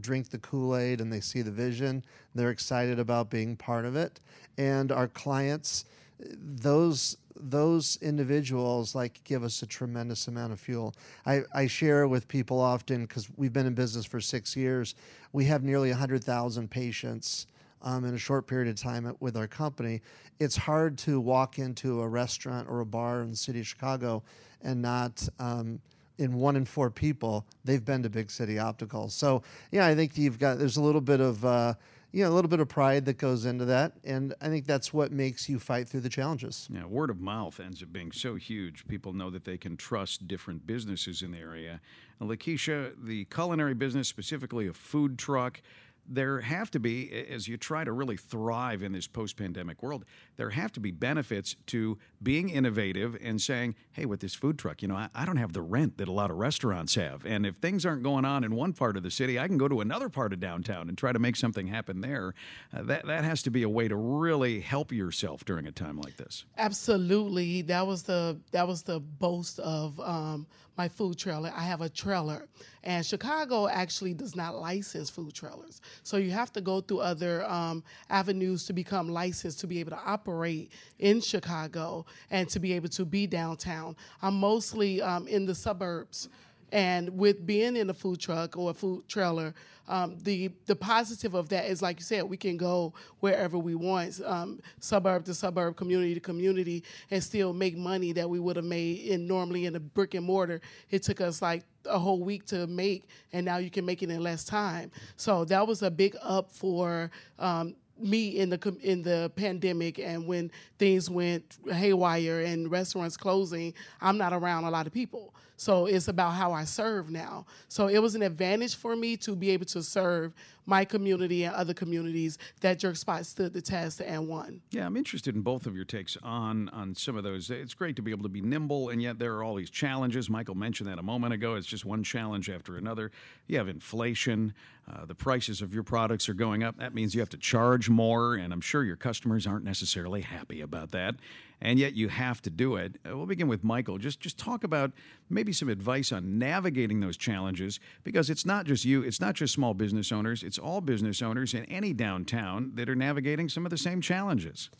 drink 0.00 0.30
the 0.30 0.38
Kool 0.38 0.76
Aid 0.76 1.00
and 1.00 1.12
they 1.12 1.20
see 1.20 1.42
the 1.42 1.50
vision. 1.50 2.04
They're 2.34 2.50
excited 2.50 2.98
about 2.98 3.30
being 3.30 3.56
part 3.56 3.84
of 3.84 3.96
it. 3.96 4.20
And 4.58 4.90
our 4.90 5.08
clients, 5.08 5.84
those 6.18 7.16
those 7.36 7.98
individuals 8.00 8.94
like 8.94 9.20
give 9.24 9.42
us 9.42 9.60
a 9.62 9.66
tremendous 9.66 10.28
amount 10.28 10.52
of 10.52 10.60
fuel. 10.60 10.94
I, 11.26 11.42
I 11.52 11.66
share 11.66 12.06
with 12.06 12.28
people 12.28 12.60
often 12.60 13.02
because 13.02 13.28
we've 13.36 13.52
been 13.52 13.66
in 13.66 13.74
business 13.74 14.06
for 14.06 14.20
six 14.20 14.54
years. 14.54 14.94
We 15.32 15.46
have 15.46 15.64
nearly 15.64 15.90
100,000 15.90 16.70
patients 16.70 17.48
um, 17.84 18.04
in 18.04 18.14
a 18.14 18.18
short 18.18 18.46
period 18.48 18.68
of 18.68 18.74
time 18.74 19.14
with 19.20 19.36
our 19.36 19.46
company, 19.46 20.02
it's 20.40 20.56
hard 20.56 20.98
to 20.98 21.20
walk 21.20 21.58
into 21.58 22.00
a 22.00 22.08
restaurant 22.08 22.68
or 22.68 22.80
a 22.80 22.86
bar 22.86 23.22
in 23.22 23.30
the 23.30 23.36
city 23.36 23.60
of 23.60 23.66
Chicago 23.66 24.22
and 24.62 24.82
not. 24.82 25.28
Um, 25.38 25.80
in 26.16 26.34
one 26.34 26.54
in 26.54 26.64
four 26.64 26.90
people, 26.90 27.44
they've 27.64 27.84
been 27.84 28.00
to 28.04 28.08
Big 28.08 28.30
City 28.30 28.56
Optical. 28.56 29.08
So 29.08 29.42
yeah, 29.72 29.84
I 29.84 29.96
think 29.96 30.16
you've 30.16 30.38
got 30.38 30.60
there's 30.60 30.76
a 30.76 30.80
little 30.80 31.00
bit 31.00 31.20
of 31.20 31.44
uh, 31.44 31.74
you 32.14 32.22
know, 32.22 32.30
a 32.30 32.34
little 32.34 32.48
bit 32.48 32.60
of 32.60 32.68
pride 32.68 33.06
that 33.06 33.18
goes 33.18 33.44
into 33.44 33.64
that. 33.64 33.94
And 34.04 34.34
I 34.40 34.46
think 34.46 34.66
that's 34.66 34.94
what 34.94 35.10
makes 35.10 35.48
you 35.48 35.58
fight 35.58 35.88
through 35.88 36.02
the 36.02 36.08
challenges. 36.08 36.68
Yeah, 36.72 36.84
word 36.84 37.10
of 37.10 37.20
mouth 37.20 37.58
ends 37.58 37.82
up 37.82 37.92
being 37.92 38.12
so 38.12 38.36
huge. 38.36 38.86
People 38.86 39.12
know 39.12 39.30
that 39.30 39.44
they 39.44 39.58
can 39.58 39.76
trust 39.76 40.28
different 40.28 40.64
businesses 40.64 41.22
in 41.22 41.32
the 41.32 41.38
area. 41.38 41.80
Lakeisha, 42.20 42.92
the 43.02 43.24
culinary 43.24 43.74
business, 43.74 44.06
specifically 44.06 44.68
a 44.68 44.72
food 44.72 45.18
truck, 45.18 45.60
there 46.06 46.40
have 46.40 46.70
to 46.72 46.80
be, 46.80 47.10
as 47.30 47.48
you 47.48 47.56
try 47.56 47.84
to 47.84 47.92
really 47.92 48.16
thrive 48.16 48.82
in 48.82 48.92
this 48.92 49.06
post 49.06 49.36
pandemic 49.36 49.82
world, 49.82 50.04
there 50.36 50.50
have 50.50 50.72
to 50.72 50.80
be 50.80 50.90
benefits 50.90 51.56
to 51.66 51.98
being 52.22 52.48
innovative 52.48 53.16
and 53.22 53.40
saying, 53.40 53.74
hey, 53.92 54.04
with 54.04 54.20
this 54.20 54.34
food 54.34 54.58
truck, 54.58 54.82
you 54.82 54.88
know, 54.88 54.96
I, 54.96 55.08
I, 55.14 55.24
don't 55.24 55.36
have 55.36 55.52
the 55.52 55.62
rent 55.62 55.98
that 55.98 56.08
a 56.08 56.12
lot 56.12 56.30
of 56.30 56.36
restaurants 56.36 56.94
have. 56.94 57.24
And 57.24 57.46
if 57.46 57.56
things 57.56 57.86
aren't 57.86 58.02
going 58.02 58.24
on 58.24 58.44
in 58.44 58.54
one 58.54 58.72
part 58.72 58.96
of 58.96 59.02
the 59.02 59.10
city, 59.10 59.38
I 59.38 59.48
can 59.48 59.58
go 59.58 59.68
to 59.68 59.80
another 59.80 60.08
part 60.08 60.32
of 60.32 60.40
downtown 60.40 60.88
and 60.88 60.98
try 60.98 61.12
to 61.12 61.18
make 61.18 61.36
something 61.36 61.66
happen 61.68 62.00
there. 62.00 62.34
Uh, 62.72 62.82
that, 62.82 63.06
that 63.06 63.24
has 63.24 63.42
to 63.42 63.50
be 63.50 63.62
a 63.62 63.68
way 63.68 63.88
to 63.88 63.96
really 63.96 64.60
help 64.60 64.92
yourself 64.92 65.44
during 65.44 65.66
a 65.66 65.72
time 65.72 65.98
like 65.98 66.16
this. 66.16 66.44
Absolutely. 66.58 67.62
That 67.62 67.86
was 67.86 68.02
the, 68.04 68.38
that 68.52 68.66
was 68.66 68.82
the 68.82 69.00
boast 69.00 69.58
of 69.60 69.98
um, 70.00 70.46
my 70.76 70.88
food 70.88 71.18
trailer. 71.18 71.52
I 71.54 71.62
have 71.62 71.80
a 71.80 71.88
trailer, 71.88 72.46
and 72.82 73.04
Chicago 73.04 73.68
actually 73.68 74.14
does 74.14 74.34
not 74.34 74.56
license 74.56 75.10
food 75.10 75.32
trailers. 75.32 75.80
So 76.02 76.16
you 76.16 76.30
have 76.30 76.52
to 76.54 76.60
go 76.60 76.80
through 76.80 77.00
other 77.00 77.44
um, 77.44 77.82
avenues 78.10 78.66
to 78.66 78.72
become 78.72 79.08
licensed 79.08 79.60
to 79.60 79.66
be 79.66 79.80
able 79.80 79.92
to 79.92 80.00
operate 80.04 80.72
in 80.98 81.20
Chicago 81.20 82.06
and 82.30 82.48
to 82.48 82.58
be 82.58 82.72
able 82.72 82.88
to 82.90 83.04
be 83.04 83.26
downtown. 83.26 83.96
I'm 84.22 84.34
mostly 84.34 85.00
um, 85.00 85.28
in 85.28 85.46
the 85.46 85.54
suburbs. 85.54 86.28
And 86.72 87.18
with 87.18 87.46
being 87.46 87.76
in 87.76 87.90
a 87.90 87.94
food 87.94 88.20
truck 88.20 88.56
or 88.56 88.70
a 88.70 88.74
food 88.74 89.08
trailer, 89.08 89.54
um, 89.86 90.16
the 90.22 90.50
the 90.66 90.74
positive 90.74 91.34
of 91.34 91.50
that 91.50 91.66
is, 91.66 91.82
like 91.82 91.98
you 91.98 92.04
said, 92.04 92.24
we 92.24 92.36
can 92.36 92.56
go 92.56 92.94
wherever 93.20 93.58
we 93.58 93.74
want, 93.74 94.20
um, 94.24 94.60
suburb 94.80 95.24
to 95.26 95.34
suburb, 95.34 95.76
community 95.76 96.14
to 96.14 96.20
community, 96.20 96.82
and 97.10 97.22
still 97.22 97.52
make 97.52 97.76
money 97.76 98.12
that 98.12 98.28
we 98.28 98.40
would 98.40 98.56
have 98.56 98.64
made 98.64 99.00
in 99.00 99.26
normally 99.26 99.66
in 99.66 99.76
a 99.76 99.80
brick 99.80 100.14
and 100.14 100.24
mortar. 100.24 100.60
It 100.90 101.02
took 101.02 101.20
us 101.20 101.42
like 101.42 101.64
a 101.84 101.98
whole 101.98 102.22
week 102.22 102.46
to 102.46 102.66
make, 102.66 103.04
and 103.32 103.44
now 103.44 103.58
you 103.58 103.70
can 103.70 103.84
make 103.84 104.02
it 104.02 104.10
in 104.10 104.22
less 104.22 104.44
time. 104.44 104.90
So 105.16 105.44
that 105.46 105.66
was 105.66 105.82
a 105.82 105.90
big 105.90 106.16
up 106.22 106.50
for 106.50 107.10
um, 107.38 107.74
me 107.98 108.38
in 108.38 108.50
the 108.50 108.76
in 108.82 109.02
the 109.02 109.30
pandemic 109.36 109.98
and 109.98 110.26
when 110.26 110.50
things 110.78 111.08
went 111.08 111.58
haywire 111.70 112.40
and 112.40 112.70
restaurants 112.70 113.16
closing, 113.16 113.74
I'm 114.00 114.18
not 114.18 114.32
around 114.32 114.64
a 114.64 114.70
lot 114.70 114.86
of 114.86 114.92
people. 114.92 115.34
So 115.56 115.86
it's 115.86 116.08
about 116.08 116.30
how 116.30 116.52
I 116.52 116.64
serve 116.64 117.10
now. 117.10 117.46
So 117.68 117.88
it 117.88 117.98
was 117.98 118.14
an 118.14 118.22
advantage 118.22 118.76
for 118.76 118.96
me 118.96 119.16
to 119.18 119.36
be 119.36 119.50
able 119.50 119.66
to 119.66 119.82
serve 119.82 120.34
my 120.66 120.84
community 120.84 121.44
and 121.44 121.54
other 121.54 121.74
communities 121.74 122.38
that 122.60 122.78
Jerk 122.78 122.96
Spot 122.96 123.24
stood 123.26 123.52
the 123.52 123.60
test 123.60 124.00
and 124.00 124.28
won. 124.28 124.60
Yeah, 124.70 124.86
I'm 124.86 124.96
interested 124.96 125.34
in 125.34 125.42
both 125.42 125.66
of 125.66 125.76
your 125.76 125.84
takes 125.84 126.16
on 126.22 126.68
on 126.70 126.94
some 126.94 127.16
of 127.16 127.24
those. 127.24 127.50
It's 127.50 127.74
great 127.74 127.96
to 127.96 128.02
be 128.02 128.10
able 128.10 128.22
to 128.22 128.28
be 128.28 128.40
nimble, 128.40 128.88
and 128.88 129.02
yet 129.02 129.18
there 129.18 129.34
are 129.34 129.44
all 129.44 129.54
these 129.54 129.70
challenges. 129.70 130.30
Michael 130.30 130.54
mentioned 130.54 130.88
that 130.88 130.98
a 130.98 131.02
moment 131.02 131.34
ago. 131.34 131.54
It's 131.54 131.66
just 131.66 131.84
one 131.84 132.02
challenge 132.02 132.48
after 132.48 132.76
another. 132.76 133.10
You 133.46 133.58
have 133.58 133.68
inflation. 133.68 134.54
Uh, 134.90 135.06
the 135.06 135.14
prices 135.14 135.62
of 135.62 135.72
your 135.72 135.82
products 135.82 136.28
are 136.28 136.34
going 136.34 136.62
up. 136.62 136.76
That 136.78 136.94
means 136.94 137.14
you 137.14 137.20
have 137.20 137.30
to 137.30 137.38
charge 137.38 137.88
more, 137.88 138.34
and 138.34 138.52
I'm 138.52 138.60
sure 138.60 138.84
your 138.84 138.96
customers 138.96 139.46
aren't 139.46 139.64
necessarily 139.64 140.20
happy 140.22 140.60
about 140.60 140.90
that 140.90 141.16
and 141.64 141.78
yet 141.78 141.94
you 141.94 142.08
have 142.08 142.42
to 142.42 142.50
do 142.50 142.76
it. 142.76 142.98
Uh, 143.04 143.16
we'll 143.16 143.26
begin 143.26 143.48
with 143.48 143.64
Michael. 143.64 143.96
Just 143.96 144.20
just 144.20 144.38
talk 144.38 144.62
about 144.62 144.92
maybe 145.30 145.52
some 145.52 145.70
advice 145.70 146.12
on 146.12 146.38
navigating 146.38 147.00
those 147.00 147.16
challenges 147.16 147.80
because 148.04 148.30
it's 148.30 148.44
not 148.44 148.66
just 148.66 148.84
you, 148.84 149.02
it's 149.02 149.20
not 149.20 149.34
just 149.34 149.54
small 149.54 149.72
business 149.72 150.12
owners, 150.12 150.42
it's 150.42 150.58
all 150.58 150.80
business 150.82 151.22
owners 151.22 151.54
in 151.54 151.64
any 151.64 151.92
downtown 151.92 152.70
that 152.74 152.88
are 152.88 152.94
navigating 152.94 153.48
some 153.48 153.64
of 153.64 153.70
the 153.70 153.78
same 153.78 154.00
challenges. 154.00 154.70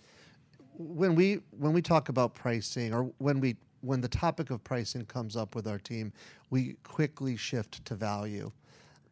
When 0.76 1.14
we 1.14 1.40
when 1.58 1.72
we 1.72 1.80
talk 1.80 2.10
about 2.10 2.34
pricing 2.34 2.92
or 2.92 3.10
when 3.18 3.40
we 3.40 3.56
when 3.80 4.00
the 4.00 4.08
topic 4.08 4.50
of 4.50 4.62
pricing 4.62 5.06
comes 5.06 5.36
up 5.36 5.54
with 5.54 5.66
our 5.66 5.78
team, 5.78 6.12
we 6.50 6.76
quickly 6.84 7.36
shift 7.36 7.84
to 7.86 7.94
value. 7.94 8.52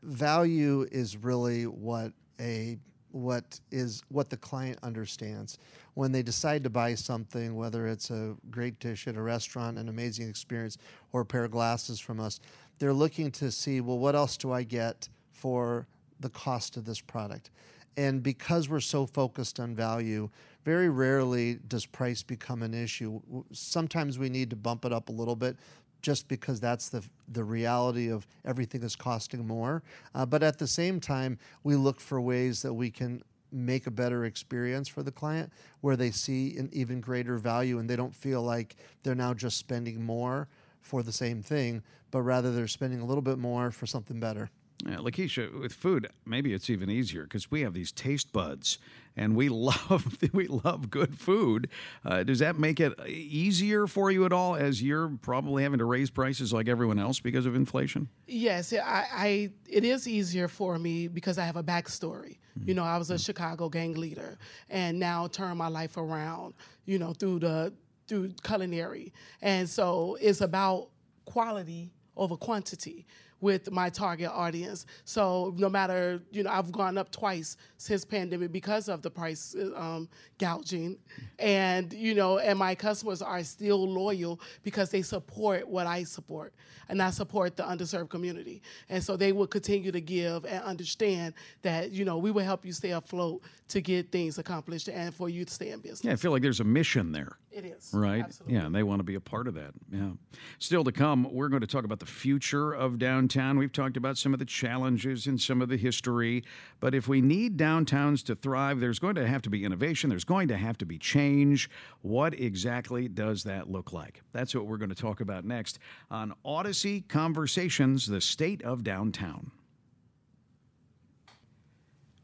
Value 0.03 0.87
is 0.93 1.17
really 1.17 1.67
what 1.67 2.13
a 2.39 2.77
what 3.13 3.61
is 3.71 4.03
what 4.09 4.31
the 4.31 4.37
client 4.37 4.79
understands. 4.83 5.59
When 5.95 6.13
they 6.13 6.23
decide 6.23 6.65
to 6.65 6.71
buy 6.71 6.95
something 6.95 7.55
whether 7.55 7.87
it's 7.87 8.11
a 8.11 8.35
great 8.51 8.79
dish 8.81 9.07
at 9.07 9.17
a 9.17 9.23
restaurant 9.23 9.79
an 9.79 9.89
amazing 9.89 10.29
experience 10.29 10.79
or 11.13 11.21
a 11.21 11.27
pair 11.27 11.45
of 11.45 11.51
glasses 11.51 12.01
from 12.01 12.19
us 12.19 12.41
they're 12.79 12.95
looking 12.95 13.31
to 13.31 13.51
see 13.51 13.81
well 13.81 13.99
what 13.99 14.15
else 14.15 14.37
do 14.37 14.51
i 14.51 14.63
get 14.63 15.09
for 15.31 15.87
the 16.23 16.31
cost 16.31 16.77
of 16.77 16.85
this 16.87 17.01
product? 17.01 17.51
And 17.97 18.23
because 18.23 18.71
we're 18.71 18.81
so 18.81 19.05
focused 19.05 19.61
on 19.61 19.75
value 19.75 20.31
very 20.65 20.89
rarely 20.89 21.59
does 21.67 21.85
price 21.85 22.23
become 22.23 22.63
an 22.63 22.73
issue. 22.73 23.21
Sometimes 23.53 24.19
we 24.19 24.29
need 24.29 24.49
to 24.51 24.57
bump 24.57 24.85
it 24.85 24.93
up 24.93 25.09
a 25.09 25.13
little 25.13 25.35
bit 25.35 25.57
just 26.03 26.29
because 26.29 26.61
that's 26.61 26.89
the 26.89 27.03
the 27.29 27.45
reality 27.45 28.11
of 28.11 28.27
everything 28.45 28.83
is 28.83 28.95
costing 28.95 29.47
more. 29.47 29.83
Uh, 30.15 30.27
but 30.27 30.43
at 30.43 30.59
the 30.59 30.67
same 30.67 31.01
time, 31.01 31.39
we 31.65 31.77
look 31.77 32.01
for 32.01 32.21
ways 32.21 32.63
that 32.63 32.75
we 32.75 32.91
can 32.91 33.23
make 33.51 33.87
a 33.87 33.91
better 33.91 34.25
experience 34.25 34.89
for 34.89 35.03
the 35.03 35.13
client 35.13 35.53
where 35.81 35.97
they 35.97 36.11
see 36.11 36.57
an 36.57 36.69
even 36.73 37.01
greater 37.01 37.37
value 37.37 37.79
and 37.79 37.89
they 37.89 37.97
don't 37.97 38.15
feel 38.15 38.43
like 38.43 38.77
they're 39.03 39.15
now 39.15 39.35
just 39.35 39.59
spending 39.59 40.03
more 40.03 40.49
for 40.81 41.03
the 41.03 41.13
same 41.13 41.43
thing, 41.43 41.83
but 42.11 42.23
rather 42.23 42.53
they're 42.53 42.67
spending 42.67 43.01
a 43.01 43.05
little 43.05 43.23
bit 43.23 43.39
more 43.39 43.71
for 43.71 43.87
something 43.87 44.19
better. 44.19 44.51
Yeah, 44.85 44.97
Lakeisha, 44.97 45.61
with 45.61 45.73
food, 45.73 46.09
maybe 46.27 46.53
it's 46.53 46.69
even 46.69 46.91
easier 46.91 47.23
because 47.23 47.51
we 47.51 47.61
have 47.61 47.73
these 47.73 47.93
taste 47.93 48.33
buds, 48.33 48.79
and 49.17 49.37
we 49.37 49.49
love 49.49 50.19
we 50.33 50.49
love 50.49 50.91
good 50.91 51.19
food. 51.19 51.69
Uh, 52.05 52.25
does 52.25 52.41
that 52.41 52.59
make 52.59 52.81
it 52.81 52.93
easier 53.07 53.87
for 53.87 54.11
you 54.11 54.25
at 54.25 54.33
all, 54.33 54.57
as 54.57 54.83
you're 54.83 55.09
probably 55.23 55.63
having 55.63 55.79
to 55.79 55.85
raise 55.85 56.11
prices 56.11 56.53
like 56.53 56.69
everyone 56.69 56.99
else 56.99 57.21
because 57.21 57.47
of 57.47 57.55
inflation? 57.55 58.09
Yes, 58.27 58.73
I, 58.73 59.07
I 59.13 59.51
it 59.69 59.85
is 59.85 60.09
easier 60.09 60.49
for 60.49 60.79
me 60.79 61.07
because 61.07 61.39
I 61.39 61.45
have 61.45 61.57
a 61.57 61.63
backstory. 61.63 62.39
Mm-hmm. 62.59 62.69
You 62.69 62.75
know, 62.75 62.85
I 62.85 62.99
was 62.99 63.11
a 63.11 63.15
mm-hmm. 63.15 63.21
Chicago 63.21 63.69
gang 63.69 63.95
leader, 63.95 64.37
and 64.69 64.99
now 64.99 65.29
turn 65.29 65.57
my 65.57 65.69
life 65.69 65.97
around. 65.97 66.55
You 66.87 66.99
know, 66.99 67.13
through 67.13 67.39
the 67.41 67.73
through 68.09 68.33
culinary, 68.43 69.13
and 69.41 69.69
so 69.69 70.19
it's 70.21 70.41
about 70.41 70.89
quality 71.25 71.93
over 72.17 72.37
quantity 72.37 73.07
with 73.43 73.71
my 73.71 73.91
target 73.91 74.31
audience. 74.33 74.87
So 75.05 75.53
no 75.59 75.69
matter, 75.69 76.23
you 76.31 76.45
know, 76.45 76.51
I've 76.51 76.73
gone 76.73 76.97
up 76.97 77.11
twice 77.11 77.59
since 77.77 78.05
pandemic 78.05 78.53
because 78.53 78.89
of 78.89 79.03
the 79.03 79.11
price 79.11 79.55
um, 79.77 80.09
gouging, 80.39 80.97
and 81.39 81.93
you 81.93 82.15
know, 82.15 82.39
and 82.39 82.59
my 82.59 82.75
customers 82.75 83.21
are 83.21 83.43
still 83.43 83.87
loyal 83.87 84.41
because 84.63 84.91
they 84.91 85.03
support 85.03 85.69
what 85.69 85.87
I 85.87 86.05
support, 86.05 86.55
and 86.89 87.03
I 87.03 87.11
support 87.11 87.57
the 87.57 87.65
underserved 87.65 88.09
community, 88.09 88.63
and 88.89 89.03
so 89.03 89.17
they 89.17 89.33
will 89.33 89.49
continue 89.49 89.91
to 89.91 90.01
give 90.01 90.47
and 90.47 90.63
understand 90.63 91.35
that 91.63 91.91
you 91.91 92.05
know 92.05 92.19
we 92.19 92.31
will 92.31 92.45
help 92.45 92.65
you 92.65 92.73
stay 92.73 92.93
afloat 92.93 93.43
to 93.69 93.81
get 93.81 94.13
things 94.13 94.39
accomplished 94.39 94.89
and 94.89 95.15
for 95.15 95.29
you 95.29 95.45
to 95.45 95.53
stay 95.53 95.71
in 95.71 95.81
business. 95.81 96.05
Yeah, 96.05 96.13
I 96.13 96.17
feel 96.17 96.31
like 96.31 96.43
there's 96.43 96.61
a 96.61 96.65
mission 96.65 97.11
there. 97.11 97.39
It 97.51 97.65
is. 97.65 97.91
Right? 97.93 98.23
Absolutely. 98.23 98.55
Yeah, 98.55 98.67
and 98.67 98.75
they 98.75 98.83
want 98.83 99.01
to 99.01 99.05
be 99.05 99.15
a 99.15 99.21
part 99.21 99.49
of 99.49 99.55
that. 99.55 99.73
Yeah. 99.91 100.11
Still 100.59 100.85
to 100.85 100.93
come, 100.93 101.27
we're 101.33 101.49
going 101.49 101.61
to 101.61 101.67
talk 101.67 101.85
about 101.85 101.99
the 101.99 102.07
future 102.07 102.73
of 102.73 102.99
downtown. 102.99 103.32
We've 103.35 103.73
talked 103.73 103.97
about 103.97 104.19
some 104.19 104.33
of 104.35 104.39
the 104.39 104.45
challenges 104.45 105.27
and 105.27 105.41
some 105.41 105.63
of 105.63 105.69
the 105.69 105.77
history. 105.77 106.45
But 106.81 106.95
if 106.95 107.09
we 107.09 107.21
need 107.21 107.57
downtowns 107.57 108.23
to 108.27 108.35
thrive, 108.35 108.79
there's 108.79 108.99
going 108.99 109.15
to 109.15 109.27
have 109.27 109.41
to 109.43 109.51
be 109.51 109.65
innovation, 109.65 110.11
there's 110.11 110.25
going 110.25 110.49
to 110.49 110.57
have 110.57 110.77
to 110.79 110.85
be 110.85 110.99
change. 110.99 111.71
What 112.03 112.39
exactly 112.39 113.09
does 113.09 113.43
that 113.45 113.71
look 113.71 113.93
like? 113.93 114.21
That's 114.33 114.55
what 114.55 114.67
we're 114.67 114.77
going 114.77 114.91
to 114.91 114.95
talk 114.95 115.21
about 115.21 115.45
next 115.45 115.79
on 116.11 116.35
Audacy 116.45 117.09
Conversations, 117.09 118.07
the 118.07 118.21
state 118.21 118.63
of 118.63 118.85
downtown. 118.85 119.51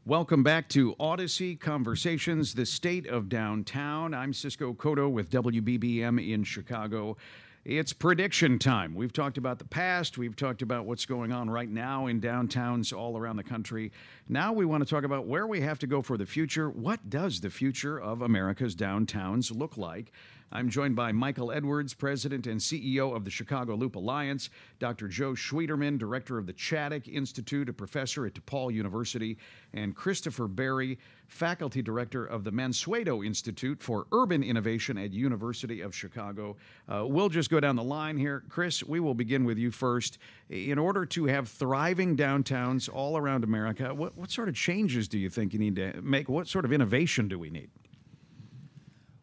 Welcome 0.05 0.43
back 0.43 0.69
to 0.69 0.95
Audacy 0.95 1.59
Conversations, 1.59 2.55
the 2.55 2.65
state 2.65 3.05
of 3.07 3.29
downtown. 3.29 4.13
I'm 4.13 4.33
Cisco 4.33 4.73
Cotto 4.73 5.11
with 5.11 5.29
WBBM 5.29 6.33
in 6.33 6.43
Chicago. 6.43 7.17
It's 7.65 7.91
prediction 7.91 8.57
time. 8.57 8.95
We've 8.95 9.11
talked 9.11 9.37
about 9.37 9.59
the 9.59 9.65
past, 9.65 10.17
we've 10.17 10.35
talked 10.35 10.61
about 10.61 10.85
what's 10.85 11.05
going 11.05 11.33
on 11.33 11.49
right 11.49 11.69
now 11.69 12.07
in 12.07 12.21
downtowns 12.21 12.97
all 12.97 13.17
around 13.17 13.35
the 13.35 13.43
country. 13.43 13.91
Now 14.29 14.53
we 14.53 14.63
want 14.63 14.81
to 14.81 14.89
talk 14.89 15.03
about 15.03 15.27
where 15.27 15.45
we 15.45 15.59
have 15.59 15.77
to 15.79 15.87
go 15.87 16.01
for 16.01 16.15
the 16.15 16.25
future. 16.25 16.69
What 16.69 17.09
does 17.09 17.41
the 17.41 17.49
future 17.49 17.99
of 17.99 18.21
America's 18.21 18.77
downtowns 18.77 19.55
look 19.55 19.75
like? 19.75 20.13
I'm 20.51 20.69
joined 20.69 20.95
by 20.95 21.11
Michael 21.11 21.51
Edwards, 21.51 21.93
President 21.93 22.47
and 22.47 22.59
CEO 22.59 23.15
of 23.15 23.23
the 23.23 23.29
Chicago 23.29 23.75
Loop 23.75 23.95
Alliance, 23.95 24.49
Dr. 24.79 25.07
Joe 25.07 25.33
Schwieterman, 25.33 25.99
Director 25.99 26.39
of 26.39 26.47
the 26.47 26.53
Chaddick 26.53 27.07
Institute, 27.07 27.69
a 27.69 27.73
professor 27.73 28.25
at 28.25 28.33
DePaul 28.33 28.73
University, 28.73 29.37
and 29.73 29.95
Christopher 29.95 30.47
Berry, 30.47 30.97
Faculty 31.27 31.83
Director 31.83 32.25
of 32.25 32.43
the 32.43 32.51
Mansueto 32.51 33.23
Institute 33.23 33.79
for 33.83 34.07
Urban 34.11 34.41
Innovation 34.41 34.97
at 34.97 35.13
University 35.13 35.81
of 35.81 35.95
Chicago. 35.95 36.57
Uh, 36.87 37.05
we'll 37.05 37.29
just 37.29 37.51
go 37.51 37.59
down 37.59 37.75
the 37.75 37.83
line 37.83 38.17
here. 38.17 38.43
Chris, 38.49 38.83
we 38.83 38.99
will 38.99 39.13
begin 39.13 39.45
with 39.45 39.59
you 39.59 39.69
first. 39.69 40.17
In 40.49 40.79
order 40.79 41.05
to 41.05 41.25
have 41.25 41.47
thriving 41.47 42.17
downtowns 42.17 42.89
all 42.91 43.17
around 43.17 43.43
America, 43.43 43.93
what, 43.93 44.17
what 44.17 44.31
sort 44.31 44.49
of 44.49 44.55
changes 44.55 45.07
do 45.07 45.19
you 45.19 45.29
think 45.29 45.53
you 45.53 45.59
need 45.59 45.75
to 45.75 46.01
make? 46.01 46.27
What 46.27 46.47
sort 46.47 46.65
of 46.65 46.73
innovation 46.73 47.27
do 47.27 47.37
we 47.37 47.51
need? 47.51 47.69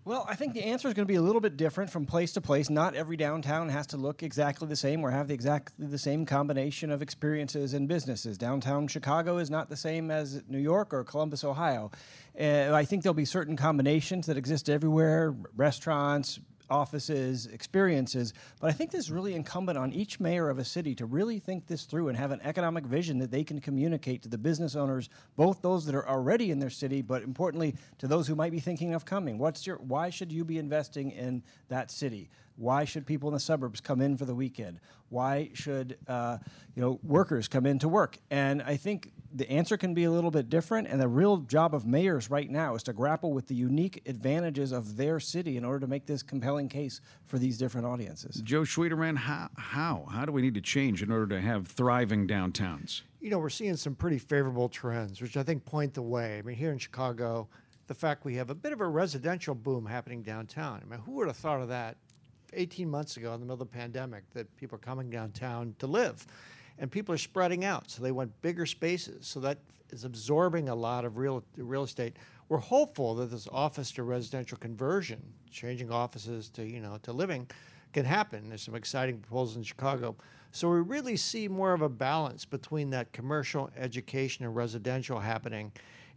Well, 0.07 0.24
I 0.28 0.36
think 0.36 0.54
the 0.54 0.62
answer 0.62 0.86
is 0.86 0.94
going 0.94 1.04
to 1.04 1.12
be 1.12 1.16
a 1.16 1.20
little 1.20 1.40
bit 1.40 1.57
different 1.57 1.90
from 1.90 2.07
place 2.07 2.32
to 2.34 2.40
place. 2.40 2.70
Not 2.70 2.94
every 2.94 3.16
downtown 3.16 3.70
has 3.70 3.88
to 3.88 3.96
look 3.96 4.22
exactly 4.22 4.68
the 4.68 4.76
same 4.76 5.02
or 5.02 5.11
have 5.11 5.26
the 5.26 5.34
exactly 5.34 5.84
the 5.84 5.98
same 5.98 6.24
combination 6.24 6.92
of 6.92 7.02
experiences 7.02 7.74
and 7.74 7.88
businesses. 7.88 8.38
Downtown 8.38 8.86
Chicago 8.86 9.38
is 9.38 9.50
not 9.50 9.68
the 9.68 9.76
same 9.76 10.12
as 10.12 10.44
New 10.48 10.61
York 10.61 10.94
or 10.94 11.02
Columbus, 11.02 11.42
Ohio. 11.42 11.90
Uh, 12.40 12.70
I 12.72 12.84
think 12.84 13.02
there'll 13.02 13.14
be 13.14 13.24
certain 13.24 13.57
combinations 13.57 14.26
that 14.26 14.36
exist 14.36 14.70
everywhere: 14.70 15.34
restaurants, 15.57 16.38
offices, 16.70 17.46
experiences. 17.46 18.34
But 18.60 18.70
I 18.70 18.72
think 18.72 18.90
this 18.90 19.06
is 19.06 19.10
really 19.10 19.34
incumbent 19.34 19.78
on 19.78 19.92
each 19.92 20.20
mayor 20.20 20.48
of 20.48 20.58
a 20.58 20.64
city 20.64 20.94
to 20.96 21.06
really 21.06 21.38
think 21.38 21.66
this 21.66 21.84
through 21.84 22.08
and 22.08 22.16
have 22.16 22.30
an 22.30 22.40
economic 22.42 22.84
vision 22.84 23.18
that 23.18 23.30
they 23.30 23.44
can 23.44 23.60
communicate 23.60 24.22
to 24.22 24.28
the 24.28 24.38
business 24.38 24.76
owners, 24.76 25.08
both 25.36 25.62
those 25.62 25.86
that 25.86 25.94
are 25.94 26.08
already 26.08 26.50
in 26.50 26.58
their 26.58 26.70
city, 26.70 27.02
but 27.02 27.22
importantly 27.22 27.74
to 27.98 28.06
those 28.06 28.26
who 28.26 28.34
might 28.34 28.52
be 28.52 28.60
thinking 28.60 28.94
of 28.94 29.04
coming. 29.04 29.38
What's 29.38 29.66
your 29.66 29.76
why 29.76 30.10
should 30.10 30.32
you 30.32 30.44
be 30.44 30.58
investing 30.58 31.10
in 31.10 31.42
that 31.68 31.90
city? 31.90 32.30
Why 32.57 32.84
should 32.84 33.07
people 33.07 33.28
in 33.28 33.34
the 33.34 33.40
suburbs 33.40 33.80
come 33.80 34.00
in 34.00 34.16
for 34.16 34.24
the 34.24 34.34
weekend? 34.34 34.80
Why 35.09 35.50
should 35.54 35.98
uh, 36.09 36.38
you 36.74 36.82
know 36.82 36.98
workers 37.02 37.48
come 37.48 37.66
in 37.66 37.78
to 37.80 37.88
work? 37.88 38.18
And 38.30 38.62
I 38.62 38.76
think 38.76 39.12
the 39.32 39.48
answer 39.50 39.76
can 39.76 39.92
be 39.92 40.04
a 40.04 40.11
little 40.11 40.30
bit 40.30 40.48
different. 40.48 40.88
And 40.88 41.00
the 41.00 41.09
real 41.09 41.38
job 41.38 41.74
of 41.74 41.86
mayors 41.86 42.30
right 42.30 42.50
now 42.50 42.74
is 42.74 42.82
to 42.84 42.92
grapple 42.92 43.32
with 43.32 43.48
the 43.48 43.54
unique 43.54 44.02
advantages 44.07 44.72
of 44.72 44.96
their 44.96 45.20
city 45.20 45.57
in 45.57 45.64
order 45.64 45.80
to 45.80 45.86
make 45.86 46.07
this 46.07 46.22
compelling 46.22 46.68
case 46.68 47.00
for 47.24 47.38
these 47.38 47.59
different 47.59 47.86
audiences. 47.86 48.40
Joe 48.42 48.62
Schwieterman, 48.62 49.16
how 49.16 49.48
how 49.57 50.07
how 50.11 50.24
do 50.24 50.32
we 50.32 50.42
need 50.42 50.54
to 50.54 50.61
change 50.61 51.02
in 51.02 51.11
order 51.11 51.26
to 51.26 51.40
have 51.40 51.66
thriving 51.66 52.26
downtowns? 52.26 53.02
You 53.20 53.30
know, 53.30 53.38
we're 53.38 53.50
seeing 53.50 53.76
some 53.76 53.94
pretty 53.94 54.18
favorable 54.18 54.68
trends, 54.68 55.20
which 55.20 55.36
I 55.36 55.42
think 55.42 55.64
point 55.64 55.94
the 55.94 56.02
way. 56.02 56.38
I 56.38 56.42
mean, 56.42 56.57
here 56.57 56.70
in 56.70 56.78
Chicago, 56.78 57.48
the 57.86 57.94
fact 57.94 58.24
we 58.24 58.36
have 58.36 58.50
a 58.50 58.54
bit 58.54 58.72
of 58.72 58.80
a 58.80 58.86
residential 58.86 59.54
boom 59.54 59.86
happening 59.86 60.22
downtown. 60.22 60.80
I 60.84 60.88
mean, 60.88 61.00
who 61.00 61.12
would 61.12 61.26
have 61.26 61.36
thought 61.36 61.61
of 61.61 61.68
that 61.68 61.96
18 62.53 62.88
months 62.88 63.16
ago 63.16 63.32
in 63.34 63.40
the 63.40 63.47
middle 63.47 63.55
of 63.62 63.70
the 63.70 63.78
pandemic 63.78 64.28
that 64.34 64.55
people 64.57 64.76
are 64.76 64.80
coming 64.80 65.11
downtown 65.11 65.74
to 65.78 65.86
live? 65.86 66.26
And 66.78 66.90
people 66.90 67.14
are 67.14 67.18
spreading 67.18 67.64
out, 67.64 67.90
so 67.90 68.03
they 68.03 68.12
want 68.12 68.40
bigger 68.42 68.66
spaces. 68.66 69.26
So 69.26 69.40
that 69.40 69.59
is 69.90 70.05
absorbing 70.05 70.68
a 70.68 70.74
lot 70.74 71.05
of 71.05 71.16
real 71.16 71.42
real 71.57 71.84
estate. 71.84 72.16
We're 72.49 72.59
hopeful 72.59 73.14
that 73.16 73.30
this 73.30 73.49
office 73.51 73.90
to 73.92 74.03
residential 74.03 74.59
conversion, 74.59 75.22
changing 75.51 75.90
offices 75.90 76.51
to 76.51 76.64
you 76.64 76.80
know 76.80 76.99
to 77.03 77.12
living, 77.12 77.49
can 77.92 78.05
happen. 78.05 78.49
There's 78.49 78.62
some 78.62 78.74
exciting 78.74 79.18
proposals 79.18 79.57
in 79.57 79.62
Chicago. 79.62 80.16
So 80.53 80.70
we 80.70 80.80
really 80.80 81.16
see 81.16 81.49
more 81.49 81.72
of 81.72 81.82
a 81.82 81.88
balance 81.88 82.44
between 82.44 82.90
that 82.90 83.12
commercial, 83.12 83.70
education, 83.76 84.44
and 84.44 84.55
residential 84.55 85.20
happening 85.20 85.72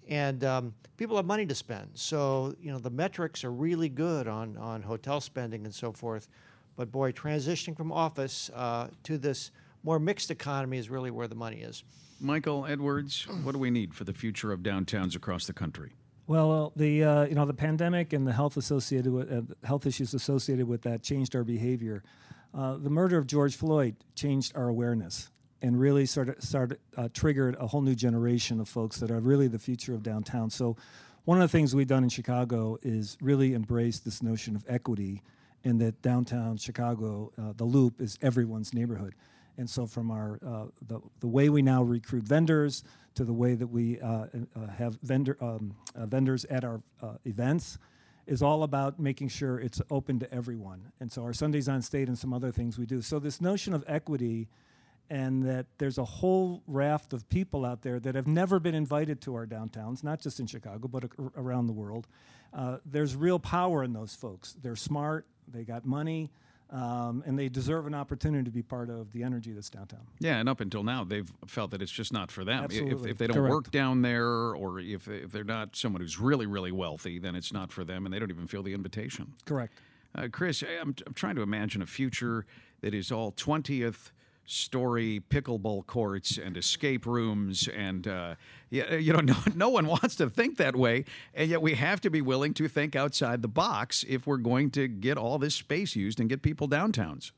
and 0.10 0.44
um, 0.44 0.74
people 0.98 1.16
have 1.16 1.26
money 1.26 1.46
to 1.46 1.56
spend. 1.56 1.92
So 1.94 2.56
you 2.62 2.72
know 2.72 2.80
the 2.80 2.90
metrics 2.90 3.44
are 3.46 3.52
really 3.52 3.88
good 3.88 4.28
on 4.28 4.58
on 4.58 4.82
hotel 4.82 5.22
spending 5.22 5.64
and 5.64 5.74
so 5.74 5.94
forth. 5.94 6.28
But 6.76 6.92
boy, 6.92 7.12
transitioning 7.12 7.78
from 7.78 7.92
office 7.92 8.50
uh, 8.54 8.88
to 9.04 9.18
this 9.18 9.52
more 9.84 10.00
mixed 10.00 10.32
economy 10.32 10.78
is 10.78 10.90
really 10.90 11.12
where 11.12 11.28
the 11.28 11.36
money 11.36 11.62
is. 11.62 11.84
Michael 12.20 12.66
Edwards, 12.66 13.28
what 13.44 13.54
do 13.54 13.60
we 13.60 13.72
need 13.72 13.94
for 13.94 14.04
the 14.04 14.14
future 14.14 14.52
of 14.52 14.60
downtowns 14.60 15.16
across 15.16 15.46
the 15.46 15.54
country? 15.54 15.94
Well, 16.28 16.74
the 16.76 17.04
uh, 17.04 17.26
you 17.26 17.36
know 17.36 17.46
the 17.46 17.54
pandemic 17.54 18.14
and 18.14 18.28
the 18.28 18.34
health 18.34 18.58
associated 18.58 19.14
with 19.14 19.32
uh, 19.32 19.42
health 19.66 19.86
issues 19.86 20.14
associated 20.14 20.68
with 20.68 20.82
that 20.84 21.04
changed 21.04 21.36
our 21.36 21.44
behavior. 21.44 22.04
Uh, 22.54 22.78
the 22.78 22.90
murder 22.90 23.18
of 23.18 23.28
George 23.28 23.56
Floyd 23.56 23.96
changed 24.16 24.54
our 24.56 24.68
awareness 24.68 25.30
and 25.62 25.80
really 25.80 26.06
sort 26.06 26.30
of 26.30 26.42
started 26.42 26.80
uh, 26.98 27.10
triggered 27.14 27.56
a 27.60 27.68
whole 27.68 27.82
new 27.82 27.96
generation 27.96 28.60
of 28.60 28.70
folks 28.70 28.98
that 29.00 29.12
are 29.12 29.20
really 29.20 29.48
the 29.48 29.60
future 29.60 29.94
of 29.94 30.04
downtown. 30.04 30.50
So, 30.50 30.76
one 31.26 31.42
of 31.42 31.52
the 31.52 31.58
things 31.58 31.76
we've 31.76 31.88
done 31.88 32.04
in 32.04 32.10
Chicago 32.10 32.80
is 32.82 33.18
really 33.22 33.54
embrace 33.54 34.00
this 34.00 34.24
notion 34.24 34.56
of 34.56 34.64
equity, 34.68 35.22
and 35.64 35.80
that 35.82 36.02
downtown 36.02 36.58
Chicago, 36.58 37.32
uh, 37.38 37.54
the 37.56 37.66
Loop, 37.66 38.02
is 38.02 38.18
everyone's 38.22 38.74
neighborhood. 38.74 39.16
And 39.58 39.70
so, 39.70 39.86
from 39.86 40.12
our 40.12 40.40
uh, 40.46 40.66
the 40.88 41.02
the 41.20 41.28
way 41.28 41.50
we 41.50 41.62
now 41.62 41.84
recruit 41.84 42.24
vendors 42.24 42.84
to 43.16 43.26
the 43.26 43.34
way 43.34 43.56
that 43.56 43.68
we 43.68 44.00
uh, 44.00 44.08
uh, 44.08 44.68
have 44.78 44.98
vendor 45.04 45.38
um, 45.42 45.76
uh, 45.96 46.06
vendors 46.06 46.46
at 46.46 46.64
our 46.64 46.82
events 47.26 47.78
is 48.26 48.44
all 48.44 48.62
about 48.62 49.00
making 49.00 49.28
sure 49.28 49.60
it's 49.60 49.82
open 49.90 50.20
to 50.20 50.32
everyone. 50.32 50.92
And 51.00 51.12
so 51.12 51.24
our 51.24 51.34
Sundays 51.34 51.68
on 51.68 51.82
State 51.82 52.08
and 52.08 52.18
some 52.18 52.32
other 52.32 52.52
things 52.52 52.78
we 52.78 52.86
do. 52.86 53.02
So 53.02 53.18
this 53.18 53.42
notion 53.42 53.74
of 53.74 53.84
equity 53.88 54.48
and 55.10 55.44
that 55.44 55.66
there's 55.80 55.98
a 55.98 56.06
whole 56.06 56.62
raft 56.68 57.14
of 57.14 57.28
people 57.30 57.66
out 57.66 57.82
there 57.82 58.00
that 58.00 58.16
have 58.16 58.28
never 58.28 58.60
been 58.60 58.76
invited 58.76 59.22
to 59.22 59.36
our 59.36 59.48
downtowns, 59.48 60.04
not 60.04 60.20
just 60.20 60.40
in 60.40 60.46
Chicago, 60.46 60.88
but 60.88 61.06
around 61.36 61.68
the 61.68 61.74
world. 61.74 62.08
Uh, 62.54 62.78
there's 62.86 63.16
real 63.16 63.40
power 63.40 63.84
in 63.84 63.94
those 63.94 64.16
folks. 64.16 64.56
They're 64.62 64.76
smart, 64.76 65.26
they 65.48 65.64
got 65.64 65.86
money, 65.86 66.30
um, 66.72 67.24
and 67.26 67.38
they 67.38 67.50
deserve 67.50 67.88
an 67.88 67.96
opportunity 67.96 68.44
to 68.44 68.52
be 68.52 68.62
part 68.62 68.92
of 68.92 69.12
the 69.12 69.24
energy 69.24 69.52
that's 69.52 69.72
downtown. 69.72 70.02
Yeah, 70.20 70.38
and 70.38 70.48
up 70.48 70.62
until 70.62 70.84
now, 70.84 71.04
they've 71.04 71.32
felt 71.48 71.72
that 71.72 71.82
it's 71.82 71.92
just 71.92 72.14
not 72.14 72.32
for 72.32 72.46
them. 72.46 72.64
Absolutely. 72.66 73.10
If, 73.10 73.14
if 73.14 73.18
they 73.18 73.28
don't 73.28 73.38
Correct. 73.38 73.52
work 73.52 73.72
down 73.72 74.04
there, 74.04 74.28
or 74.28 74.80
if, 74.80 75.08
if 75.08 75.32
they're 75.32 75.44
not 75.44 75.76
someone 75.76 76.02
who's 76.02 76.20
really, 76.20 76.46
really 76.46 76.72
wealthy, 76.72 77.18
then 77.18 77.36
it's 77.36 77.52
not 77.52 77.72
for 77.72 77.84
them, 77.84 78.06
and 78.06 78.14
they 78.14 78.20
don't 78.20 78.30
even 78.30 78.48
feel 78.48 78.62
the 78.62 78.74
invitation. 78.74 79.34
Correct. 79.46 79.74
Uh, 80.14 80.28
Chris, 80.32 80.64
I'm, 80.64 80.96
I'm 81.06 81.14
trying 81.14 81.36
to 81.36 81.42
imagine 81.42 81.82
a 81.82 81.88
future 81.88 82.46
that 82.82 82.94
is 82.94 83.12
all 83.12 83.32
20th 83.32 84.12
story 84.50 85.22
pickleball 85.30 85.86
courts 85.86 86.40
and 86.44 86.58
escape 86.58 87.06
rooms 87.06 87.68
and 87.68 88.08
uh, 88.08 88.34
you 88.72 89.14
know 89.14 89.20
no, 89.22 89.36
no 89.56 89.70
one 89.70 89.86
wants 89.86 90.16
to 90.16 90.30
think 90.30 90.58
that 90.58 90.76
way. 90.76 91.06
And 91.34 91.50
yet 91.50 91.62
we 91.62 91.76
have 91.76 92.02
to 92.02 92.10
be 92.10 92.22
willing 92.22 92.54
to 92.56 92.68
think 92.68 92.96
outside 92.96 93.42
the 93.42 93.48
box 93.48 94.04
if 94.08 94.26
we're 94.26 94.38
going 94.38 94.72
to 94.72 94.88
get 94.88 95.18
all 95.18 95.38
this 95.38 95.56
space 95.56 95.96
used 95.96 96.20
and 96.20 96.28
get 96.28 96.42
people 96.42 96.68
downtowns 96.68 97.32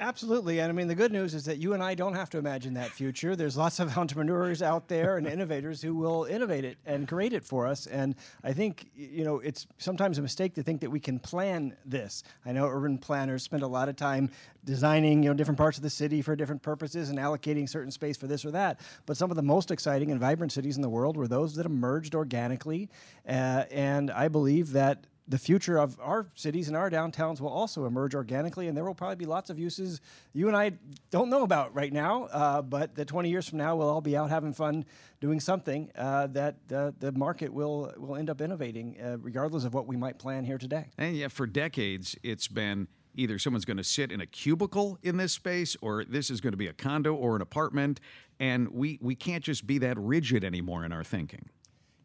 Absolutely. 0.00 0.60
And 0.60 0.68
I 0.68 0.72
mean, 0.72 0.86
the 0.86 0.94
good 0.94 1.10
news 1.10 1.34
is 1.34 1.46
that 1.46 1.58
you 1.58 1.72
and 1.72 1.82
I 1.82 1.96
don't 1.96 2.14
have 2.14 2.30
to 2.30 2.38
imagine 2.38 2.74
that 2.74 2.90
future. 2.90 3.34
There's 3.34 3.56
lots 3.56 3.80
of 3.80 3.98
entrepreneurs 3.98 4.62
out 4.62 4.86
there 4.86 5.16
and 5.16 5.26
innovators 5.26 5.82
who 5.82 5.92
will 5.94 6.24
innovate 6.24 6.64
it 6.64 6.78
and 6.86 7.08
create 7.08 7.32
it 7.32 7.44
for 7.44 7.66
us. 7.66 7.86
And 7.86 8.14
I 8.44 8.52
think, 8.52 8.90
you 8.94 9.24
know, 9.24 9.40
it's 9.40 9.66
sometimes 9.78 10.18
a 10.18 10.22
mistake 10.22 10.54
to 10.54 10.62
think 10.62 10.82
that 10.82 10.90
we 10.90 11.00
can 11.00 11.18
plan 11.18 11.76
this. 11.84 12.22
I 12.46 12.52
know 12.52 12.68
urban 12.68 12.98
planners 12.98 13.42
spend 13.42 13.64
a 13.64 13.66
lot 13.66 13.88
of 13.88 13.96
time 13.96 14.30
designing, 14.64 15.24
you 15.24 15.30
know, 15.30 15.34
different 15.34 15.58
parts 15.58 15.78
of 15.78 15.82
the 15.82 15.90
city 15.90 16.22
for 16.22 16.36
different 16.36 16.62
purposes 16.62 17.08
and 17.08 17.18
allocating 17.18 17.68
certain 17.68 17.90
space 17.90 18.16
for 18.16 18.28
this 18.28 18.44
or 18.44 18.52
that. 18.52 18.78
But 19.04 19.16
some 19.16 19.30
of 19.30 19.36
the 19.36 19.42
most 19.42 19.72
exciting 19.72 20.12
and 20.12 20.20
vibrant 20.20 20.52
cities 20.52 20.76
in 20.76 20.82
the 20.82 20.88
world 20.88 21.16
were 21.16 21.26
those 21.26 21.56
that 21.56 21.66
emerged 21.66 22.14
organically. 22.14 22.88
Uh, 23.28 23.64
and 23.72 24.12
I 24.12 24.28
believe 24.28 24.72
that 24.72 25.06
the 25.28 25.38
future 25.38 25.76
of 25.76 25.98
our 26.00 26.28
cities 26.34 26.68
and 26.68 26.76
our 26.76 26.90
downtowns 26.90 27.40
will 27.40 27.50
also 27.50 27.84
emerge 27.84 28.14
organically, 28.14 28.66
and 28.66 28.76
there 28.76 28.84
will 28.84 28.94
probably 28.94 29.16
be 29.16 29.26
lots 29.26 29.50
of 29.50 29.58
uses 29.58 30.00
you 30.32 30.48
and 30.48 30.56
I 30.56 30.72
don't 31.10 31.28
know 31.28 31.42
about 31.42 31.74
right 31.74 31.92
now, 31.92 32.24
uh, 32.24 32.62
but 32.62 32.94
that 32.94 33.08
20 33.08 33.28
years 33.28 33.48
from 33.48 33.58
now 33.58 33.76
we'll 33.76 33.88
all 33.88 34.00
be 34.00 34.16
out 34.16 34.30
having 34.30 34.52
fun 34.52 34.84
doing 35.20 35.40
something 35.40 35.90
uh, 35.96 36.28
that 36.28 36.56
uh, 36.74 36.92
the 36.98 37.12
market 37.12 37.52
will 37.52 37.92
will 37.96 38.16
end 38.16 38.30
up 38.30 38.40
innovating, 38.40 38.96
uh, 39.00 39.18
regardless 39.18 39.64
of 39.64 39.74
what 39.74 39.86
we 39.86 39.96
might 39.96 40.18
plan 40.18 40.44
here 40.44 40.58
today. 40.58 40.86
And 40.96 41.16
yet, 41.16 41.32
for 41.32 41.46
decades, 41.46 42.16
it's 42.22 42.48
been 42.48 42.88
either 43.14 43.38
someone's 43.38 43.64
going 43.64 43.76
to 43.76 43.84
sit 43.84 44.12
in 44.12 44.20
a 44.20 44.26
cubicle 44.26 44.98
in 45.02 45.16
this 45.16 45.32
space, 45.32 45.76
or 45.82 46.04
this 46.04 46.30
is 46.30 46.40
going 46.40 46.52
to 46.52 46.58
be 46.58 46.68
a 46.68 46.72
condo 46.72 47.14
or 47.14 47.36
an 47.36 47.42
apartment, 47.42 48.00
and 48.38 48.68
we 48.68 48.98
we 49.02 49.14
can't 49.14 49.44
just 49.44 49.66
be 49.66 49.78
that 49.78 49.98
rigid 49.98 50.44
anymore 50.44 50.84
in 50.84 50.92
our 50.92 51.04
thinking. 51.04 51.50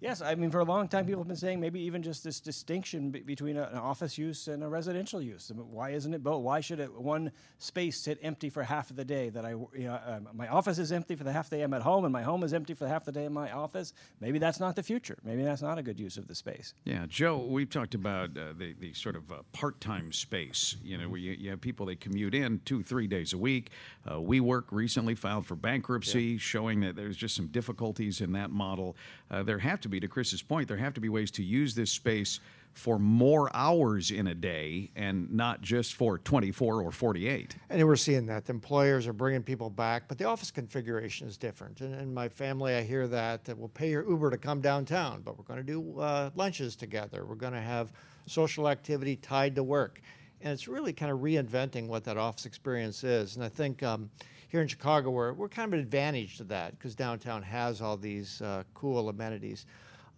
Yes, 0.03 0.21
I 0.21 0.35
mean, 0.35 0.51
for 0.51 0.59
a 0.59 0.65
long 0.65 0.89
time, 0.89 1.05
people 1.05 1.21
have 1.21 1.29
been 1.29 1.37
saying 1.37 1.61
maybe 1.61 1.79
even 1.79 2.03
just 2.03 2.25
this 2.25 2.41
distinction 2.41 3.09
b- 3.09 3.21
between 3.21 3.55
a, 3.55 3.69
an 3.71 3.77
office 3.77 4.17
use 4.17 4.49
and 4.49 4.61
a 4.61 4.67
residential 4.67 5.21
use. 5.21 5.49
I 5.49 5.57
mean, 5.57 5.71
why 5.71 5.91
isn't 5.91 6.13
it 6.13 6.21
both? 6.21 6.43
Why 6.43 6.59
should 6.59 6.81
it, 6.81 6.93
one 6.93 7.31
space 7.57 8.01
sit 8.01 8.19
empty 8.21 8.49
for 8.49 8.63
half 8.63 8.89
of 8.89 8.97
the 8.97 9.05
day? 9.05 9.29
That 9.29 9.45
I, 9.45 9.51
you 9.51 9.85
know, 9.85 9.97
um, 10.05 10.27
my 10.33 10.49
office 10.49 10.77
is 10.77 10.91
empty 10.91 11.15
for 11.15 11.23
the 11.23 11.31
half 11.31 11.49
the 11.49 11.55
day 11.55 11.61
I'm 11.61 11.73
at 11.73 11.83
home, 11.83 12.03
and 12.03 12.11
my 12.11 12.21
home 12.21 12.43
is 12.43 12.53
empty 12.53 12.73
for 12.73 12.83
the 12.83 12.89
half 12.89 13.05
the 13.05 13.13
day 13.13 13.23
in 13.23 13.31
my 13.31 13.49
office. 13.53 13.93
Maybe 14.19 14.39
that's 14.39 14.59
not 14.59 14.75
the 14.75 14.83
future. 14.83 15.17
Maybe 15.23 15.41
that's 15.41 15.61
not 15.61 15.77
a 15.77 15.81
good 15.81 15.97
use 15.97 16.17
of 16.17 16.27
the 16.27 16.35
space. 16.35 16.73
Yeah, 16.83 17.05
Joe, 17.07 17.37
we've 17.37 17.69
talked 17.69 17.95
about 17.95 18.37
uh, 18.37 18.51
the, 18.57 18.75
the 18.77 18.93
sort 18.93 19.15
of 19.15 19.31
uh, 19.31 19.35
part 19.53 19.79
time 19.79 20.11
space, 20.11 20.75
you 20.83 20.97
know, 20.97 21.07
where 21.07 21.19
you, 21.19 21.31
you 21.31 21.49
have 21.51 21.61
people 21.61 21.85
they 21.85 21.95
commute 21.95 22.35
in 22.35 22.59
two, 22.65 22.83
three 22.83 23.07
days 23.07 23.31
a 23.31 23.37
week. 23.37 23.69
Uh, 24.05 24.15
WeWork 24.15 24.63
recently 24.71 25.15
filed 25.15 25.45
for 25.45 25.55
bankruptcy, 25.55 26.37
showing 26.37 26.81
that 26.81 26.97
there's 26.97 27.15
just 27.15 27.37
some 27.37 27.47
difficulties 27.47 28.19
in 28.19 28.33
that 28.33 28.49
model. 28.51 28.97
Uh, 29.33 29.41
there 29.41 29.57
have 29.57 29.81
to 29.81 29.89
be, 29.89 29.99
to 29.99 30.07
Chris's 30.07 30.43
point, 30.43 30.67
there 30.67 30.77
have 30.77 30.93
to 30.93 31.01
be 31.01 31.09
ways 31.09 31.31
to 31.31 31.43
use 31.43 31.73
this 31.73 31.89
space 31.89 32.39
for 32.73 32.99
more 32.99 33.49
hours 33.55 34.11
in 34.11 34.27
a 34.27 34.35
day 34.35 34.91
and 34.95 35.31
not 35.31 35.61
just 35.61 35.95
for 35.95 36.19
24 36.19 36.83
or 36.83 36.91
48. 36.91 37.55
And 37.69 37.87
we're 37.87 37.95
seeing 37.95 38.27
that. 38.27 38.45
The 38.45 38.53
employers 38.53 39.07
are 39.07 39.13
bringing 39.13 39.41
people 39.41 39.71
back, 39.71 40.07
but 40.07 40.19
the 40.19 40.25
office 40.25 40.51
configuration 40.51 41.27
is 41.27 41.35
different. 41.37 41.81
And 41.81 41.95
in 41.95 42.13
my 42.13 42.29
family, 42.29 42.75
I 42.75 42.83
hear 42.83 43.07
that, 43.07 43.43
that 43.45 43.57
we'll 43.57 43.69
pay 43.69 43.89
your 43.89 44.07
Uber 44.07 44.29
to 44.29 44.37
come 44.37 44.61
downtown, 44.61 45.21
but 45.23 45.37
we're 45.37 45.45
going 45.45 45.59
to 45.59 45.63
do 45.63 45.99
uh, 45.99 46.29
lunches 46.35 46.75
together. 46.75 47.25
We're 47.25 47.35
going 47.35 47.53
to 47.53 47.61
have 47.61 47.91
social 48.27 48.69
activity 48.69 49.15
tied 49.15 49.55
to 49.55 49.63
work. 49.63 49.99
And 50.41 50.53
it's 50.53 50.67
really 50.67 50.93
kind 50.93 51.11
of 51.11 51.19
reinventing 51.19 51.87
what 51.87 52.03
that 52.03 52.17
office 52.17 52.45
experience 52.45 53.03
is. 53.03 53.35
And 53.35 53.43
I 53.43 53.49
think 53.49 53.81
um, 53.81 54.11
here 54.53 54.61
in 54.61 54.67
Chicago, 54.67 55.09
we're, 55.09 55.33
we're 55.33 55.49
kind 55.49 55.67
of 55.67 55.73
an 55.73 55.79
advantage 55.79 56.37
to 56.37 56.43
that 56.43 56.77
because 56.77 56.93
downtown 56.93 57.41
has 57.41 57.81
all 57.81 57.97
these 57.97 58.39
uh, 58.43 58.61
cool 58.75 59.09
amenities. 59.09 59.65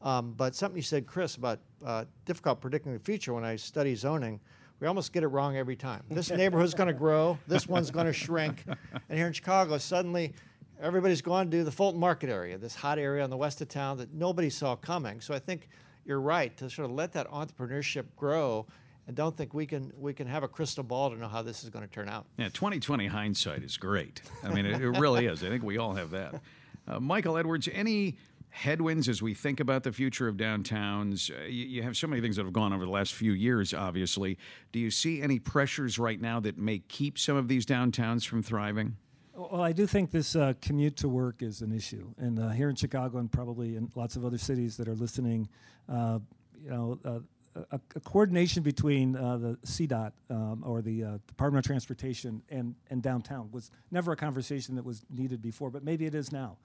Um, 0.02 0.34
but 0.36 0.54
something 0.54 0.76
you 0.76 0.84
said, 0.84 1.08
Chris, 1.08 1.38
about 1.38 1.60
uh, 1.86 2.04
difficult 2.26 2.60
predicting 2.60 2.92
the 2.92 3.00
future. 3.00 3.34
When 3.34 3.46
I 3.46 3.56
study 3.56 3.96
zoning, 3.96 4.42
we 4.82 4.88
almost 4.88 5.14
get 5.14 5.24
it 5.24 5.28
wrong 5.28 5.56
every 5.56 5.78
time. 5.78 6.04
This 6.12 6.32
neighborhood's 6.32 6.74
going 6.74 6.88
to 6.94 6.94
grow. 6.94 7.40
This 7.48 7.66
one's 7.66 7.92
going 7.92 8.08
to 8.08 8.14
shrink. 8.14 8.66
And 8.68 9.18
here 9.18 9.28
in 9.28 9.32
Chicago, 9.32 9.78
suddenly 9.78 10.34
everybody's 10.82 11.22
going 11.22 11.50
to 11.50 11.58
do 11.58 11.64
the 11.64 11.72
Fulton 11.72 12.02
Market 12.02 12.30
area, 12.30 12.58
this 12.58 12.76
hot 12.76 13.00
area 13.00 13.24
on 13.24 13.30
the 13.30 13.38
west 13.38 13.62
of 13.62 13.70
town 13.70 14.00
that 14.00 14.14
nobody 14.14 14.50
saw 14.50 14.76
coming. 14.76 15.22
So 15.22 15.34
I 15.34 15.40
think 15.40 15.70
you're 16.04 16.20
right 16.20 16.56
to 16.58 16.70
sort 16.70 16.90
of 16.90 16.92
let 16.92 17.14
that 17.14 17.32
entrepreneurship 17.32 18.04
grow 18.18 18.68
and 19.08 19.16
don't 19.16 19.36
think 19.36 19.54
we 19.54 19.66
can 19.66 19.92
we 19.98 20.14
can 20.14 20.28
have 20.28 20.44
a 20.44 20.48
crystal 20.48 20.84
ball 20.84 21.10
to 21.10 21.18
know 21.18 21.28
how 21.28 21.42
this 21.42 21.64
is 21.64 21.70
going 21.70 21.86
to 21.86 21.92
turn 21.92 22.10
out. 22.10 22.26
Yeah, 22.38 22.50
2020 22.50 23.08
hindsight 23.08 23.64
is 23.64 23.78
great. 23.78 24.22
I 24.44 24.50
mean, 24.50 24.66
it, 24.66 24.82
it 24.82 24.90
really 24.90 25.26
is. 25.26 25.44
I 25.44 25.50
think 25.50 25.64
we 25.64 25.78
all 25.78 25.94
have 25.94 26.12
that. 26.12 26.42
Uh, 26.88 27.00
Michael 27.00 27.38
Edwards, 27.38 27.68
any 27.72 28.18
headwinds 28.56 29.10
as 29.10 29.22
we 29.22 29.34
think 29.34 29.60
about 29.60 29.84
the 29.84 29.92
future 29.92 30.28
of 30.28 30.38
downtowns? 30.38 31.30
Uh, 31.30 31.44
you, 31.46 31.66
you, 31.66 31.84
have 31.84 31.98
so 31.98 32.08
many 32.08 32.22
things 32.22 32.38
that 32.38 32.44
have 32.44 32.54
gone 32.54 32.72
over 32.72 32.86
the 32.86 32.92
last 32.92 33.14
few 33.14 33.34
years, 33.34 33.74
obviously. 33.74 34.38
Do 34.72 34.80
you 34.80 34.90
see 34.90 35.22
any 35.22 35.40
pressures 35.40 36.00
right 36.00 36.20
now 36.20 36.40
that 36.40 36.58
may 36.58 36.80
keep 36.80 37.20
some 37.20 37.36
of 37.36 37.48
these 37.48 37.66
downtowns 37.66 38.26
from 38.26 38.42
thriving? 38.42 38.96
Well, 39.34 39.62
I 39.62 39.74
do 39.74 39.86
think 39.86 40.12
this 40.12 40.36
uh, 40.36 40.54
commute 40.62 40.96
to 40.98 41.10
work 41.10 41.42
is 41.42 41.62
an 41.62 41.74
issue, 41.74 42.14
and 42.18 42.40
uh, 42.40 42.50
here 42.50 42.70
in 42.70 42.76
Chicago, 42.76 43.18
and 43.18 43.30
probably 43.30 43.76
in 43.76 43.92
lots 43.94 44.16
of 44.16 44.24
other 44.24 44.38
cities 44.38 44.78
that 44.78 44.88
are 44.88 44.96
listening, 44.96 45.50
uh, 45.90 46.20
you 46.64 46.70
know, 46.70 46.98
uh, 47.04 47.20
a, 47.56 47.80
a, 47.96 48.00
coordination 48.02 48.64
between 48.64 49.16
uh, 49.16 49.38
the 49.38 49.58
CDOT 49.66 50.12
um, 50.30 50.64
or 50.66 50.82
the 50.82 51.04
uh, 51.04 51.18
Department 51.28 51.66
of 51.66 51.68
Transportation 51.68 52.42
and, 52.50 52.76
and 52.90 53.02
downtown 53.02 53.50
was 53.52 53.72
never 53.92 54.12
a 54.12 54.16
conversation 54.16 54.76
that 54.76 54.84
was 54.84 55.06
needed 55.10 55.42
before, 55.42 55.70
but 55.70 55.84
maybe 55.84 56.06
it 56.06 56.16
is 56.16 56.32
now. 56.32 56.58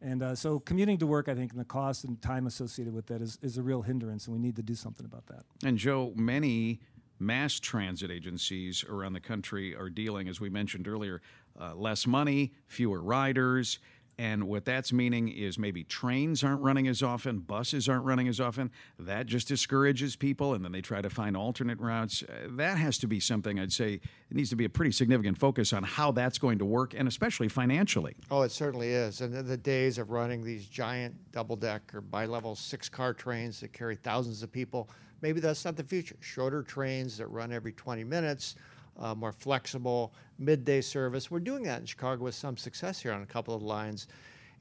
And 0.00 0.22
uh, 0.22 0.34
so 0.34 0.58
commuting 0.58 0.98
to 0.98 1.06
work, 1.06 1.28
I 1.28 1.34
think, 1.34 1.52
and 1.52 1.60
the 1.60 1.64
cost 1.64 2.04
and 2.04 2.20
time 2.20 2.46
associated 2.46 2.92
with 2.92 3.06
that 3.06 3.22
is, 3.22 3.38
is 3.42 3.58
a 3.58 3.62
real 3.62 3.82
hindrance, 3.82 4.26
and 4.26 4.34
we 4.34 4.40
need 4.40 4.56
to 4.56 4.62
do 4.62 4.74
something 4.74 5.06
about 5.06 5.26
that. 5.26 5.44
And 5.64 5.78
Joe, 5.78 6.12
many 6.14 6.80
mass 7.18 7.58
transit 7.60 8.10
agencies 8.10 8.84
around 8.84 9.12
the 9.12 9.20
country 9.20 9.74
are 9.74 9.88
dealing, 9.88 10.28
as 10.28 10.40
we 10.40 10.50
mentioned 10.50 10.88
earlier, 10.88 11.22
uh, 11.58 11.74
less 11.74 12.06
money, 12.06 12.52
fewer 12.66 13.00
riders, 13.00 13.78
and 14.18 14.44
what 14.44 14.64
that's 14.64 14.92
meaning 14.92 15.28
is 15.28 15.58
maybe 15.58 15.82
trains 15.82 16.44
aren't 16.44 16.60
running 16.60 16.86
as 16.86 17.02
often, 17.02 17.40
buses 17.40 17.88
aren't 17.88 18.04
running 18.04 18.28
as 18.28 18.40
often. 18.40 18.70
That 18.98 19.26
just 19.26 19.48
discourages 19.48 20.14
people, 20.16 20.54
and 20.54 20.64
then 20.64 20.72
they 20.72 20.80
try 20.80 21.02
to 21.02 21.10
find 21.10 21.36
alternate 21.36 21.80
routes. 21.80 22.22
Uh, 22.22 22.48
that 22.50 22.78
has 22.78 22.98
to 22.98 23.06
be 23.06 23.18
something 23.18 23.58
I'd 23.58 23.72
say 23.72 23.94
it 23.94 24.02
needs 24.36 24.50
to 24.50 24.56
be 24.56 24.64
a 24.64 24.68
pretty 24.68 24.92
significant 24.92 25.38
focus 25.38 25.72
on 25.72 25.82
how 25.82 26.12
that's 26.12 26.38
going 26.38 26.58
to 26.58 26.64
work, 26.64 26.94
and 26.94 27.08
especially 27.08 27.48
financially. 27.48 28.14
Oh, 28.30 28.42
it 28.42 28.52
certainly 28.52 28.90
is. 28.90 29.20
And 29.20 29.34
the 29.34 29.56
days 29.56 29.98
of 29.98 30.10
running 30.10 30.44
these 30.44 30.66
giant 30.66 31.14
double 31.32 31.56
deck 31.56 31.92
or 31.94 32.00
bi 32.00 32.26
level 32.26 32.54
six 32.54 32.88
car 32.88 33.14
trains 33.14 33.60
that 33.60 33.72
carry 33.72 33.96
thousands 33.96 34.42
of 34.42 34.52
people, 34.52 34.88
maybe 35.22 35.40
that's 35.40 35.64
not 35.64 35.76
the 35.76 35.84
future. 35.84 36.16
Shorter 36.20 36.62
trains 36.62 37.18
that 37.18 37.26
run 37.26 37.52
every 37.52 37.72
20 37.72 38.04
minutes 38.04 38.54
uh, 38.98 39.14
more 39.14 39.32
flexible 39.32 40.14
midday 40.38 40.80
service. 40.80 41.30
We're 41.30 41.40
doing 41.40 41.64
that 41.64 41.80
in 41.80 41.86
Chicago 41.86 42.24
with 42.24 42.34
some 42.34 42.56
success 42.56 43.00
here 43.00 43.12
on 43.12 43.22
a 43.22 43.26
couple 43.26 43.54
of 43.54 43.62
lines. 43.62 44.08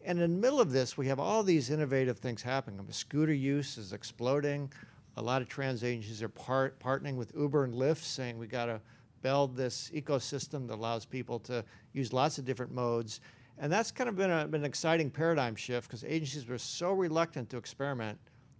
And 0.05 0.19
in 0.19 0.32
the 0.32 0.41
middle 0.41 0.59
of 0.59 0.71
this, 0.71 0.97
we 0.97 1.07
have 1.07 1.19
all 1.19 1.43
these 1.43 1.69
innovative 1.69 2.19
things 2.19 2.41
happening. 2.41 2.86
Scooter 2.89 3.34
use 3.34 3.78
is 3.78 3.93
exploding. 3.93 4.71
A 5.15 5.21
lot 5.21 5.41
of 5.41 5.47
trans 5.47 5.84
agencies 5.84 6.21
are 6.21 6.30
part, 6.30 6.80
partnering 6.80 7.15
with 7.15 7.34
Uber 7.36 7.63
and 7.63 7.74
Lyft, 7.74 8.03
saying 8.03 8.38
we 8.38 8.47
got 8.47 8.65
to 8.65 8.82
build 9.21 9.55
this 9.55 9.89
ecosystem 9.93 10.67
that 10.67 10.76
allows 10.76 11.05
people 11.05 11.39
to 11.39 11.63
use 11.93 12.11
lots 12.11 12.38
of 12.38 12.45
different 12.45 12.74
modes. 12.74 13.21
And 13.57 13.71
that's 13.71 13.91
kind 13.91 14.09
of 14.09 14.15
been, 14.15 14.32
a, 14.32 14.47
been 14.47 14.61
an 14.61 14.65
exciting 14.65 15.09
paradigm 15.09 15.55
shift 15.55 15.88
because 15.88 16.03
agencies 16.03 16.47
were 16.47 16.57
so 16.57 16.91
reluctant 16.91 17.49
to 17.51 17.57
experiment 17.57 18.19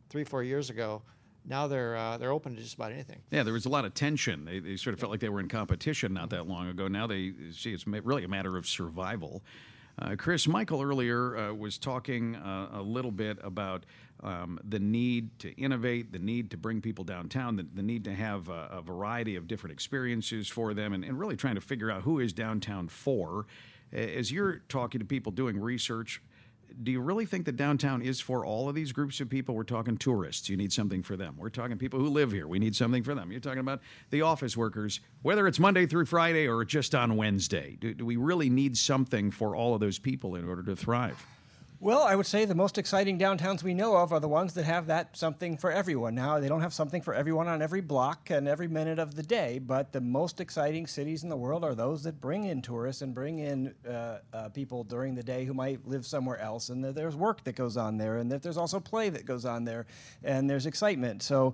three, 0.10 0.24
four 0.24 0.44
years 0.44 0.70
ago 0.70 1.02
now 1.46 1.68
they're 1.68 1.96
uh, 1.96 2.18
they're 2.18 2.32
open 2.32 2.56
to 2.56 2.62
just 2.62 2.76
about 2.76 2.92
anything. 2.92 3.22
Yeah, 3.32 3.44
there 3.44 3.54
was 3.54 3.66
a 3.66 3.70
lot 3.70 3.86
of 3.86 3.94
tension. 3.94 4.46
They, 4.46 4.60
they 4.60 4.78
sort 4.78 4.94
of 4.94 5.00
felt 5.00 5.12
like 5.12 5.20
they 5.20 5.30
were 5.30 5.40
in 5.40 5.50
competition 5.50 6.14
not 6.14 6.30
that 6.32 6.48
long 6.48 6.68
ago. 6.68 6.88
Now 6.88 7.08
they 7.08 7.34
see 7.52 7.74
it's 7.74 7.86
really 7.88 8.24
a 8.24 8.28
matter 8.28 8.58
of 8.58 8.68
survival. 8.68 9.44
Uh, 10.00 10.16
Chris, 10.18 10.48
Michael 10.48 10.82
earlier 10.82 11.38
uh, 11.38 11.54
was 11.54 11.78
talking 11.78 12.36
uh, 12.36 12.70
a 12.74 12.82
little 12.82 13.12
bit 13.12 13.38
about 13.44 13.86
um, 14.24 14.60
the 14.68 14.80
need 14.80 15.38
to 15.40 15.52
innovate, 15.52 16.12
the 16.12 16.20
need 16.20 16.50
to 16.52 16.58
bring 16.58 16.82
people 16.82 17.04
downtown, 17.04 17.58
the, 17.58 17.68
the 17.76 17.84
need 17.84 18.04
to 18.06 18.14
have 18.14 18.50
a, 18.50 18.70
a, 18.72 18.82
variety 18.82 19.36
of 19.36 19.48
different 19.48 19.74
experiences 19.74 20.48
for 20.48 20.74
them, 20.74 20.94
and, 20.94 21.04
and 21.04 21.20
really 21.20 21.36
trying 21.36 21.56
to 21.56 21.62
figure 21.62 21.92
out 21.92 22.02
who 22.04 22.20
is 22.20 22.34
downtown 22.34 22.88
for. 22.88 23.46
As 23.92 24.32
you're 24.32 24.64
talking 24.70 25.00
to 25.00 25.06
people 25.06 25.32
doing 25.32 25.60
research, 25.60 26.22
do 26.82 26.92
you 26.92 27.00
really 27.00 27.26
think 27.26 27.46
that 27.46 27.56
downtown 27.56 28.02
is 28.02 28.20
for 28.20 28.46
all 28.46 28.68
of 28.68 28.76
these 28.76 28.92
groups 28.92 29.20
of 29.20 29.30
people? 29.30 29.56
We're 29.56 29.64
talking 29.64 29.98
tourists. 29.98 30.50
You 30.50 30.58
need 30.58 30.74
something 30.74 31.04
for 31.04 31.16
them. 31.16 31.36
We're 31.38 31.50
talking 31.50 31.78
people 31.78 32.00
who 32.00 32.10
live 32.10 32.32
here. 32.32 32.48
We 32.48 32.60
need 32.60 32.76
something 32.76 33.04
for 33.04 33.14
them. 33.14 33.32
You're 33.32 33.42
talking 33.42 33.60
about 33.60 33.82
the 34.10 34.22
office 34.22 34.58
workers, 34.58 35.00
whether 35.22 35.48
it's 35.48 35.60
Monday 35.60 35.86
through 35.86 36.06
Friday 36.06 36.48
or 36.48 36.66
just 36.66 36.96
on 36.96 37.16
Wednesday. 37.16 37.78
Do, 37.80 37.94
do 37.94 38.06
we 38.06 38.16
really 38.16 38.50
need 38.50 38.78
something 38.78 39.32
for 39.32 39.56
all 39.56 39.74
of 39.76 39.80
those 39.80 40.00
people 40.00 40.36
in 40.36 40.48
order 40.48 40.64
to 40.64 40.76
thrive? 40.76 41.26
Well, 41.84 42.04
I 42.04 42.16
would 42.16 42.26
say 42.26 42.46
the 42.46 42.56
most 42.56 42.78
exciting 42.78 43.20
downtowns 43.20 43.62
we 43.62 43.74
know 43.74 43.98
of 43.98 44.14
are 44.14 44.22
the 44.22 44.28
ones 44.30 44.54
that 44.54 44.64
have 44.64 44.88
that 44.88 45.18
something 45.18 45.58
for 45.58 45.70
everyone. 45.70 46.16
Now, 46.16 46.40
they 46.40 46.48
don't 46.48 46.62
have 46.62 46.74
something 46.74 47.02
for 47.02 47.14
everyone 47.14 47.50
on 47.50 47.62
every 47.62 47.82
block 47.82 48.30
and 48.30 48.48
every 48.48 48.70
minute 48.70 49.00
of 49.00 49.16
the 49.16 49.22
day, 49.22 49.60
but 49.60 49.92
the 49.92 50.00
most 50.00 50.40
exciting 50.40 50.88
cities 50.88 51.24
in 51.24 51.30
the 51.30 51.36
world 51.36 51.62
are 51.66 51.76
those 51.76 52.04
that 52.04 52.22
bring 52.22 52.46
in 52.46 52.62
tourists 52.62 53.02
and 53.02 53.14
bring 53.14 53.40
in 53.40 53.76
uh, 53.86 54.20
uh, 54.32 54.48
people 54.48 54.86
during 54.86 55.14
the 55.14 55.24
day 55.24 55.44
who 55.44 55.54
might 55.54 55.86
live 55.86 56.06
somewhere 56.06 56.38
else, 56.38 56.70
and 56.70 56.82
that 56.86 56.96
there's 56.96 57.18
work 57.18 57.44
that 57.44 57.58
goes 57.58 57.76
on 57.76 57.98
there, 57.98 58.16
and 58.16 58.32
that 58.32 58.42
there's 58.42 58.56
also 58.56 58.80
play 58.80 59.10
that 59.10 59.26
goes 59.26 59.44
on 59.44 59.66
there, 59.66 59.86
and 60.24 60.50
there's 60.50 60.66
excitement. 60.66 61.22
So, 61.22 61.54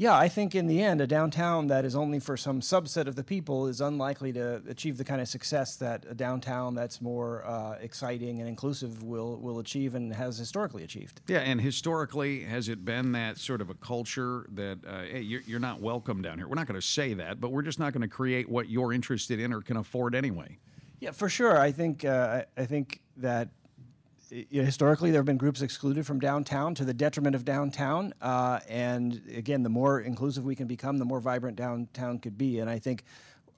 yeah, 0.00 0.16
I 0.16 0.28
think 0.28 0.54
in 0.54 0.68
the 0.68 0.80
end, 0.80 1.00
a 1.00 1.08
downtown 1.08 1.66
that 1.66 1.84
is 1.84 1.96
only 1.96 2.20
for 2.20 2.36
some 2.36 2.60
subset 2.60 3.08
of 3.08 3.16
the 3.16 3.24
people 3.24 3.66
is 3.66 3.80
unlikely 3.80 4.32
to 4.34 4.62
achieve 4.68 4.96
the 4.96 5.02
kind 5.02 5.20
of 5.20 5.26
success 5.26 5.74
that 5.78 6.06
a 6.08 6.14
downtown 6.14 6.76
that's 6.76 7.00
more 7.00 7.44
uh, 7.44 7.72
exciting 7.80 8.38
and 8.38 8.48
inclusive 8.48 9.02
will 9.02 9.38
will 9.38 9.58
achieve 9.58 9.96
and 9.96 10.14
has 10.14 10.38
historically 10.38 10.84
achieved. 10.84 11.20
Yeah, 11.26 11.40
and 11.40 11.60
historically, 11.60 12.44
has 12.44 12.68
it 12.68 12.84
been 12.84 13.10
that 13.12 13.38
sort 13.38 13.60
of 13.60 13.70
a 13.70 13.74
culture 13.74 14.46
that 14.52 14.78
uh, 14.86 15.02
hey, 15.02 15.22
you're, 15.22 15.42
you're 15.46 15.58
not 15.58 15.80
welcome 15.80 16.22
down 16.22 16.38
here? 16.38 16.46
We're 16.46 16.54
not 16.54 16.68
going 16.68 16.80
to 16.80 16.86
say 16.86 17.14
that, 17.14 17.40
but 17.40 17.50
we're 17.50 17.62
just 17.62 17.80
not 17.80 17.92
going 17.92 18.02
to 18.02 18.08
create 18.08 18.48
what 18.48 18.68
you're 18.68 18.92
interested 18.92 19.40
in 19.40 19.52
or 19.52 19.62
can 19.62 19.78
afford 19.78 20.14
anyway. 20.14 20.58
Yeah, 21.00 21.10
for 21.10 21.28
sure. 21.28 21.58
I 21.58 21.72
think 21.72 22.04
uh, 22.04 22.44
I, 22.56 22.62
I 22.62 22.66
think 22.66 23.00
that 23.16 23.48
you 24.30 24.60
know, 24.60 24.64
historically, 24.64 25.10
there 25.10 25.20
have 25.20 25.26
been 25.26 25.36
groups 25.36 25.62
excluded 25.62 26.06
from 26.06 26.20
downtown 26.20 26.74
to 26.76 26.84
the 26.84 26.94
detriment 26.94 27.34
of 27.34 27.44
downtown. 27.44 28.12
Uh, 28.20 28.60
and 28.68 29.22
again, 29.34 29.62
the 29.62 29.68
more 29.68 30.00
inclusive 30.00 30.44
we 30.44 30.54
can 30.54 30.66
become, 30.66 30.98
the 30.98 31.04
more 31.04 31.20
vibrant 31.20 31.56
downtown 31.56 32.18
could 32.18 32.36
be. 32.36 32.58
And 32.58 32.68
I 32.68 32.78
think, 32.78 33.04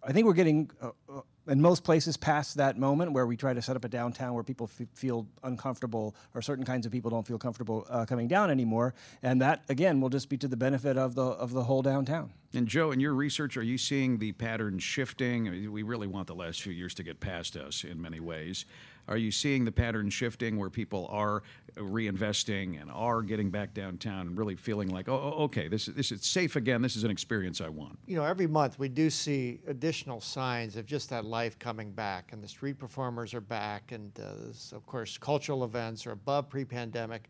I 0.02 0.12
think 0.12 0.26
we're 0.26 0.34
getting, 0.34 0.70
uh, 0.80 0.90
uh 1.08 1.20
in 1.48 1.60
most 1.60 1.82
places, 1.82 2.16
past 2.16 2.56
that 2.56 2.78
moment 2.78 3.12
where 3.12 3.26
we 3.26 3.36
try 3.36 3.52
to 3.52 3.60
set 3.60 3.74
up 3.74 3.84
a 3.84 3.88
downtown 3.88 4.34
where 4.34 4.44
people 4.44 4.70
f- 4.78 4.86
feel 4.94 5.26
uncomfortable, 5.42 6.14
or 6.34 6.42
certain 6.42 6.64
kinds 6.64 6.86
of 6.86 6.92
people 6.92 7.10
don't 7.10 7.26
feel 7.26 7.38
comfortable 7.38 7.86
uh, 7.90 8.04
coming 8.04 8.28
down 8.28 8.50
anymore. 8.50 8.94
And 9.22 9.40
that, 9.40 9.64
again, 9.68 10.00
will 10.00 10.10
just 10.10 10.28
be 10.28 10.36
to 10.38 10.48
the 10.48 10.56
benefit 10.56 10.96
of 10.96 11.14
the 11.14 11.22
of 11.22 11.52
the 11.52 11.64
whole 11.64 11.82
downtown. 11.82 12.30
And 12.52 12.68
Joe, 12.68 12.92
in 12.92 13.00
your 13.00 13.14
research, 13.14 13.56
are 13.56 13.62
you 13.62 13.78
seeing 13.78 14.18
the 14.18 14.32
pattern 14.32 14.78
shifting? 14.78 15.72
We 15.72 15.82
really 15.82 16.06
want 16.06 16.26
the 16.26 16.34
last 16.34 16.62
few 16.62 16.72
years 16.72 16.94
to 16.94 17.02
get 17.02 17.20
past 17.20 17.56
us 17.56 17.84
in 17.84 18.00
many 18.00 18.20
ways. 18.20 18.64
Are 19.08 19.16
you 19.16 19.30
seeing 19.30 19.64
the 19.64 19.72
pattern 19.72 20.10
shifting 20.10 20.56
where 20.56 20.70
people 20.70 21.08
are 21.10 21.42
reinvesting 21.76 22.80
and 22.80 22.90
are 22.90 23.22
getting 23.22 23.50
back 23.50 23.74
downtown 23.74 24.28
and 24.28 24.38
really 24.38 24.56
feeling 24.56 24.88
like, 24.88 25.08
oh, 25.08 25.34
oh, 25.36 25.44
okay, 25.44 25.68
this, 25.68 25.86
this 25.86 26.12
is 26.12 26.24
safe 26.24 26.56
again. 26.56 26.82
This 26.82 26.96
is 26.96 27.04
an 27.04 27.10
experience 27.10 27.60
I 27.60 27.68
want? 27.68 27.98
You 28.06 28.16
know, 28.16 28.24
every 28.24 28.46
month 28.46 28.78
we 28.78 28.88
do 28.88 29.10
see 29.10 29.60
additional 29.66 30.20
signs 30.20 30.76
of 30.76 30.86
just 30.86 31.10
that 31.10 31.24
life 31.24 31.58
coming 31.58 31.90
back, 31.92 32.32
and 32.32 32.42
the 32.42 32.48
street 32.48 32.78
performers 32.78 33.34
are 33.34 33.40
back, 33.40 33.92
and 33.92 34.12
uh, 34.20 34.76
of 34.76 34.86
course, 34.86 35.18
cultural 35.18 35.64
events 35.64 36.06
are 36.06 36.12
above 36.12 36.48
pre-pandemic. 36.48 37.28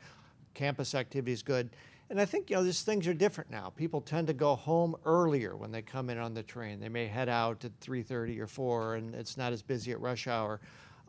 Campus 0.55 0.95
activity 0.95 1.33
is 1.33 1.43
good. 1.43 1.71
And 2.11 2.21
I 2.21 2.25
think 2.25 2.51
you 2.51 2.57
know 2.57 2.65
these 2.65 2.83
things 2.83 3.07
are 3.07 3.15
different 3.15 3.51
now. 3.51 3.73
People 3.77 4.01
tend 4.01 4.27
to 4.27 4.33
go 4.33 4.57
home 4.57 4.97
earlier 5.05 5.57
when 5.57 5.71
they 5.71 5.81
come 5.81 6.11
in 6.11 6.19
on 6.19 6.35
the 6.35 6.43
train. 6.43 6.81
They 6.81 6.89
may 6.89 7.07
head 7.07 7.29
out 7.29 7.65
at 7.65 7.79
3:30 7.81 8.41
or 8.41 8.49
4, 8.49 8.97
and 8.97 9.15
it's 9.15 9.37
not 9.37 9.53
as 9.53 9.63
busy 9.63 9.93
at 9.93 10.01
rush 10.01 10.27
hour. 10.27 10.61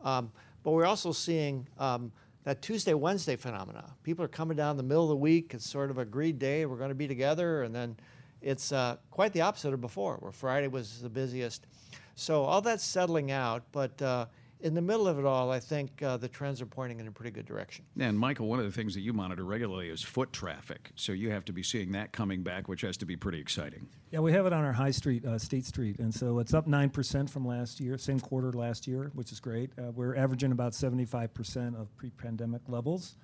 Um, 0.04 0.30
but 0.62 0.72
we're 0.72 0.86
also 0.86 1.12
seeing 1.12 1.66
um, 1.78 2.12
that 2.44 2.62
Tuesday, 2.62 2.94
Wednesday 2.94 3.36
phenomena. 3.36 3.84
People 4.02 4.24
are 4.24 4.28
coming 4.28 4.56
down 4.56 4.76
the 4.76 4.82
middle 4.82 5.04
of 5.04 5.10
the 5.10 5.16
week. 5.16 5.54
It's 5.54 5.68
sort 5.68 5.90
of 5.90 5.98
a 5.98 6.02
agreed 6.02 6.38
day. 6.38 6.66
We're 6.66 6.76
going 6.76 6.88
to 6.88 6.94
be 6.94 7.08
together. 7.08 7.62
And 7.62 7.74
then 7.74 7.96
it's 8.40 8.72
uh, 8.72 8.96
quite 9.10 9.32
the 9.32 9.42
opposite 9.42 9.72
of 9.72 9.80
before, 9.80 10.16
where 10.16 10.32
Friday 10.32 10.68
was 10.68 11.00
the 11.00 11.08
busiest. 11.08 11.66
So 12.14 12.44
all 12.44 12.60
that's 12.60 12.84
settling 12.84 13.30
out. 13.30 13.62
But 13.72 14.00
uh, 14.02 14.26
in 14.62 14.74
the 14.74 14.80
middle 14.80 15.06
of 15.08 15.18
it 15.18 15.24
all, 15.24 15.50
I 15.50 15.60
think 15.60 16.02
uh, 16.02 16.16
the 16.16 16.28
trends 16.28 16.62
are 16.62 16.66
pointing 16.66 17.00
in 17.00 17.08
a 17.08 17.12
pretty 17.12 17.30
good 17.30 17.46
direction. 17.46 17.84
And 17.98 18.18
Michael, 18.18 18.46
one 18.46 18.58
of 18.58 18.64
the 18.64 18.72
things 18.72 18.94
that 18.94 19.00
you 19.00 19.12
monitor 19.12 19.44
regularly 19.44 19.88
is 19.90 20.02
foot 20.02 20.32
traffic. 20.32 20.90
So 20.94 21.12
you 21.12 21.30
have 21.30 21.44
to 21.46 21.52
be 21.52 21.62
seeing 21.62 21.92
that 21.92 22.12
coming 22.12 22.42
back, 22.42 22.68
which 22.68 22.80
has 22.82 22.96
to 22.98 23.06
be 23.06 23.16
pretty 23.16 23.40
exciting. 23.40 23.88
Yeah, 24.10 24.20
we 24.20 24.32
have 24.32 24.46
it 24.46 24.52
on 24.52 24.64
our 24.64 24.72
High 24.72 24.90
Street, 24.92 25.24
uh, 25.26 25.38
State 25.38 25.66
Street, 25.66 25.98
and 25.98 26.14
so 26.14 26.38
it's 26.38 26.54
up 26.54 26.66
nine 26.66 26.90
percent 26.90 27.28
from 27.30 27.46
last 27.46 27.80
year, 27.80 27.98
same 27.98 28.20
quarter 28.20 28.52
last 28.52 28.86
year, 28.86 29.10
which 29.14 29.32
is 29.32 29.40
great. 29.40 29.70
Uh, 29.78 29.90
we're 29.90 30.16
averaging 30.16 30.52
about 30.52 30.74
seventy-five 30.74 31.32
percent 31.34 31.76
of 31.76 31.94
pre-pandemic 31.96 32.62
levels. 32.68 33.16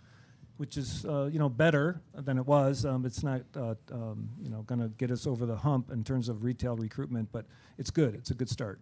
which 0.59 0.77
is 0.77 1.05
uh, 1.07 1.29
you 1.33 1.39
know 1.39 1.49
better 1.49 2.01
than 2.15 2.37
it 2.37 2.47
was. 2.47 2.85
Um, 2.85 3.07
it's 3.07 3.23
not 3.23 3.43
uh, 3.57 3.75
um, 3.93 4.29
you 4.43 4.51
know 4.51 4.63
going 4.63 4.81
to 4.81 4.89
get 4.89 5.11
us 5.11 5.27
over 5.27 5.47
the 5.47 5.57
hump 5.57 5.91
in 5.91 6.05
terms 6.05 6.29
of 6.29 6.43
retail 6.45 6.77
recruitment, 6.77 7.31
but 7.33 7.47
it's 7.79 7.91
good. 7.91 8.15
It's 8.15 8.31
a 8.31 8.35
good 8.35 8.51
start. 8.51 8.81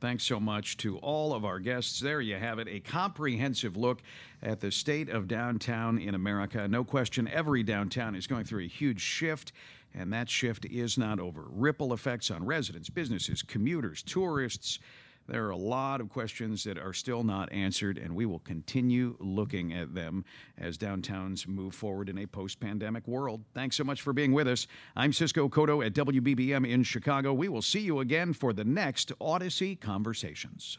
Thanks 0.00 0.24
so 0.24 0.38
much 0.38 0.76
to 0.78 0.98
all 0.98 1.32
of 1.32 1.44
our 1.44 1.58
guests. 1.58 2.00
There 2.00 2.20
you 2.20 2.36
have 2.36 2.58
it, 2.58 2.68
a 2.68 2.80
comprehensive 2.80 3.76
look 3.76 4.02
at 4.42 4.60
the 4.60 4.70
state 4.70 5.08
of 5.08 5.28
downtown 5.28 5.98
in 5.98 6.14
America. 6.14 6.68
No 6.68 6.84
question, 6.84 7.28
every 7.28 7.62
downtown 7.62 8.14
is 8.14 8.26
going 8.26 8.44
through 8.44 8.64
a 8.64 8.68
huge 8.68 9.00
shift, 9.00 9.52
and 9.94 10.12
that 10.12 10.28
shift 10.28 10.66
is 10.66 10.98
not 10.98 11.20
over. 11.20 11.44
Ripple 11.48 11.94
effects 11.94 12.30
on 12.30 12.44
residents, 12.44 12.90
businesses, 12.90 13.42
commuters, 13.42 14.02
tourists. 14.02 14.78
There 15.28 15.46
are 15.46 15.50
a 15.50 15.56
lot 15.56 16.00
of 16.00 16.08
questions 16.08 16.64
that 16.64 16.78
are 16.78 16.92
still 16.92 17.22
not 17.22 17.52
answered, 17.52 17.98
and 17.98 18.14
we 18.14 18.26
will 18.26 18.40
continue 18.40 19.16
looking 19.20 19.72
at 19.72 19.94
them 19.94 20.24
as 20.58 20.76
downtowns 20.76 21.46
move 21.46 21.74
forward 21.74 22.08
in 22.08 22.18
a 22.18 22.26
post 22.26 22.60
pandemic 22.60 23.06
world. 23.06 23.44
Thanks 23.54 23.76
so 23.76 23.84
much 23.84 24.02
for 24.02 24.12
being 24.12 24.32
with 24.32 24.48
us. 24.48 24.66
I'm 24.96 25.12
Cisco 25.12 25.48
Cotto 25.48 25.84
at 25.84 25.94
WBBM 25.94 26.68
in 26.68 26.82
Chicago. 26.82 27.32
We 27.32 27.48
will 27.48 27.62
see 27.62 27.80
you 27.80 28.00
again 28.00 28.32
for 28.32 28.52
the 28.52 28.64
next 28.64 29.12
Audacy 29.20 29.80
Conversations. 29.80 30.78